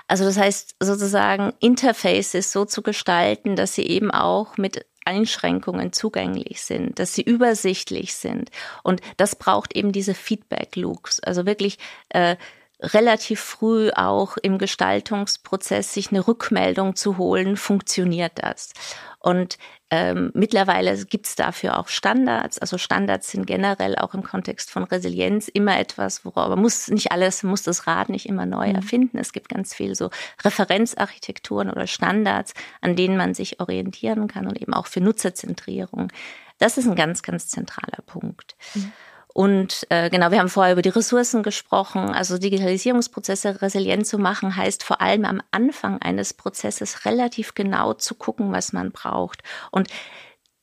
Also 0.06 0.24
das 0.24 0.38
heißt 0.38 0.76
sozusagen 0.80 1.52
Interfaces 1.60 2.52
so 2.52 2.64
zu 2.64 2.82
gestalten, 2.82 3.56
dass 3.56 3.74
sie 3.74 3.86
eben 3.86 4.10
auch 4.10 4.56
mit 4.56 4.86
Einschränkungen 5.04 5.92
zugänglich 5.92 6.60
sind, 6.60 6.98
dass 6.98 7.14
sie 7.14 7.22
übersichtlich 7.22 8.14
sind. 8.14 8.50
Und 8.82 9.00
das 9.16 9.36
braucht 9.36 9.74
eben 9.74 9.90
diese 9.90 10.14
Feedback-Loops. 10.14 11.20
Also 11.20 11.46
wirklich 11.46 11.78
äh, 12.10 12.36
relativ 12.80 13.40
früh 13.40 13.90
auch 13.90 14.36
im 14.36 14.58
Gestaltungsprozess 14.58 15.94
sich 15.94 16.10
eine 16.10 16.26
Rückmeldung 16.26 16.94
zu 16.94 17.18
holen, 17.18 17.56
funktioniert 17.56 18.32
das. 18.36 18.72
Und 19.20 19.58
ähm, 19.90 20.30
mittlerweile 20.34 20.96
gibt 21.04 21.26
es 21.26 21.34
dafür 21.34 21.78
auch 21.78 21.88
Standards. 21.88 22.58
Also 22.58 22.78
Standards 22.78 23.30
sind 23.30 23.46
generell 23.46 23.96
auch 23.96 24.14
im 24.14 24.22
Kontext 24.22 24.70
von 24.70 24.84
Resilienz 24.84 25.48
immer 25.48 25.78
etwas, 25.78 26.24
worauf 26.24 26.50
man 26.50 26.60
muss 26.60 26.88
nicht 26.88 27.10
alles, 27.10 27.42
muss 27.42 27.62
das 27.62 27.86
Rad 27.86 28.10
nicht 28.10 28.26
immer 28.28 28.46
neu 28.46 28.68
mhm. 28.68 28.76
erfinden. 28.76 29.18
Es 29.18 29.32
gibt 29.32 29.48
ganz 29.48 29.74
viel 29.74 29.94
so 29.94 30.10
Referenzarchitekturen 30.44 31.70
oder 31.70 31.86
Standards, 31.86 32.54
an 32.80 32.94
denen 32.94 33.16
man 33.16 33.34
sich 33.34 33.60
orientieren 33.60 34.28
kann 34.28 34.46
und 34.46 34.60
eben 34.60 34.72
auch 34.72 34.86
für 34.86 35.00
Nutzerzentrierung. 35.00 36.12
Das 36.58 36.76
ist 36.76 36.86
ein 36.86 36.96
ganz, 36.96 37.22
ganz 37.22 37.48
zentraler 37.48 38.02
Punkt. 38.06 38.56
Mhm. 38.74 38.92
Und 39.34 39.86
äh, 39.90 40.10
genau, 40.10 40.30
wir 40.30 40.38
haben 40.38 40.48
vorher 40.48 40.72
über 40.72 40.82
die 40.82 40.88
Ressourcen 40.88 41.42
gesprochen. 41.42 42.10
Also 42.10 42.38
Digitalisierungsprozesse 42.38 43.62
resilient 43.62 44.06
zu 44.06 44.18
machen, 44.18 44.56
heißt 44.56 44.82
vor 44.82 45.00
allem 45.00 45.24
am 45.24 45.42
Anfang 45.50 46.00
eines 46.02 46.34
Prozesses 46.34 47.04
relativ 47.04 47.54
genau 47.54 47.94
zu 47.94 48.14
gucken, 48.14 48.52
was 48.52 48.72
man 48.72 48.90
braucht. 48.90 49.42
Und 49.70 49.88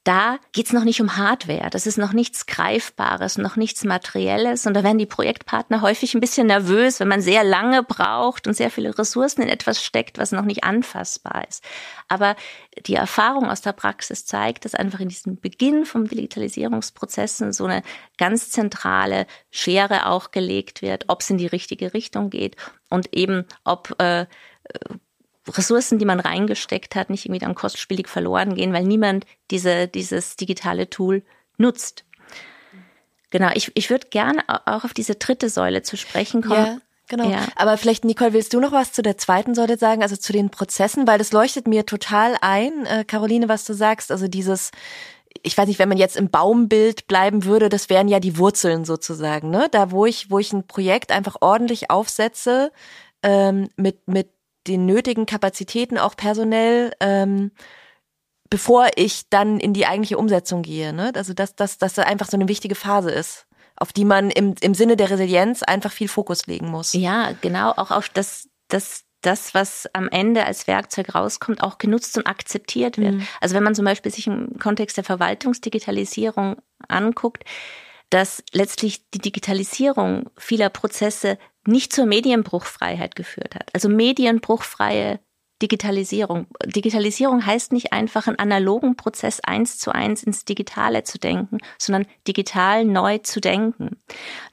da 0.05 0.37
geht's 0.51 0.71
noch 0.71 0.83
nicht 0.83 1.01
um 1.01 1.17
Hardware. 1.17 1.71
Das 1.71 1.87
ist 1.87 1.97
noch 1.97 2.13
nichts 2.13 2.45
Greifbares, 2.45 3.39
noch 3.39 3.55
nichts 3.55 3.83
Materielles. 3.83 4.67
Und 4.67 4.75
da 4.75 4.83
werden 4.83 4.99
die 4.99 5.07
Projektpartner 5.07 5.81
häufig 5.81 6.13
ein 6.13 6.21
bisschen 6.21 6.45
nervös, 6.45 6.99
wenn 6.99 7.07
man 7.07 7.21
sehr 7.21 7.43
lange 7.43 7.81
braucht 7.81 8.45
und 8.45 8.53
sehr 8.53 8.69
viele 8.69 8.95
Ressourcen 8.97 9.41
in 9.41 9.49
etwas 9.49 9.83
steckt, 9.83 10.19
was 10.19 10.31
noch 10.31 10.45
nicht 10.45 10.63
anfassbar 10.63 11.47
ist. 11.49 11.63
Aber 12.07 12.35
die 12.85 12.93
Erfahrung 12.93 13.49
aus 13.49 13.61
der 13.61 13.73
Praxis 13.73 14.27
zeigt, 14.27 14.65
dass 14.65 14.75
einfach 14.75 14.99
in 14.99 15.09
diesem 15.09 15.39
Beginn 15.39 15.85
vom 15.85 16.07
Digitalisierungsprozessen 16.07 17.51
so 17.51 17.65
eine 17.65 17.81
ganz 18.19 18.51
zentrale 18.51 19.25
Schere 19.49 20.05
auch 20.05 20.29
gelegt 20.29 20.83
wird, 20.83 21.05
ob 21.07 21.21
es 21.21 21.31
in 21.31 21.39
die 21.39 21.47
richtige 21.47 21.95
Richtung 21.95 22.29
geht 22.29 22.57
und 22.89 23.11
eben 23.11 23.45
ob 23.63 23.99
äh, 23.99 24.27
Ressourcen, 25.47 25.99
die 25.99 26.05
man 26.05 26.19
reingesteckt 26.19 26.95
hat, 26.95 27.09
nicht 27.09 27.25
irgendwie 27.25 27.39
dann 27.39 27.55
kostspielig 27.55 28.07
verloren 28.07 28.55
gehen, 28.55 28.73
weil 28.73 28.83
niemand 28.83 29.25
diese, 29.51 29.87
dieses 29.87 30.35
digitale 30.35 30.89
Tool 30.89 31.23
nutzt. 31.57 32.03
Genau, 33.29 33.49
ich, 33.53 33.71
ich 33.75 33.89
würde 33.89 34.07
gerne 34.09 34.43
auch 34.47 34.83
auf 34.83 34.93
diese 34.93 35.15
dritte 35.15 35.49
Säule 35.49 35.81
zu 35.81 35.97
sprechen 35.97 36.41
kommen. 36.41 36.65
Ja. 36.65 36.77
Genau. 37.07 37.29
Ja. 37.29 37.47
Aber 37.55 37.77
vielleicht, 37.77 38.03
Nicole, 38.03 38.33
willst 38.33 38.53
du 38.53 38.59
noch 38.59 38.71
was 38.71 38.91
zu 38.91 39.03
der 39.03 39.17
zweiten 39.17 39.53
Säule 39.53 39.77
sagen, 39.77 40.01
also 40.01 40.15
zu 40.15 40.33
den 40.33 40.49
Prozessen? 40.49 41.05
Weil 41.05 41.19
das 41.19 41.31
leuchtet 41.31 41.67
mir 41.67 41.85
total 41.85 42.35
ein, 42.41 42.85
äh, 42.87 43.03
Caroline, 43.03 43.47
was 43.47 43.63
du 43.65 43.73
sagst. 43.73 44.11
Also 44.11 44.27
dieses, 44.27 44.71
ich 45.43 45.57
weiß 45.57 45.67
nicht, 45.67 45.77
wenn 45.77 45.89
man 45.89 45.99
jetzt 45.99 46.17
im 46.17 46.29
Baumbild 46.29 47.07
bleiben 47.07 47.45
würde, 47.45 47.69
das 47.69 47.89
wären 47.89 48.07
ja 48.07 48.19
die 48.19 48.37
Wurzeln 48.37 48.85
sozusagen, 48.85 49.51
ne? 49.51 49.67
Da, 49.69 49.91
wo 49.91 50.05
ich, 50.07 50.31
wo 50.31 50.39
ich 50.39 50.51
ein 50.51 50.65
Projekt 50.65 51.11
einfach 51.11 51.35
ordentlich 51.41 51.91
aufsetze, 51.91 52.71
ähm, 53.21 53.69
mit, 53.75 54.07
mit 54.07 54.29
den 54.67 54.85
nötigen 54.85 55.25
Kapazitäten 55.25 55.97
auch 55.97 56.15
personell, 56.15 56.91
ähm, 56.99 57.51
bevor 58.49 58.89
ich 58.95 59.29
dann 59.29 59.59
in 59.59 59.73
die 59.73 59.85
eigentliche 59.85 60.17
Umsetzung 60.17 60.61
gehe. 60.61 60.93
Ne? 60.93 61.11
Also 61.15 61.33
dass 61.33 61.55
das, 61.55 61.77
das 61.77 61.97
einfach 61.99 62.27
so 62.27 62.37
eine 62.37 62.47
wichtige 62.47 62.75
Phase 62.75 63.11
ist, 63.11 63.47
auf 63.75 63.91
die 63.91 64.05
man 64.05 64.29
im, 64.29 64.55
im 64.61 64.73
Sinne 64.73 64.95
der 64.97 65.09
Resilienz 65.09 65.63
einfach 65.63 65.91
viel 65.91 66.07
Fokus 66.07 66.47
legen 66.47 66.69
muss. 66.69 66.93
Ja, 66.93 67.31
genau, 67.41 67.71
auch 67.71 67.91
auf 67.91 68.09
das, 68.09 68.49
das 68.67 69.05
das, 69.25 69.53
was 69.53 69.89
am 69.93 70.07
Ende 70.09 70.45
als 70.45 70.67
Werkzeug 70.67 71.15
rauskommt, 71.15 71.63
auch 71.63 71.77
genutzt 71.77 72.17
und 72.17 72.27
akzeptiert 72.27 72.97
wird. 72.97 73.15
Mhm. 73.15 73.27
Also 73.41 73.55
wenn 73.55 73.63
man 73.63 73.75
zum 73.75 73.85
Beispiel 73.85 74.11
sich 74.11 74.27
im 74.27 74.59
Kontext 74.59 74.97
der 74.97 75.03
Verwaltungsdigitalisierung 75.03 76.57
anguckt, 76.87 77.43
dass 78.15 78.41
letztlich 78.53 79.09
die 79.09 79.19
Digitalisierung 79.19 80.29
vieler 80.37 80.69
Prozesse 80.69 81.37
nicht 81.67 81.91
zur 81.91 82.05
Medienbruchfreiheit 82.05 83.13
geführt 83.13 83.55
hat. 83.55 83.71
Also 83.73 83.89
medienbruchfreie 83.89 85.19
Digitalisierung. 85.61 86.47
Digitalisierung 86.65 87.45
heißt 87.45 87.71
nicht 87.71 87.93
einfach 87.93 88.27
einen 88.27 88.39
analogen 88.39 88.97
Prozess 88.97 89.39
eins 89.39 89.77
zu 89.77 89.91
eins 89.91 90.21
ins 90.23 90.43
Digitale 90.43 91.03
zu 91.03 91.17
denken, 91.17 91.59
sondern 91.77 92.07
digital 92.27 92.83
neu 92.83 93.19
zu 93.19 93.39
denken. 93.39 93.97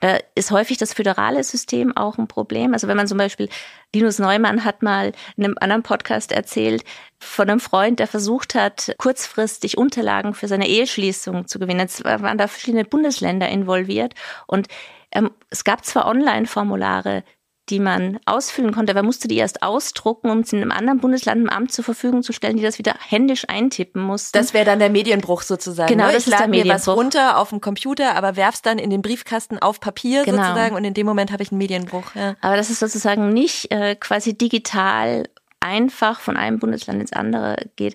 Da 0.00 0.18
ist 0.36 0.52
häufig 0.52 0.78
das 0.78 0.92
föderale 0.92 1.42
System 1.42 1.96
auch 1.96 2.18
ein 2.18 2.28
Problem. 2.28 2.72
Also 2.72 2.86
wenn 2.86 2.96
man 2.96 3.08
zum 3.08 3.18
Beispiel, 3.18 3.48
Linus 3.92 4.20
Neumann 4.20 4.64
hat 4.64 4.82
mal 4.82 5.12
in 5.36 5.44
einem 5.44 5.56
anderen 5.60 5.82
Podcast 5.82 6.30
erzählt 6.30 6.84
von 7.18 7.50
einem 7.50 7.60
Freund, 7.60 7.98
der 7.98 8.06
versucht 8.06 8.54
hat, 8.54 8.94
kurzfristig 8.98 9.76
Unterlagen 9.76 10.34
für 10.34 10.46
seine 10.46 10.68
Eheschließung 10.68 11.48
zu 11.48 11.58
gewinnen. 11.58 11.80
Jetzt 11.80 12.04
waren 12.04 12.38
da 12.38 12.46
verschiedene 12.46 12.84
Bundesländer 12.84 13.48
involviert 13.48 14.14
und 14.46 14.68
ähm, 15.12 15.30
es 15.50 15.64
gab 15.64 15.84
zwar 15.84 16.06
Online-Formulare, 16.06 17.24
die 17.68 17.78
man 17.78 18.18
ausfüllen 18.26 18.72
konnte, 18.72 18.92
aber 18.92 19.02
musste 19.02 19.28
die 19.28 19.36
erst 19.36 19.62
ausdrucken, 19.62 20.30
um 20.30 20.42
sie 20.42 20.56
in 20.56 20.62
einem 20.62 20.72
anderen 20.72 20.98
Bundesland 20.98 21.40
im 21.42 21.48
Amt 21.48 21.72
zur 21.72 21.84
Verfügung 21.84 22.22
zu 22.22 22.32
stellen, 22.32 22.56
die 22.56 22.62
das 22.62 22.78
wieder 22.78 22.94
händisch 23.08 23.48
eintippen 23.48 24.02
mussten. 24.02 24.36
Das 24.36 24.52
wäre 24.52 24.64
dann 24.64 24.80
der 24.80 24.90
Medienbruch 24.90 25.42
sozusagen. 25.42 25.88
Genau, 25.88 26.06
ne? 26.06 26.12
das 26.12 26.26
ich 26.26 26.32
ist 26.32 26.40
der 26.40 26.48
mir 26.48 26.66
was 26.66 26.88
runter 26.88 27.38
auf 27.38 27.50
dem 27.50 27.60
Computer, 27.60 28.16
aber 28.16 28.36
werf's 28.36 28.62
dann 28.62 28.78
in 28.78 28.90
den 28.90 29.00
Briefkasten 29.00 29.58
auf 29.58 29.80
Papier 29.80 30.24
genau. 30.24 30.42
sozusagen 30.42 30.74
und 30.74 30.84
in 30.84 30.94
dem 30.94 31.06
Moment 31.06 31.30
habe 31.30 31.42
ich 31.42 31.52
einen 31.52 31.58
Medienbruch. 31.58 32.14
Ja. 32.14 32.34
Aber 32.40 32.56
das 32.56 32.68
ist 32.68 32.80
sozusagen 32.80 33.28
nicht 33.28 33.70
äh, 33.70 33.94
quasi 33.94 34.36
digital 34.36 35.28
einfach 35.60 36.18
von 36.20 36.36
einem 36.36 36.58
Bundesland 36.58 37.00
ins 37.00 37.12
andere 37.12 37.56
geht. 37.76 37.94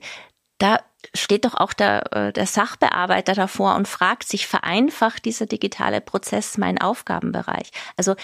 Da 0.59 0.79
steht 1.13 1.45
doch 1.45 1.53
auch 1.53 1.73
der, 1.73 2.13
äh, 2.13 2.33
der 2.33 2.47
Sachbearbeiter 2.47 3.33
davor 3.33 3.75
und 3.75 3.87
fragt 3.87 4.27
sich, 4.27 4.47
vereinfacht 4.47 5.25
dieser 5.25 5.45
digitale 5.45 6.01
Prozess 6.01 6.57
meinen 6.57 6.79
Aufgabenbereich? 6.79 7.71
Also 7.95 8.15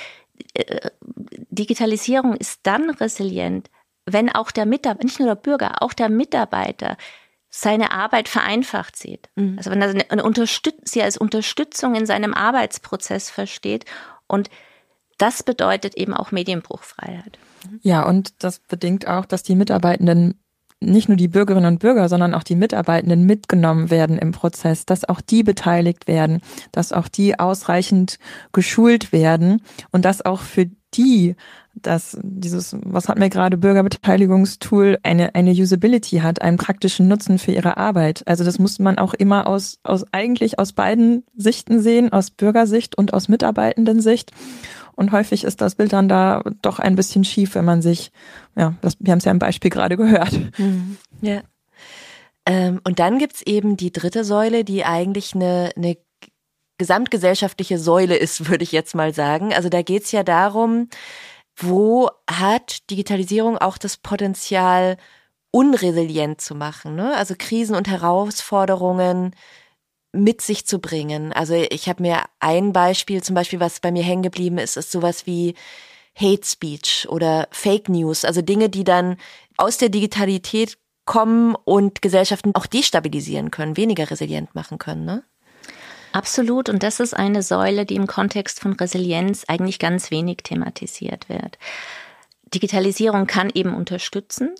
Digitalisierung 1.49 2.35
ist 2.35 2.61
dann 2.63 2.89
resilient, 2.89 3.69
wenn 4.05 4.29
auch 4.29 4.51
der 4.51 4.65
Mitarbeiter, 4.65 5.05
nicht 5.05 5.19
nur 5.19 5.29
der 5.29 5.35
Bürger, 5.35 5.81
auch 5.81 5.93
der 5.93 6.09
Mitarbeiter 6.09 6.97
seine 7.49 7.91
Arbeit 7.91 8.29
vereinfacht 8.29 8.95
sieht. 8.95 9.29
Mhm. 9.35 9.55
Also 9.57 9.69
wenn 9.69 9.81
er 9.81 9.89
eine, 9.89 10.09
eine 10.09 10.23
Unterstütz 10.23 10.91
sie 10.91 11.03
als 11.03 11.17
Unterstützung 11.17 11.95
in 11.95 12.05
seinem 12.05 12.33
Arbeitsprozess 12.33 13.29
versteht 13.29 13.85
und 14.27 14.49
das 15.19 15.43
bedeutet 15.43 15.95
eben 15.95 16.13
auch 16.13 16.31
Medienbruchfreiheit. 16.31 17.37
Ja, 17.81 18.03
und 18.03 18.43
das 18.43 18.59
bedingt 18.59 19.07
auch, 19.07 19.25
dass 19.25 19.43
die 19.43 19.55
Mitarbeitenden 19.55 20.42
nicht 20.91 21.07
nur 21.07 21.17
die 21.17 21.27
Bürgerinnen 21.27 21.73
und 21.73 21.79
Bürger, 21.79 22.09
sondern 22.09 22.33
auch 22.33 22.43
die 22.43 22.55
Mitarbeitenden 22.55 23.25
mitgenommen 23.25 23.89
werden 23.89 24.17
im 24.17 24.31
Prozess, 24.31 24.85
dass 24.85 25.07
auch 25.07 25.21
die 25.21 25.43
beteiligt 25.43 26.07
werden, 26.07 26.41
dass 26.71 26.91
auch 26.91 27.07
die 27.07 27.39
ausreichend 27.39 28.19
geschult 28.51 29.11
werden 29.11 29.61
und 29.91 30.05
dass 30.05 30.25
auch 30.25 30.41
für 30.41 30.67
die 30.95 31.35
dass 31.75 32.17
dieses, 32.21 32.75
was 32.83 33.09
hat 33.09 33.17
mir 33.17 33.29
gerade 33.29 33.57
Bürgerbeteiligungstool, 33.57 34.99
eine, 35.01 35.33
eine 35.33 35.51
Usability 35.51 36.17
hat, 36.17 36.41
einen 36.41 36.57
praktischen 36.57 37.07
Nutzen 37.07 37.39
für 37.39 37.51
ihre 37.51 37.77
Arbeit. 37.77 38.21
Also 38.27 38.43
das 38.43 38.59
muss 38.59 38.77
man 38.77 38.99
auch 38.99 39.13
immer 39.15 39.47
aus, 39.47 39.79
aus 39.83 40.05
eigentlich 40.11 40.59
aus 40.59 40.73
beiden 40.73 41.23
Sichten 41.35 41.81
sehen, 41.81 42.13
aus 42.13 42.29
Bürgersicht 42.29 42.95
und 42.95 43.13
aus 43.13 43.27
Mitarbeitendensicht. 43.27 44.31
Und 44.95 45.11
häufig 45.11 45.43
ist 45.43 45.61
das 45.61 45.75
Bild 45.75 45.93
dann 45.93 46.07
da 46.07 46.43
doch 46.61 46.79
ein 46.79 46.95
bisschen 46.95 47.23
schief, 47.23 47.55
wenn 47.55 47.65
man 47.65 47.81
sich, 47.81 48.11
ja, 48.55 48.75
das, 48.81 48.97
wir 48.99 49.11
haben 49.11 49.19
es 49.19 49.25
ja 49.25 49.31
im 49.31 49.39
Beispiel 49.39 49.71
gerade 49.71 49.97
gehört. 49.97 50.33
Mhm. 50.57 50.97
Ja. 51.21 51.41
Ähm, 52.45 52.81
und 52.83 52.99
dann 52.99 53.19
gibt's 53.19 53.41
eben 53.41 53.77
die 53.77 53.91
dritte 53.91 54.23
Säule, 54.23 54.63
die 54.63 54.85
eigentlich 54.85 55.33
eine, 55.33 55.71
eine 55.75 55.97
gesamtgesellschaftliche 56.77 57.77
Säule 57.79 58.15
ist, 58.15 58.49
würde 58.49 58.63
ich 58.63 58.71
jetzt 58.71 58.95
mal 58.95 59.13
sagen. 59.13 59.53
Also 59.53 59.69
da 59.69 59.81
geht's 59.81 60.11
ja 60.11 60.23
darum, 60.23 60.89
wo 61.55 62.09
hat 62.29 62.89
Digitalisierung 62.89 63.57
auch 63.57 63.77
das 63.77 63.97
Potenzial, 63.97 64.97
unresilient 65.51 66.41
zu 66.41 66.55
machen, 66.55 66.95
ne? 66.95 67.15
Also 67.15 67.35
Krisen 67.37 67.75
und 67.75 67.87
Herausforderungen 67.87 69.35
mit 70.11 70.41
sich 70.41 70.65
zu 70.65 70.79
bringen. 70.79 71.31
Also 71.31 71.53
ich 71.53 71.87
habe 71.89 72.01
mir 72.01 72.23
ein 72.43 72.73
Beispiel, 72.73 73.23
zum 73.23 73.35
Beispiel, 73.35 73.59
was 73.59 73.79
bei 73.79 73.91
mir 73.91 74.03
hängen 74.03 74.23
geblieben 74.23 74.57
ist, 74.57 74.77
ist 74.77 74.91
sowas 74.91 75.25
wie 75.25 75.55
Hate 76.15 76.45
Speech 76.45 77.07
oder 77.09 77.47
Fake 77.51 77.89
News, 77.89 78.25
also 78.25 78.41
Dinge, 78.41 78.69
die 78.69 78.83
dann 78.83 79.17
aus 79.57 79.77
der 79.77 79.89
Digitalität 79.89 80.77
kommen 81.05 81.55
und 81.55 82.01
Gesellschaften 82.01 82.53
auch 82.55 82.65
destabilisieren 82.65 83.51
können, 83.51 83.77
weniger 83.77 84.09
resilient 84.09 84.53
machen 84.55 84.77
können, 84.77 85.05
ne? 85.05 85.23
Absolut. 86.11 86.69
Und 86.69 86.83
das 86.83 86.99
ist 86.99 87.15
eine 87.15 87.41
Säule, 87.41 87.87
die 87.87 87.95
im 87.95 88.05
Kontext 88.05 88.59
von 88.59 88.73
Resilienz 88.73 89.45
eigentlich 89.47 89.79
ganz 89.79 90.11
wenig 90.11 90.37
thematisiert 90.43 91.27
wird. 91.27 91.57
Digitalisierung 92.53 93.25
kann 93.25 93.49
eben 93.51 93.73
unterstützen, 93.73 94.53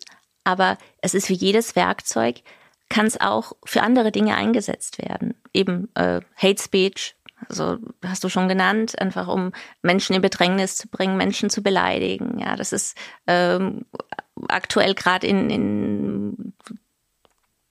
aber 0.43 0.79
es 1.01 1.13
ist 1.13 1.29
wie 1.29 1.35
jedes 1.35 1.75
Werkzeug, 1.75 2.41
kann 2.89 3.05
es 3.05 3.21
auch 3.21 3.53
für 3.63 3.83
andere 3.83 4.11
Dinge 4.11 4.35
eingesetzt 4.35 4.97
werden. 4.97 5.35
Eben 5.53 5.89
äh, 5.93 6.21
Hate 6.35 6.61
Speech, 6.61 7.15
also 7.49 7.77
hast 8.03 8.23
du 8.23 8.29
schon 8.29 8.47
genannt, 8.47 8.99
einfach 8.99 9.27
um 9.27 9.51
Menschen 9.81 10.15
in 10.15 10.21
Bedrängnis 10.21 10.75
zu 10.75 10.87
bringen, 10.87 11.17
Menschen 11.17 11.49
zu 11.49 11.63
beleidigen. 11.63 12.39
Ja, 12.39 12.55
das 12.55 12.73
ist 12.73 12.97
ähm, 13.27 13.85
aktuell 14.47 14.93
gerade 14.93 15.27
in, 15.27 15.49
in 15.49 16.53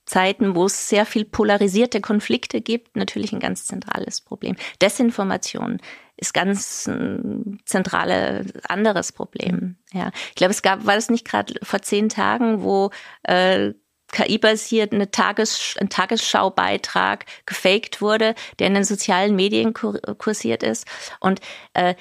Zeiten, 0.05 0.55
wo 0.55 0.66
es 0.66 0.89
sehr 0.89 1.07
viel 1.07 1.25
polarisierte 1.25 2.01
Konflikte 2.01 2.61
gibt, 2.61 2.97
natürlich 2.97 3.33
ein 3.33 3.41
ganz 3.41 3.66
zentrales 3.66 4.20
Problem. 4.20 4.57
Desinformation 4.81 5.79
ist 6.16 6.35
ganz 6.35 6.87
ein 6.87 7.61
zentrales 7.64 8.53
anderes 8.68 9.12
Problem. 9.12 9.77
Ja, 9.93 10.11
ich 10.29 10.35
glaube, 10.35 10.51
es 10.51 10.62
gab, 10.62 10.85
war 10.85 10.97
das 10.97 11.09
nicht 11.09 11.27
gerade 11.27 11.55
vor 11.62 11.83
zehn 11.83 12.09
Tagen, 12.09 12.62
wo 12.62 12.91
äh, 13.23 13.73
KI-basiert 14.13 14.93
eine 14.93 15.11
Tages 15.11 15.77
ein 15.81 15.89
Tagesschaubeitrag 15.89 17.27
gefaked 17.47 18.01
wurde, 18.01 18.35
der 18.59 18.69
in 18.69 18.75
den 18.75 18.85
sozialen 18.85 19.35
Medien 19.35 19.75
kursiert 19.75 20.63
ist. 20.63 20.87
Und 21.19 21.41
äh, 21.75 21.95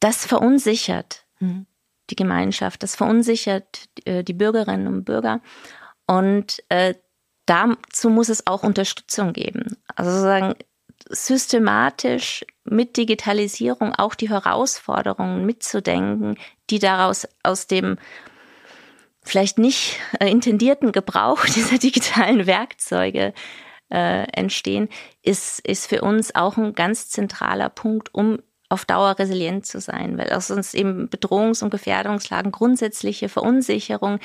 das 0.00 0.26
verunsichert 0.26 1.24
mhm. 1.38 1.66
die 2.10 2.16
Gemeinschaft, 2.16 2.82
das 2.82 2.96
verunsichert 2.96 3.88
äh, 4.04 4.22
die 4.22 4.34
Bürgerinnen 4.34 4.88
und 4.88 5.04
Bürger. 5.04 5.40
Und 6.06 6.62
äh, 6.68 6.94
dazu 7.46 8.10
muss 8.10 8.28
es 8.28 8.46
auch 8.46 8.62
Unterstützung 8.62 9.32
geben. 9.32 9.76
Also 9.94 10.10
sozusagen 10.10 10.54
systematisch 11.08 12.44
mit 12.64 12.96
Digitalisierung 12.96 13.94
auch 13.94 14.14
die 14.14 14.28
Herausforderungen 14.28 15.46
mitzudenken, 15.46 16.36
die 16.68 16.78
daraus 16.78 17.26
aus 17.42 17.66
dem 17.66 17.96
vielleicht 19.22 19.58
nicht 19.58 19.98
äh, 20.18 20.30
intendierten 20.30 20.92
Gebrauch 20.92 21.44
dieser 21.54 21.78
digitalen 21.78 22.46
Werkzeuge 22.46 23.32
äh, 23.90 24.22
entstehen, 24.32 24.88
ist, 25.22 25.60
ist 25.60 25.86
für 25.88 26.02
uns 26.02 26.34
auch 26.34 26.56
ein 26.56 26.74
ganz 26.74 27.08
zentraler 27.08 27.68
Punkt, 27.68 28.14
um 28.14 28.38
auf 28.68 28.84
Dauer 28.84 29.18
resilient 29.18 29.66
zu 29.66 29.80
sein, 29.80 30.16
weil 30.16 30.32
aus 30.32 30.50
uns 30.50 30.74
eben 30.74 31.08
Bedrohungs- 31.08 31.62
und 31.62 31.70
Gefährdungslagen, 31.70 32.52
grundsätzliche 32.52 33.28
Verunsicherung, 33.28 34.20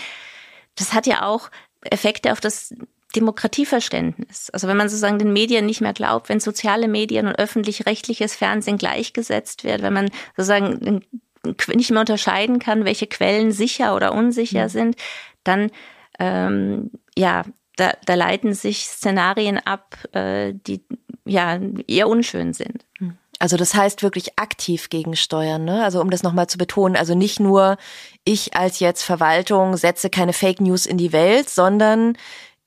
das 0.75 0.93
hat 0.93 1.07
ja 1.07 1.25
auch 1.25 1.49
Effekte 1.81 2.31
auf 2.31 2.41
das 2.41 2.73
Demokratieverständnis. 3.15 4.49
Also 4.51 4.67
wenn 4.67 4.77
man 4.77 4.89
sozusagen 4.89 5.19
den 5.19 5.33
Medien 5.33 5.65
nicht 5.65 5.81
mehr 5.81 5.93
glaubt, 5.93 6.29
wenn 6.29 6.39
soziale 6.39 6.87
Medien 6.87 7.27
und 7.27 7.39
öffentlich-rechtliches 7.39 8.35
Fernsehen 8.35 8.77
gleichgesetzt 8.77 9.63
wird, 9.63 9.81
wenn 9.81 9.93
man 9.93 10.11
sozusagen 10.35 11.03
nicht 11.45 11.91
mehr 11.91 11.99
unterscheiden 11.99 12.59
kann, 12.59 12.85
welche 12.85 13.07
Quellen 13.07 13.51
sicher 13.51 13.95
oder 13.95 14.13
unsicher 14.13 14.65
mhm. 14.65 14.69
sind, 14.69 14.95
dann 15.43 15.71
ähm, 16.19 16.91
ja, 17.17 17.43
da, 17.75 17.93
da 18.05 18.13
leiten 18.13 18.53
sich 18.53 18.87
Szenarien 18.87 19.59
ab, 19.59 19.97
äh, 20.13 20.53
die 20.53 20.81
ja 21.25 21.59
eher 21.87 22.07
unschön 22.07 22.53
sind. 22.53 22.85
Mhm. 22.99 23.17
Also 23.39 23.57
das 23.57 23.75
heißt 23.75 24.01
wirklich 24.01 24.39
aktiv 24.39 24.89
gegensteuern, 24.89 25.65
ne? 25.65 25.83
Also 25.83 25.99
um 25.99 26.09
das 26.09 26.23
nochmal 26.23 26.47
zu 26.47 26.57
betonen, 26.57 26.95
also 26.95 27.15
nicht 27.15 27.39
nur 27.41 27.77
ich 28.23 28.55
als 28.55 28.79
jetzt 28.79 29.03
Verwaltung 29.03 29.75
setze 29.75 30.09
keine 30.09 30.31
Fake 30.31 30.61
News 30.61 30.85
in 30.85 30.97
die 30.97 31.11
Welt, 31.11 31.49
sondern 31.49 32.17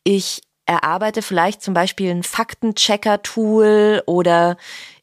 ich 0.05 0.43
erarbeite 0.67 1.23
vielleicht 1.23 1.63
zum 1.63 1.73
Beispiel 1.73 2.11
ein 2.11 2.23
Faktenchecker-Tool 2.23 4.03
oder 4.05 4.59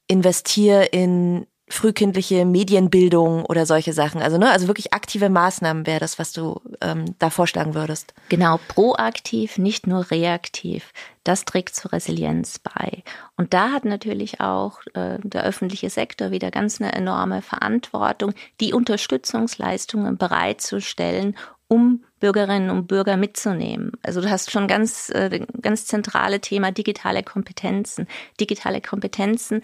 investiere 0.08 0.86
in 0.86 1.48
frühkindliche 1.68 2.46
Medienbildung 2.46 3.44
oder 3.46 3.66
solche 3.66 3.92
Sachen. 3.92 4.22
Also 4.22 4.38
ne, 4.38 4.52
also 4.52 4.68
wirklich 4.68 4.94
aktive 4.94 5.30
Maßnahmen 5.30 5.88
wäre 5.88 6.00
das, 6.00 6.20
was 6.20 6.32
du 6.32 6.62
ähm, 6.82 7.16
da 7.18 7.32
vorschlagen 7.32 7.74
würdest. 7.74 8.14
Genau, 8.30 8.60
proaktiv, 8.68 9.58
nicht 9.58 9.88
nur 9.88 10.12
reaktiv. 10.12 10.92
Das 11.24 11.44
trägt 11.44 11.76
zur 11.76 11.92
Resilienz 11.92 12.60
bei. 12.60 13.04
Und 13.36 13.56
da 13.56 13.72
hat 13.72 13.84
natürlich 13.84 14.42
auch 14.42 14.80
äh, 14.94 15.18
der 15.24 15.44
öffentliche 15.44 15.90
Sektor 15.90 16.30
wieder 16.30 16.52
ganz 16.52 16.80
eine 16.80 16.94
enorme 16.94 17.42
Verantwortung, 17.42 18.34
die 18.62 18.74
Unterstützungsleistungen 18.74 20.18
bereitzustellen, 20.18 21.36
um 21.68 22.04
Bürgerinnen 22.20 22.70
und 22.70 22.86
Bürger 22.86 23.18
mitzunehmen. 23.18 23.94
Also 24.04 24.22
du 24.22 24.30
hast 24.30 24.52
schon 24.52 24.68
ganz 24.68 25.10
äh, 25.10 25.44
ganz 25.62 25.88
zentrale 25.88 26.40
Thema 26.42 26.72
digitale 26.72 27.24
Kompetenzen. 27.24 28.08
Digitale 28.40 28.82
Kompetenzen 28.82 29.64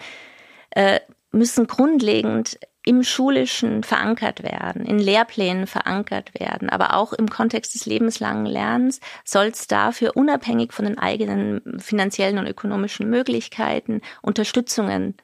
äh, 0.71 0.99
müssen 1.31 1.67
grundlegend 1.67 2.59
im 2.83 3.03
Schulischen 3.03 3.83
verankert 3.83 4.43
werden, 4.43 4.85
in 4.85 4.97
Lehrplänen 4.97 5.67
verankert 5.67 6.31
werden, 6.39 6.69
aber 6.69 6.95
auch 6.95 7.13
im 7.13 7.29
Kontext 7.29 7.75
des 7.75 7.85
lebenslangen 7.85 8.45
Lernens 8.45 8.99
soll 9.23 9.47
es 9.47 9.67
dafür 9.67 10.17
unabhängig 10.17 10.73
von 10.73 10.85
den 10.85 10.97
eigenen 10.97 11.61
finanziellen 11.79 12.39
und 12.39 12.47
ökonomischen 12.47 13.09
Möglichkeiten 13.09 14.01
Unterstützungen 14.21 15.15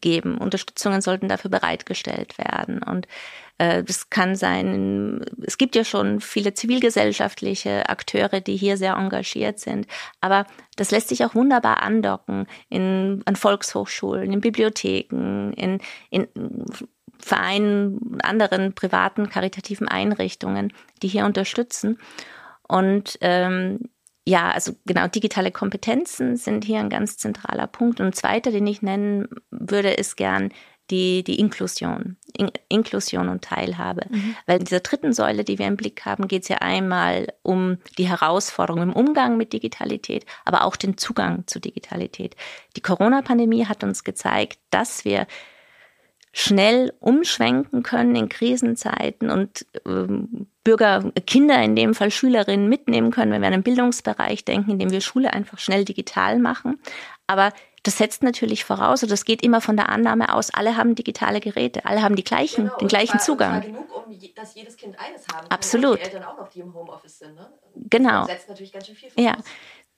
geben. 0.00 0.38
Unterstützungen 0.38 1.00
sollten 1.00 1.28
dafür 1.28 1.50
bereitgestellt 1.50 2.38
werden. 2.38 2.82
Und 2.82 3.06
äh, 3.58 3.84
kann 4.10 4.34
sein, 4.34 5.24
es 5.46 5.58
gibt 5.58 5.76
ja 5.76 5.84
schon 5.84 6.20
viele 6.20 6.54
zivilgesellschaftliche 6.54 7.88
Akteure, 7.88 8.40
die 8.40 8.56
hier 8.56 8.76
sehr 8.76 8.94
engagiert 8.94 9.60
sind. 9.60 9.86
Aber 10.20 10.46
das 10.76 10.90
lässt 10.90 11.08
sich 11.08 11.24
auch 11.24 11.34
wunderbar 11.34 11.82
andocken 11.82 12.46
in, 12.68 13.22
an 13.26 13.36
Volkshochschulen, 13.36 14.32
in 14.32 14.40
Bibliotheken, 14.40 15.52
in, 15.56 15.78
in 16.10 16.28
Vereinen, 17.18 18.18
anderen 18.22 18.74
privaten 18.74 19.28
karitativen 19.28 19.88
Einrichtungen, 19.88 20.72
die 21.02 21.08
hier 21.08 21.24
unterstützen. 21.24 21.98
Und 22.66 23.18
ähm, 23.20 23.80
ja, 24.26 24.50
also 24.50 24.72
genau, 24.86 25.06
digitale 25.06 25.50
Kompetenzen 25.50 26.36
sind 26.36 26.64
hier 26.64 26.80
ein 26.80 26.88
ganz 26.88 27.18
zentraler 27.18 27.66
Punkt. 27.66 28.00
Und 28.00 28.06
ein 28.06 28.12
zweiter, 28.14 28.50
den 28.50 28.66
ich 28.66 28.80
nennen 28.80 29.28
würde, 29.50 29.90
ist 29.90 30.16
gern 30.16 30.50
die, 30.90 31.24
die 31.24 31.38
Inklusion, 31.38 32.16
In, 32.36 32.50
Inklusion 32.68 33.28
und 33.28 33.42
Teilhabe. 33.42 34.06
Mhm. 34.10 34.36
Weil 34.46 34.58
in 34.58 34.64
dieser 34.64 34.80
dritten 34.80 35.12
Säule, 35.12 35.44
die 35.44 35.58
wir 35.58 35.66
im 35.66 35.76
Blick 35.76 36.04
haben, 36.04 36.28
geht 36.28 36.42
es 36.42 36.48
ja 36.48 36.58
einmal 36.58 37.32
um 37.42 37.78
die 37.98 38.08
Herausforderungen 38.08 38.90
im 38.90 38.96
Umgang 38.96 39.36
mit 39.36 39.52
Digitalität, 39.52 40.26
aber 40.44 40.64
auch 40.64 40.76
den 40.76 40.98
Zugang 40.98 41.46
zu 41.46 41.58
Digitalität. 41.58 42.36
Die 42.76 42.82
Corona-Pandemie 42.82 43.66
hat 43.66 43.82
uns 43.82 44.04
gezeigt, 44.04 44.58
dass 44.70 45.04
wir 45.04 45.26
schnell 46.32 46.92
umschwenken 46.98 47.82
können 47.82 48.16
in 48.16 48.28
Krisenzeiten 48.28 49.30
und 49.30 49.66
ähm, 49.86 50.48
Bürger, 50.64 51.12
Kinder, 51.26 51.62
in 51.62 51.76
dem 51.76 51.94
Fall 51.94 52.10
Schülerinnen 52.10 52.68
mitnehmen 52.68 53.10
können, 53.10 53.32
wenn 53.32 53.42
wir 53.42 53.48
an 53.48 53.52
den 53.52 53.62
Bildungsbereich 53.62 54.44
denken, 54.44 54.72
indem 54.72 54.90
wir 54.90 55.02
Schule 55.02 55.32
einfach 55.32 55.58
schnell 55.58 55.84
digital 55.84 56.38
machen. 56.38 56.80
Aber 57.26 57.52
das 57.82 57.98
setzt 57.98 58.22
natürlich 58.22 58.64
voraus, 58.64 59.02
und 59.02 59.12
das 59.12 59.26
geht 59.26 59.42
immer 59.42 59.60
von 59.60 59.76
der 59.76 59.90
Annahme 59.90 60.32
aus, 60.32 60.48
alle 60.52 60.78
haben 60.78 60.94
digitale 60.94 61.40
Geräte, 61.40 61.84
alle 61.84 62.00
haben 62.00 62.16
die 62.16 62.24
gleichen, 62.24 62.64
genau, 62.64 62.78
den 62.78 62.88
gleichen 62.88 63.18
zwar, 63.18 63.20
Zugang. 63.20 63.60
genug, 63.60 63.94
um 63.94 64.18
dass 64.34 64.54
jedes 64.54 64.76
Kind 64.76 64.98
eines 64.98 65.26
haben 65.28 65.46
Absolut. 65.50 66.00
Kann, 66.00 66.10
die 66.10 66.16
Eltern 66.16 66.28
auch 66.28 66.38
noch, 66.38 66.48
die 66.48 66.60
im 66.60 66.74
Homeoffice 66.74 67.18
sind. 67.18 67.34
Ne? 67.34 67.46
Genau. 67.90 68.20
Das 68.20 68.28
setzt 68.28 68.48
natürlich 68.48 68.72
ganz 68.72 68.86
schön 68.86 68.96
viel 68.96 69.10
voraus. 69.10 69.24
Ja. 69.24 69.36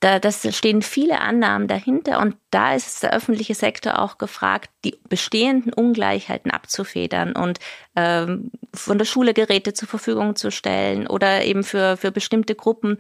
Da, 0.01 0.19
das 0.19 0.47
stehen 0.55 0.83
viele 0.83 1.21
Annahmen 1.21 1.69
dahinter 1.69 2.21
und 2.21 2.37
da 2.51 2.75
ist 2.75 3.03
der 3.03 3.15
öffentliche 3.15 3.55
Sektor 3.55 3.99
auch 3.99 4.19
gefragt, 4.19 4.71
die 4.85 4.99
bestehenden 5.09 5.73
Ungleichheiten 5.73 6.51
abzufedern 6.51 7.33
und 7.33 7.59
ähm, 7.97 8.51
von 8.75 8.99
der 8.99 9.07
Schule 9.07 9.33
Geräte 9.33 9.73
zur 9.73 9.89
Verfügung 9.89 10.37
zu 10.37 10.51
stellen 10.51 11.07
oder 11.07 11.45
eben 11.45 11.65
für, 11.65 11.97
für 11.97 12.13
bestimmte 12.13 12.55
Gruppen 12.55 12.99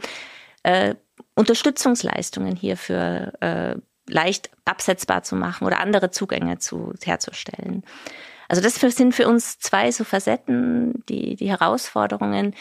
äh, 0.62 0.94
Unterstützungsleistungen 1.34 2.56
hierfür 2.56 3.32
äh, 3.40 3.76
leicht 4.08 4.50
absetzbar 4.64 5.22
zu 5.22 5.36
machen 5.36 5.66
oder 5.66 5.80
andere 5.80 6.10
Zugänge 6.10 6.58
zu, 6.58 6.94
herzustellen. 7.04 7.84
Also 8.48 8.62
das 8.62 8.76
sind 8.76 9.14
für 9.14 9.28
uns 9.28 9.58
zwei 9.58 9.90
so 9.90 10.04
Facetten, 10.04 11.04
die 11.08 11.36
die 11.36 11.50
Herausforderungen 11.50 12.54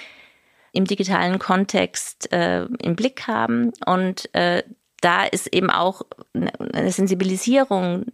im 0.76 0.86
digitalen 0.86 1.40
Kontext 1.40 2.32
äh, 2.32 2.66
im 2.66 2.96
Blick 2.96 3.28
haben. 3.28 3.72
Und 3.86 4.34
äh, 4.36 4.64
da 5.02 5.24
ist 5.24 5.48
eben 5.54 5.70
auch 5.70 6.02
eine 6.30 6.92
Sensibilisierung 6.92 8.06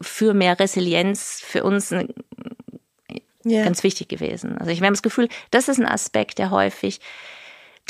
für 0.00 0.34
mehr 0.34 0.58
Resilienz 0.58 1.40
für 1.44 1.64
uns 1.64 1.92
eine, 1.92 2.08
yeah. 3.44 3.64
ganz 3.64 3.82
wichtig 3.82 4.08
gewesen. 4.08 4.58
Also 4.58 4.70
ich 4.70 4.80
habe 4.80 4.90
das 4.90 5.02
Gefühl, 5.02 5.28
das 5.50 5.68
ist 5.68 5.78
ein 5.78 5.88
Aspekt, 5.88 6.38
der 6.38 6.50
häufig 6.50 7.00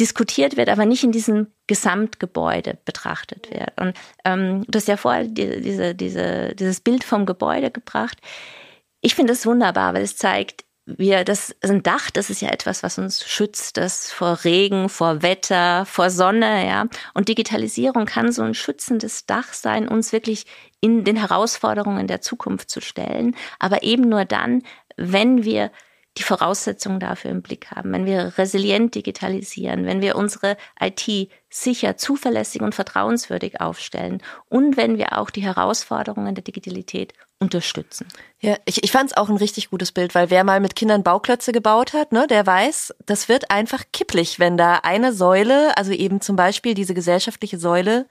diskutiert 0.01 0.57
wird, 0.57 0.69
aber 0.69 0.87
nicht 0.87 1.05
in 1.05 1.13
diesem 1.13 1.49
Gesamtgebäude 1.67 2.79
betrachtet 2.85 3.51
wird. 3.51 3.79
Und 3.81 3.95
ähm, 4.25 4.65
du 4.67 4.77
hast 4.77 4.89
ja 4.89 4.97
vorher 4.97 5.25
die, 5.25 5.61
diese, 5.61 5.95
diese, 5.95 6.55
dieses 6.55 6.81
Bild 6.81 7.05
vom 7.05 7.27
Gebäude 7.27 7.71
gebracht. 7.71 8.19
Ich 9.01 9.15
finde 9.15 9.35
es 9.35 9.47
wunderbar, 9.47 9.95
weil 9.95 10.03
es 10.03 10.17
zeigt, 10.17 10.65
wir, 10.87 11.25
das 11.25 11.57
ein 11.63 11.83
Dach, 11.83 12.11
das 12.11 12.29
ist 12.29 12.43
ja 12.43 12.51
etwas, 12.51 12.83
was 12.83 12.99
uns 12.99 13.27
schützt, 13.27 13.79
das 13.79 14.13
vor 14.13 14.45
Regen, 14.45 14.89
vor 14.89 15.23
Wetter, 15.23 15.87
vor 15.87 16.11
Sonne, 16.11 16.67
ja. 16.67 16.87
Und 17.15 17.29
Digitalisierung 17.29 18.05
kann 18.05 18.33
so 18.33 18.43
ein 18.43 18.55
schützendes 18.55 19.25
Dach 19.27 19.53
sein, 19.55 19.89
uns 19.89 20.13
wirklich 20.13 20.45
in 20.81 21.05
den 21.05 21.17
Herausforderungen 21.17 22.07
der 22.07 22.21
Zukunft 22.21 22.71
zu 22.71 22.81
stellen. 22.83 23.35
Aber 23.59 23.83
eben 23.83 24.09
nur 24.09 24.27
dann, 24.27 24.63
wenn 24.97 25.45
wir 25.45 25.71
die 26.17 26.23
Voraussetzungen 26.23 27.01
dafür 27.01 27.31
im 27.31 27.43
Blick 27.43 27.71
haben, 27.71 27.93
wenn 27.93 28.07
wir 28.07 28.39
resilient 28.39 28.95
digitalisieren, 28.95 29.85
wenn 29.85 30.01
wir 30.01 30.17
unsere 30.17 30.57
IT 30.81 31.29
sicher, 31.51 31.97
zuverlässig 31.97 32.63
und 32.63 32.75
vertrauenswürdig 32.75 33.61
aufstellen 33.61 34.23
und 34.49 34.77
wenn 34.77 34.99
wir 34.99 35.19
auch 35.19 35.31
die 35.31 35.43
Herausforderungen 35.43 36.35
der 36.35 36.45
Digitalität 36.45 37.15
unterstützen. 37.41 38.07
Ja, 38.41 38.57
ich, 38.65 38.85
ich 38.85 38.93
fand 38.93 39.11
es 39.11 39.17
auch 39.17 39.29
ein 39.29 39.37
richtig 39.37 39.71
gutes 39.71 39.93
Bild, 39.93 40.15
weil 40.15 40.31
wer 40.31 40.45
mal 40.45 40.61
mit 40.61 40.77
Kindern 40.77 41.03
Bauklötze 41.03 41.53
gebaut 41.53 41.93
hat, 41.93 42.13
ne, 42.13 42.27
der 42.29 42.47
weiß, 42.47 42.95
das 43.07 43.29
wird 43.29 43.51
einfach 43.51 43.83
kipplig, 43.93 44.39
wenn 44.39 44.57
da 44.57 44.81
eine 44.83 45.13
Säule, 45.13 45.77
also 45.77 45.93
eben 45.93 46.21
zum 46.21 46.37
Beispiel 46.37 46.75
diese 46.75 46.95
gesellschaftliche 46.95 47.59
Säule, 47.59 48.07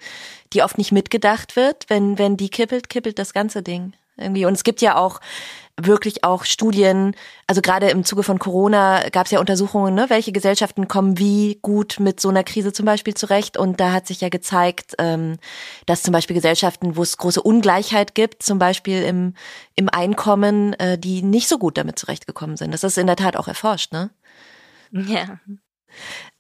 die 0.52 0.62
oft 0.62 0.78
nicht 0.78 0.92
mitgedacht 0.92 1.56
wird, 1.56 1.86
wenn, 1.90 2.18
wenn 2.18 2.38
die 2.38 2.50
kippelt, 2.50 2.90
kippelt 2.90 3.18
das 3.18 3.34
ganze 3.34 3.64
Ding 3.64 3.94
irgendwie. 4.18 4.46
Und 4.46 4.54
es 4.54 4.64
gibt 4.64 4.82
ja 4.82 4.96
auch 4.96 5.20
wirklich 5.82 6.24
auch 6.24 6.46
Studien, 6.46 7.16
also 7.48 7.62
gerade 7.62 7.90
im 7.90 8.04
Zuge 8.04 8.22
von 8.22 8.38
Corona 8.38 9.10
gab 9.10 9.26
es 9.26 9.32
ja 9.32 9.40
Untersuchungen, 9.40 9.96
ne, 9.96 10.06
welche 10.10 10.32
Gesellschaften 10.32 10.88
kommen 10.88 11.18
wie 11.18 11.58
gut 11.64 12.00
mit 12.00 12.20
so 12.20 12.30
einer 12.30 12.44
Krise 12.44 12.74
zum 12.74 12.86
Beispiel 12.86 13.16
zurecht. 13.16 13.58
Und 13.58 13.80
da 13.80 13.92
hat 13.92 14.06
sich 14.06 14.22
ja 14.22 14.30
gezeigt, 14.30 14.94
ähm, 15.00 15.38
dass 15.88 16.04
zum 16.04 16.12
Beispiel 16.12 16.36
Gesellschaften, 16.36 16.96
wo 16.96 17.02
es 17.02 17.18
große 17.18 17.42
Ungleichheit 17.42 18.14
gibt, 18.14 18.44
zum 18.44 18.60
Beispiel 18.60 19.02
im, 19.02 19.34
im 19.76 19.90
Einkommen, 19.90 20.74
äh, 20.74 20.98
die 21.00 21.24
nicht 21.24 21.48
so 21.48 21.58
gut 21.58 21.78
damit 21.78 21.98
zurechtgekommen 21.98 22.56
sind. 22.56 22.72
Das 22.72 22.84
ist 22.84 22.98
in 22.98 23.08
der 23.08 23.16
Tat 23.16 23.36
auch 23.36 23.48
erforscht, 23.48 23.92
ne? 23.92 24.12
Ja. 24.92 25.40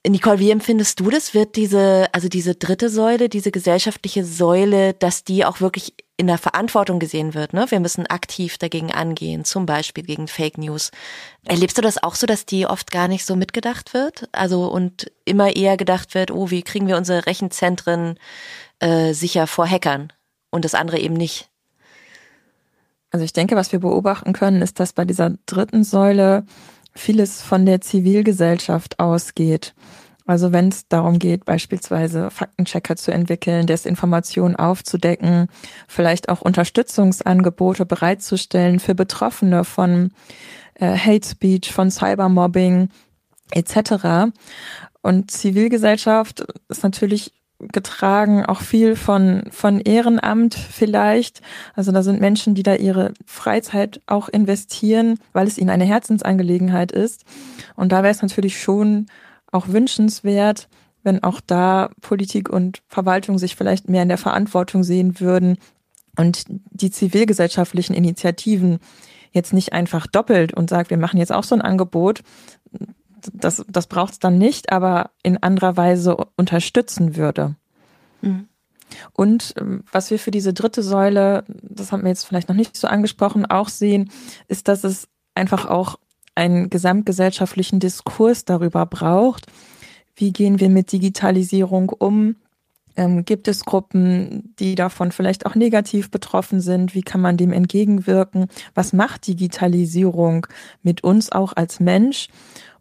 Nicole, 0.05 0.39
wie 0.39 0.51
empfindest 0.51 0.99
du 0.99 1.09
das? 1.09 1.33
Wird 1.33 1.55
diese, 1.55 2.07
also 2.11 2.27
diese 2.27 2.55
dritte 2.55 2.89
Säule, 2.89 3.29
diese 3.29 3.51
gesellschaftliche 3.51 4.25
Säule, 4.25 4.93
dass 4.93 5.23
die 5.23 5.45
auch 5.45 5.61
wirklich 5.61 5.93
in 6.17 6.27
der 6.27 6.37
Verantwortung 6.37 6.99
gesehen 6.99 7.33
wird? 7.33 7.53
Ne? 7.53 7.65
Wir 7.69 7.79
müssen 7.79 8.05
aktiv 8.07 8.57
dagegen 8.57 8.91
angehen, 8.91 9.45
zum 9.45 9.65
Beispiel 9.65 10.03
gegen 10.03 10.27
Fake 10.27 10.57
News. 10.57 10.91
Erlebst 11.45 11.77
du 11.77 11.81
das 11.81 12.03
auch 12.03 12.15
so, 12.15 12.27
dass 12.27 12.45
die 12.45 12.67
oft 12.67 12.91
gar 12.91 13.07
nicht 13.07 13.25
so 13.25 13.37
mitgedacht 13.37 13.93
wird? 13.93 14.27
Also 14.33 14.67
und 14.67 15.09
immer 15.23 15.55
eher 15.55 15.77
gedacht 15.77 16.15
wird, 16.15 16.31
oh, 16.31 16.49
wie 16.49 16.63
kriegen 16.63 16.87
wir 16.87 16.97
unsere 16.97 17.25
Rechenzentren 17.25 18.19
äh, 18.79 19.13
sicher 19.13 19.47
vor 19.47 19.67
Hackern 19.69 20.11
und 20.51 20.65
das 20.65 20.75
andere 20.75 20.99
eben 20.99 21.15
nicht? 21.15 21.49
Also 23.09 23.23
ich 23.23 23.31
denke, 23.31 23.55
was 23.55 23.71
wir 23.71 23.79
beobachten 23.79 24.33
können, 24.33 24.61
ist, 24.61 24.81
dass 24.81 24.91
bei 24.91 25.05
dieser 25.05 25.35
dritten 25.45 25.85
Säule 25.85 26.45
vieles 26.95 27.41
von 27.41 27.65
der 27.65 27.81
Zivilgesellschaft 27.81 28.99
ausgeht. 28.99 29.73
Also 30.25 30.53
wenn 30.53 30.69
es 30.69 30.87
darum 30.87 31.19
geht, 31.19 31.43
beispielsweise 31.43 32.31
Faktenchecker 32.31 32.95
zu 32.95 33.11
entwickeln, 33.11 33.67
Desinformation 33.67 34.55
aufzudecken, 34.55 35.47
vielleicht 35.87 36.29
auch 36.29 36.41
Unterstützungsangebote 36.41 37.85
bereitzustellen 37.85 38.79
für 38.79 38.95
Betroffene 38.95 39.65
von 39.65 40.11
äh, 40.75 40.97
Hate 40.97 41.27
Speech, 41.27 41.73
von 41.73 41.91
Cybermobbing 41.91 42.89
etc. 43.51 44.31
Und 45.01 45.29
Zivilgesellschaft 45.29 46.45
ist 46.69 46.83
natürlich 46.83 47.33
getragen, 47.71 48.45
auch 48.45 48.61
viel 48.61 48.95
von, 48.95 49.43
von 49.51 49.79
Ehrenamt 49.79 50.55
vielleicht. 50.55 51.41
Also 51.75 51.91
da 51.91 52.03
sind 52.03 52.19
Menschen, 52.21 52.55
die 52.55 52.63
da 52.63 52.75
ihre 52.75 53.13
Freizeit 53.25 54.01
auch 54.07 54.29
investieren, 54.29 55.19
weil 55.31 55.47
es 55.47 55.57
ihnen 55.57 55.69
eine 55.69 55.85
Herzensangelegenheit 55.85 56.91
ist. 56.91 57.25
Und 57.75 57.91
da 57.91 58.03
wäre 58.03 58.13
es 58.13 58.21
natürlich 58.21 58.61
schon 58.61 59.07
auch 59.51 59.67
wünschenswert, 59.67 60.67
wenn 61.03 61.23
auch 61.23 61.41
da 61.41 61.89
Politik 62.01 62.49
und 62.49 62.81
Verwaltung 62.87 63.37
sich 63.37 63.55
vielleicht 63.55 63.89
mehr 63.89 64.03
in 64.03 64.09
der 64.09 64.17
Verantwortung 64.17 64.83
sehen 64.83 65.19
würden 65.19 65.57
und 66.17 66.45
die 66.47 66.91
zivilgesellschaftlichen 66.91 67.93
Initiativen 67.93 68.79
jetzt 69.31 69.53
nicht 69.53 69.73
einfach 69.73 70.07
doppelt 70.07 70.53
und 70.53 70.69
sagt, 70.69 70.89
wir 70.89 70.97
machen 70.97 71.17
jetzt 71.17 71.31
auch 71.31 71.43
so 71.43 71.55
ein 71.55 71.61
Angebot, 71.61 72.21
das, 73.33 73.63
das 73.67 73.87
braucht 73.87 74.13
es 74.13 74.19
dann 74.19 74.37
nicht, 74.37 74.71
aber 74.71 75.11
in 75.23 75.41
anderer 75.41 75.77
Weise 75.77 76.17
unterstützen 76.35 77.15
würde. 77.15 77.55
Mhm. 78.21 78.47
Und 79.13 79.53
ähm, 79.57 79.83
was 79.91 80.11
wir 80.11 80.19
für 80.19 80.31
diese 80.31 80.53
dritte 80.53 80.83
Säule, 80.83 81.43
das 81.47 81.91
haben 81.91 82.03
wir 82.03 82.09
jetzt 82.09 82.25
vielleicht 82.25 82.49
noch 82.49 82.55
nicht 82.55 82.75
so 82.75 82.87
angesprochen, 82.87 83.45
auch 83.45 83.69
sehen, 83.69 84.11
ist, 84.47 84.67
dass 84.67 84.83
es 84.83 85.07
einfach 85.35 85.65
auch 85.65 85.97
einen 86.35 86.69
gesamtgesellschaftlichen 86.69 87.79
Diskurs 87.79 88.45
darüber 88.45 88.85
braucht. 88.85 89.47
Wie 90.15 90.31
gehen 90.31 90.59
wir 90.59 90.69
mit 90.69 90.91
Digitalisierung 90.91 91.89
um? 91.89 92.35
Ähm, 92.95 93.25
gibt 93.25 93.47
es 93.47 93.65
Gruppen, 93.65 94.53
die 94.59 94.75
davon 94.75 95.11
vielleicht 95.11 95.45
auch 95.45 95.55
negativ 95.55 96.11
betroffen 96.11 96.61
sind? 96.61 96.93
Wie 96.93 97.01
kann 97.01 97.21
man 97.21 97.37
dem 97.37 97.51
entgegenwirken? 97.51 98.47
Was 98.75 98.93
macht 98.93 99.27
Digitalisierung 99.27 100.45
mit 100.83 101.03
uns 101.03 101.31
auch 101.31 101.53
als 101.53 101.79
Mensch? 101.79 102.27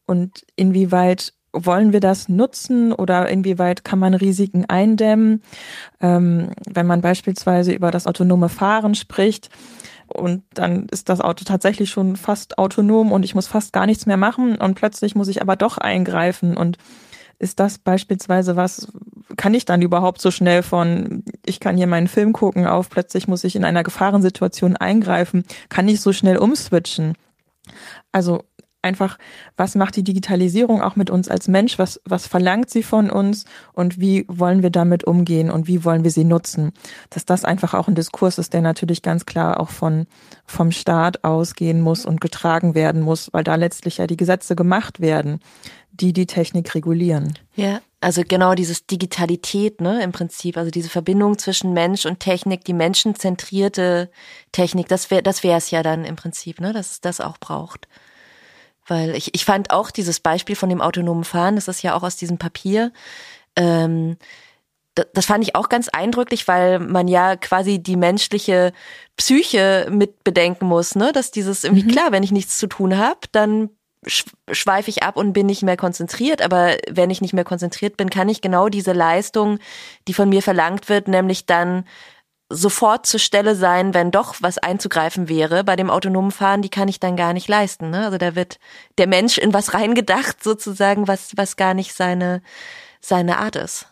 Und 0.07 0.45
inwieweit 0.57 1.33
wollen 1.53 1.93
wir 1.93 2.01
das 2.01 2.29
nutzen 2.29 2.93
oder 2.93 3.29
inwieweit 3.29 3.85
kann 3.85 3.99
man 3.99 4.15
Risiken 4.15 4.65
eindämmen? 4.67 5.43
Ähm, 6.01 6.51
wenn 6.69 6.87
man 6.87 7.03
beispielsweise 7.03 7.73
über 7.73 7.91
das 7.91 8.07
autonome 8.07 8.49
Fahren 8.49 8.95
spricht, 8.95 9.51
und 10.13 10.43
dann 10.53 10.87
ist 10.91 11.09
das 11.09 11.21
Auto 11.21 11.45
tatsächlich 11.45 11.91
schon 11.91 12.17
fast 12.17 12.59
autonom 12.59 13.13
und 13.13 13.25
ich 13.25 13.35
muss 13.35 13.47
fast 13.47 13.73
gar 13.73 13.87
nichts 13.87 14.07
mehr 14.07 14.17
machen 14.17 14.57
und 14.57 14.75
plötzlich 14.75 15.15
muss 15.15 15.29
ich 15.29 15.41
aber 15.41 15.57
doch 15.57 15.79
eingreifen 15.79 16.57
und 16.57 16.77
ist 17.39 17.59
das 17.59 17.79
beispielsweise 17.79 18.55
was, 18.55 18.93
kann 19.37 19.55
ich 19.55 19.65
dann 19.65 19.83
überhaupt 19.83 20.21
so 20.21 20.31
schnell 20.31 20.63
von, 20.63 21.25
ich 21.45 21.59
kann 21.59 21.77
hier 21.77 21.87
meinen 21.87 22.07
Film 22.07 22.33
gucken, 22.33 22.67
auf 22.67 22.89
plötzlich 22.89 23.27
muss 23.27 23.43
ich 23.43 23.57
in 23.57 23.65
einer 23.65 23.83
Gefahrensituation 23.83 24.77
eingreifen, 24.77 25.45
kann 25.69 25.89
ich 25.89 26.01
so 26.01 26.13
schnell 26.13 26.37
umswitchen? 26.37 27.15
Also 28.13 28.45
einfach, 28.83 29.19
was 29.57 29.75
macht 29.75 29.97
die 29.97 30.05
Digitalisierung 30.05 30.83
auch 30.83 30.97
mit 30.97 31.11
uns 31.11 31.29
als 31.29 31.49
Mensch? 31.49 31.79
Was, 31.79 32.01
was 32.05 32.27
verlangt 32.27 32.69
sie 32.71 32.83
von 32.83 33.11
uns? 33.11 33.45
Und 33.73 34.01
wie 34.01 34.25
wollen 34.29 34.63
wir 34.63 34.71
damit 34.71 35.05
umgehen? 35.05 35.51
Und 35.51 35.69
wie 35.69 35.85
wollen 35.85 36.05
wir 36.05 36.11
sie 36.11 36.25
nutzen? 36.25 36.73
Dass 37.11 37.25
das 37.25 37.45
einfach 37.45 37.75
auch 37.75 37.89
ein 37.89 37.95
Diskurs 37.95 38.39
ist, 38.39 38.53
der 38.53 38.61
natürlich 38.61 39.03
ganz 39.03 39.25
klar 39.25 39.61
auch 39.61 39.71
von, 39.71 40.07
vom 40.45 40.73
Staat 40.73 41.25
ausgehen 41.25 41.81
muss 41.81 42.05
und 42.05 42.21
getragen 42.21 42.75
werden 42.75 43.03
muss, 43.03 43.33
weil 43.33 43.45
da 43.45 43.55
letztlich 43.55 43.99
ja 43.99 44.07
die 44.07 44.17
Gesetze 44.17 44.57
gemacht 44.57 45.01
werden, 45.01 45.41
die 45.93 46.13
die 46.13 46.27
Technik 46.27 46.75
regulieren. 46.75 47.39
Ja. 47.55 47.81
Also 48.01 48.23
genau 48.27 48.57
dieses 48.57 48.87
Digitalität, 48.87 49.81
ne, 49.81 50.03
im 50.03 50.11
Prinzip, 50.11 50.57
also 50.57 50.73
diese 50.73 50.89
Verbindung 50.89 51.39
zwischen 51.39 51.73
Mensch 51.73 52.05
und 52.05 52.19
Technik, 52.19 52.65
die 52.65 52.73
menschenzentrierte 52.73 54.11
Technik, 54.51 54.89
das 54.89 55.13
wäre, 55.13 55.23
das 55.23 55.45
wäre 55.45 55.59
es 55.59 55.71
ja 55.71 55.85
dann 55.85 56.05
im 56.05 56.17
Prinzip, 56.17 56.61
ne, 56.61 56.73
dass 56.73 56.91
es 56.91 57.01
das 57.01 57.21
auch 57.21 57.39
braucht. 57.39 57.87
Weil 58.93 59.17
ich, 59.17 59.35
ich 59.35 59.45
fand 59.47 59.71
auch 59.71 59.91
dieses 59.91 60.21
Beispiel 60.21 60.55
von 60.55 60.69
dem 60.69 60.83
autonomen 60.83 61.25
Fahren, 61.25 61.55
das 61.55 61.67
ist 61.67 61.83
ja 61.83 61.95
auch 61.95 62.03
aus 62.03 62.17
diesem 62.17 62.37
Papier, 62.37 62.93
ähm, 63.57 64.19
das 65.15 65.25
fand 65.25 65.43
ich 65.43 65.55
auch 65.55 65.71
ganz 65.71 65.89
eindrücklich, 65.89 66.47
weil 66.47 66.79
man 66.79 67.09
ja 67.09 67.37
quasi 67.37 67.79
die 67.79 67.97
menschliche 67.97 68.75
Psyche 69.17 69.89
mit 69.91 70.23
bedenken 70.23 70.67
muss, 70.67 70.95
ne? 70.95 71.13
Dass 71.13 71.31
dieses 71.31 71.65
irgendwie 71.65 71.85
mhm. 71.85 71.89
klar, 71.89 72.13
wenn 72.13 72.23
ich 72.23 72.33
nichts 72.33 72.59
zu 72.59 72.67
tun 72.67 72.99
habe, 72.99 73.21
dann 73.33 73.71
schweife 74.07 74.91
ich 74.91 75.03
ab 75.03 75.17
und 75.17 75.33
bin 75.33 75.47
nicht 75.47 75.63
mehr 75.63 75.79
konzentriert. 75.79 76.43
Aber 76.43 76.77
wenn 76.91 77.09
ich 77.09 77.23
nicht 77.23 77.33
mehr 77.33 77.45
konzentriert 77.45 77.97
bin, 77.97 78.11
kann 78.11 78.29
ich 78.29 78.43
genau 78.43 78.69
diese 78.69 78.93
Leistung, 78.93 79.59
die 80.09 80.13
von 80.13 80.29
mir 80.29 80.43
verlangt 80.43 80.91
wird, 80.91 81.09
nämlich 81.09 81.47
dann 81.47 81.87
sofort 82.53 83.07
zur 83.07 83.21
Stelle 83.21 83.55
sein, 83.55 83.95
wenn 83.95 84.11
doch 84.11 84.37
was 84.41 84.59
einzugreifen 84.59 85.29
wäre. 85.29 85.65
Bei 85.65 85.77
dem 85.77 85.91
autonomen 85.91 86.31
Fahren, 86.31 86.63
die 86.63 86.69
kann 86.69 86.89
ich 86.89 87.01
dann 87.01 87.17
gar 87.17 87.33
nicht 87.33 87.49
leisten. 87.49 87.91
Ne? 87.91 88.05
Also 88.05 88.19
da 88.19 88.35
wird 88.35 88.59
der 88.99 89.07
Mensch 89.07 89.39
in 89.39 89.53
was 89.53 89.75
reingedacht, 89.75 90.43
sozusagen, 90.43 91.09
was, 91.09 91.33
was 91.37 91.57
gar 91.57 91.75
nicht 91.75 91.95
seine, 91.95 92.43
seine 93.01 93.39
Art 93.39 93.57
ist. 93.57 93.87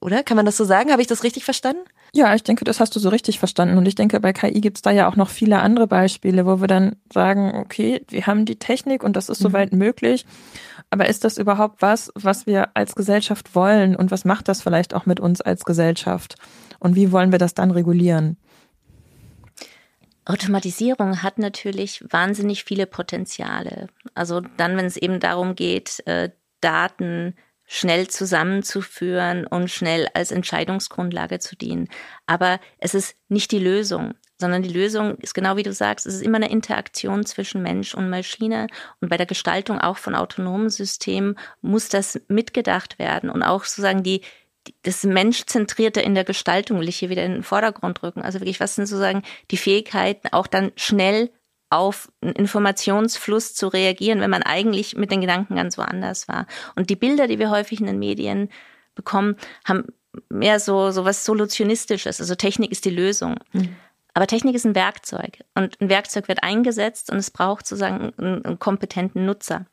Oder? 0.00 0.22
Kann 0.22 0.36
man 0.36 0.46
das 0.46 0.56
so 0.56 0.64
sagen? 0.64 0.90
Habe 0.90 1.00
ich 1.00 1.08
das 1.08 1.22
richtig 1.22 1.44
verstanden? 1.44 1.82
Ja, 2.12 2.34
ich 2.34 2.44
denke, 2.44 2.64
das 2.64 2.78
hast 2.78 2.94
du 2.94 3.00
so 3.00 3.08
richtig 3.08 3.38
verstanden. 3.38 3.76
Und 3.76 3.86
ich 3.86 3.96
denke, 3.96 4.20
bei 4.20 4.32
KI 4.32 4.60
gibt 4.60 4.78
es 4.78 4.82
da 4.82 4.90
ja 4.90 5.08
auch 5.08 5.16
noch 5.16 5.30
viele 5.30 5.60
andere 5.60 5.86
Beispiele, 5.86 6.46
wo 6.46 6.60
wir 6.60 6.68
dann 6.68 6.96
sagen, 7.12 7.54
okay, 7.56 8.04
wir 8.08 8.26
haben 8.26 8.44
die 8.44 8.58
Technik 8.58 9.02
und 9.02 9.16
das 9.16 9.28
ist 9.28 9.40
mhm. 9.40 9.44
soweit 9.44 9.72
möglich. 9.72 10.26
Aber 10.90 11.08
ist 11.08 11.24
das 11.24 11.38
überhaupt 11.38 11.82
was, 11.82 12.12
was 12.14 12.46
wir 12.46 12.68
als 12.74 12.94
Gesellschaft 12.94 13.54
wollen? 13.54 13.96
Und 13.96 14.10
was 14.10 14.24
macht 14.24 14.46
das 14.46 14.62
vielleicht 14.62 14.94
auch 14.94 15.06
mit 15.06 15.18
uns 15.18 15.40
als 15.40 15.64
Gesellschaft? 15.64 16.36
Und 16.78 16.96
wie 16.96 17.12
wollen 17.12 17.32
wir 17.32 17.38
das 17.38 17.54
dann 17.54 17.70
regulieren? 17.70 18.36
Automatisierung 20.26 21.22
hat 21.22 21.38
natürlich 21.38 22.02
wahnsinnig 22.08 22.64
viele 22.64 22.86
Potenziale. 22.86 23.88
Also 24.14 24.40
dann, 24.56 24.76
wenn 24.76 24.86
es 24.86 24.96
eben 24.96 25.20
darum 25.20 25.54
geht, 25.54 26.02
äh, 26.06 26.30
Daten 26.60 27.34
schnell 27.66 28.08
zusammenzuführen 28.08 29.46
und 29.46 29.70
schnell 29.70 30.08
als 30.14 30.30
Entscheidungsgrundlage 30.30 31.38
zu 31.38 31.56
dienen. 31.56 31.88
Aber 32.26 32.60
es 32.78 32.94
ist 32.94 33.16
nicht 33.28 33.52
die 33.52 33.58
Lösung, 33.58 34.14
sondern 34.38 34.62
die 34.62 34.72
Lösung 34.72 35.16
ist 35.18 35.34
genau 35.34 35.56
wie 35.56 35.62
du 35.62 35.72
sagst, 35.72 36.06
es 36.06 36.14
ist 36.14 36.22
immer 36.22 36.36
eine 36.36 36.50
Interaktion 36.50 37.24
zwischen 37.24 37.62
Mensch 37.62 37.94
und 37.94 38.10
Maschine 38.10 38.66
und 39.00 39.08
bei 39.08 39.16
der 39.16 39.26
Gestaltung 39.26 39.78
auch 39.78 39.96
von 39.96 40.14
autonomen 40.14 40.70
Systemen 40.70 41.38
muss 41.62 41.88
das 41.88 42.20
mitgedacht 42.28 42.98
werden 42.98 43.30
und 43.30 43.42
auch 43.42 43.64
sozusagen 43.64 44.02
die 44.02 44.22
das 44.82 45.04
Menschzentrierte 45.04 46.00
in 46.00 46.14
der 46.14 46.24
Gestaltung 46.24 46.80
will 46.80 46.88
ich 46.88 46.96
hier 46.96 47.10
wieder 47.10 47.24
in 47.24 47.32
den 47.32 47.42
Vordergrund 47.42 48.02
rücken. 48.02 48.22
Also 48.22 48.40
wirklich, 48.40 48.60
was 48.60 48.74
sind 48.74 48.86
sozusagen 48.86 49.22
die 49.50 49.56
Fähigkeiten, 49.56 50.28
auch 50.32 50.46
dann 50.46 50.72
schnell 50.76 51.30
auf 51.70 52.10
einen 52.20 52.34
Informationsfluss 52.34 53.54
zu 53.54 53.68
reagieren, 53.68 54.20
wenn 54.20 54.30
man 54.30 54.42
eigentlich 54.42 54.96
mit 54.96 55.10
den 55.10 55.20
Gedanken 55.20 55.56
ganz 55.56 55.76
woanders 55.76 56.28
war. 56.28 56.46
Und 56.76 56.90
die 56.90 56.96
Bilder, 56.96 57.26
die 57.26 57.38
wir 57.38 57.50
häufig 57.50 57.80
in 57.80 57.86
den 57.86 57.98
Medien 57.98 58.48
bekommen, 58.94 59.36
haben 59.64 59.86
mehr 60.28 60.60
so, 60.60 60.90
so 60.92 61.04
was 61.04 61.24
Solutionistisches. 61.24 62.20
Also 62.20 62.34
Technik 62.36 62.70
ist 62.70 62.84
die 62.84 62.90
Lösung. 62.90 63.36
Mhm. 63.52 63.76
Aber 64.14 64.28
Technik 64.28 64.54
ist 64.54 64.64
ein 64.64 64.76
Werkzeug 64.76 65.38
und 65.56 65.80
ein 65.80 65.88
Werkzeug 65.88 66.28
wird 66.28 66.44
eingesetzt 66.44 67.10
und 67.10 67.18
es 67.18 67.32
braucht 67.32 67.66
sozusagen 67.66 68.12
einen, 68.16 68.44
einen 68.44 68.58
kompetenten 68.60 69.26
Nutzer 69.26 69.66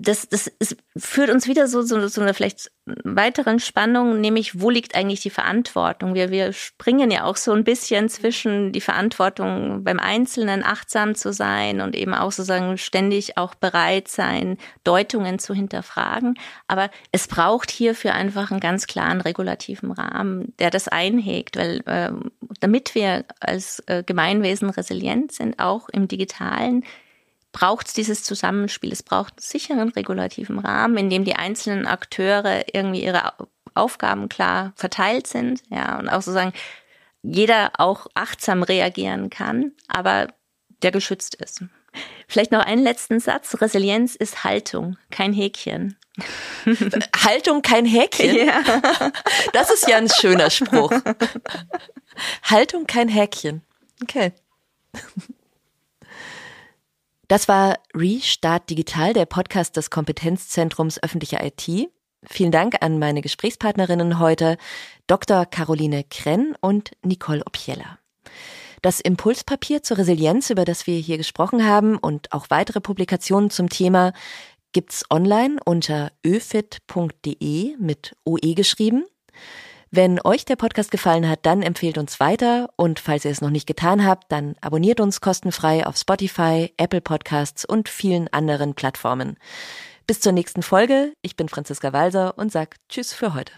das, 0.00 0.28
das 0.28 0.46
ist, 0.58 0.76
führt 0.96 1.30
uns 1.30 1.46
wieder 1.46 1.68
so, 1.68 1.82
so, 1.82 2.06
so 2.08 2.20
eine 2.20 2.34
vielleicht 2.34 2.70
weiteren 3.04 3.60
Spannung, 3.60 4.20
nämlich 4.20 4.60
wo 4.60 4.70
liegt 4.70 4.94
eigentlich 4.96 5.20
die 5.20 5.30
Verantwortung? 5.30 6.14
Wir, 6.14 6.30
wir 6.30 6.52
springen 6.52 7.10
ja 7.10 7.24
auch 7.24 7.36
so 7.36 7.52
ein 7.52 7.64
bisschen 7.64 8.08
zwischen 8.08 8.72
die 8.72 8.80
Verantwortung 8.80 9.84
beim 9.84 10.00
Einzelnen 10.00 10.64
achtsam 10.64 11.14
zu 11.14 11.32
sein 11.32 11.80
und 11.80 11.94
eben 11.94 12.14
auch 12.14 12.32
sozusagen 12.32 12.78
ständig 12.78 13.38
auch 13.38 13.54
bereit 13.54 14.08
sein, 14.08 14.58
Deutungen 14.82 15.38
zu 15.38 15.54
hinterfragen. 15.54 16.34
Aber 16.66 16.90
es 17.12 17.28
braucht 17.28 17.70
hierfür 17.70 18.14
einfach 18.14 18.50
einen 18.50 18.60
ganz 18.60 18.86
klaren 18.86 19.20
regulativen 19.20 19.92
Rahmen, 19.92 20.54
der 20.58 20.70
das 20.70 20.88
einhegt, 20.88 21.56
weil 21.56 21.82
äh, 21.86 22.10
damit 22.60 22.94
wir 22.94 23.24
als 23.40 23.80
äh, 23.86 24.02
Gemeinwesen 24.02 24.70
resilient 24.70 25.32
sind, 25.32 25.58
auch 25.60 25.88
im 25.88 26.08
digitalen, 26.08 26.84
braucht 27.52 27.88
es 27.88 27.92
dieses 27.92 28.24
Zusammenspiel. 28.24 28.92
Es 28.92 29.02
braucht 29.02 29.34
einen 29.34 29.42
sicheren 29.42 29.88
regulativen 29.90 30.58
Rahmen, 30.58 30.96
in 30.96 31.10
dem 31.10 31.24
die 31.24 31.36
einzelnen 31.36 31.86
Akteure 31.86 32.64
irgendwie 32.72 33.04
ihre 33.04 33.34
Aufgaben 33.74 34.28
klar 34.28 34.72
verteilt 34.76 35.26
sind, 35.26 35.62
ja, 35.70 35.98
und 35.98 36.08
auch 36.08 36.22
sozusagen 36.22 36.52
jeder 37.22 37.72
auch 37.78 38.06
achtsam 38.14 38.62
reagieren 38.62 39.30
kann, 39.30 39.72
aber 39.86 40.28
der 40.82 40.90
geschützt 40.90 41.36
ist. 41.36 41.62
Vielleicht 42.26 42.52
noch 42.52 42.64
einen 42.64 42.82
letzten 42.82 43.20
Satz. 43.20 43.60
Resilienz 43.60 44.16
ist 44.16 44.44
Haltung, 44.44 44.96
kein 45.10 45.32
Häkchen. 45.32 45.96
Haltung, 47.24 47.62
kein 47.62 47.86
Häkchen? 47.86 48.34
Ja. 48.34 48.62
Das 49.52 49.70
ist 49.70 49.86
ja 49.88 49.98
ein 49.98 50.08
schöner 50.08 50.50
Spruch. 50.50 50.92
Haltung, 52.44 52.86
kein 52.86 53.08
Häkchen. 53.08 53.62
Okay. 54.02 54.32
Das 57.32 57.48
war 57.48 57.78
Restart 57.94 58.68
Digital, 58.68 59.14
der 59.14 59.24
Podcast 59.24 59.78
des 59.78 59.88
Kompetenzzentrums 59.88 61.02
öffentlicher 61.02 61.42
IT. 61.42 61.88
Vielen 62.26 62.52
Dank 62.52 62.82
an 62.82 62.98
meine 62.98 63.22
Gesprächspartnerinnen 63.22 64.18
heute, 64.18 64.58
Dr. 65.06 65.46
Caroline 65.46 66.04
Krenn 66.04 66.54
und 66.60 66.90
Nicole 67.02 67.42
Opieller. 67.46 67.98
Das 68.82 69.00
Impulspapier 69.00 69.82
zur 69.82 69.96
Resilienz, 69.96 70.50
über 70.50 70.66
das 70.66 70.86
wir 70.86 70.98
hier 70.98 71.16
gesprochen 71.16 71.64
haben 71.64 71.96
und 71.96 72.30
auch 72.34 72.50
weitere 72.50 72.82
Publikationen 72.82 73.48
zum 73.48 73.70
Thema 73.70 74.12
gibt's 74.72 75.06
online 75.08 75.56
unter 75.64 76.12
öfit.de 76.22 77.76
mit 77.78 78.14
OE 78.26 78.52
geschrieben. 78.54 79.06
Wenn 79.94 80.18
euch 80.24 80.46
der 80.46 80.56
Podcast 80.56 80.90
gefallen 80.90 81.28
hat, 81.28 81.40
dann 81.44 81.60
empfehlt 81.60 81.98
uns 81.98 82.18
weiter 82.18 82.70
und 82.76 82.98
falls 82.98 83.26
ihr 83.26 83.30
es 83.30 83.42
noch 83.42 83.50
nicht 83.50 83.66
getan 83.66 84.06
habt, 84.06 84.32
dann 84.32 84.56
abonniert 84.62 85.00
uns 85.00 85.20
kostenfrei 85.20 85.86
auf 85.86 85.98
Spotify, 85.98 86.72
Apple 86.78 87.02
Podcasts 87.02 87.66
und 87.66 87.90
vielen 87.90 88.26
anderen 88.28 88.72
Plattformen. 88.72 89.36
Bis 90.06 90.20
zur 90.20 90.32
nächsten 90.32 90.62
Folge. 90.62 91.12
Ich 91.20 91.36
bin 91.36 91.50
Franziska 91.50 91.92
Walser 91.92 92.38
und 92.38 92.50
sag 92.50 92.76
Tschüss 92.88 93.12
für 93.12 93.34
heute. 93.34 93.52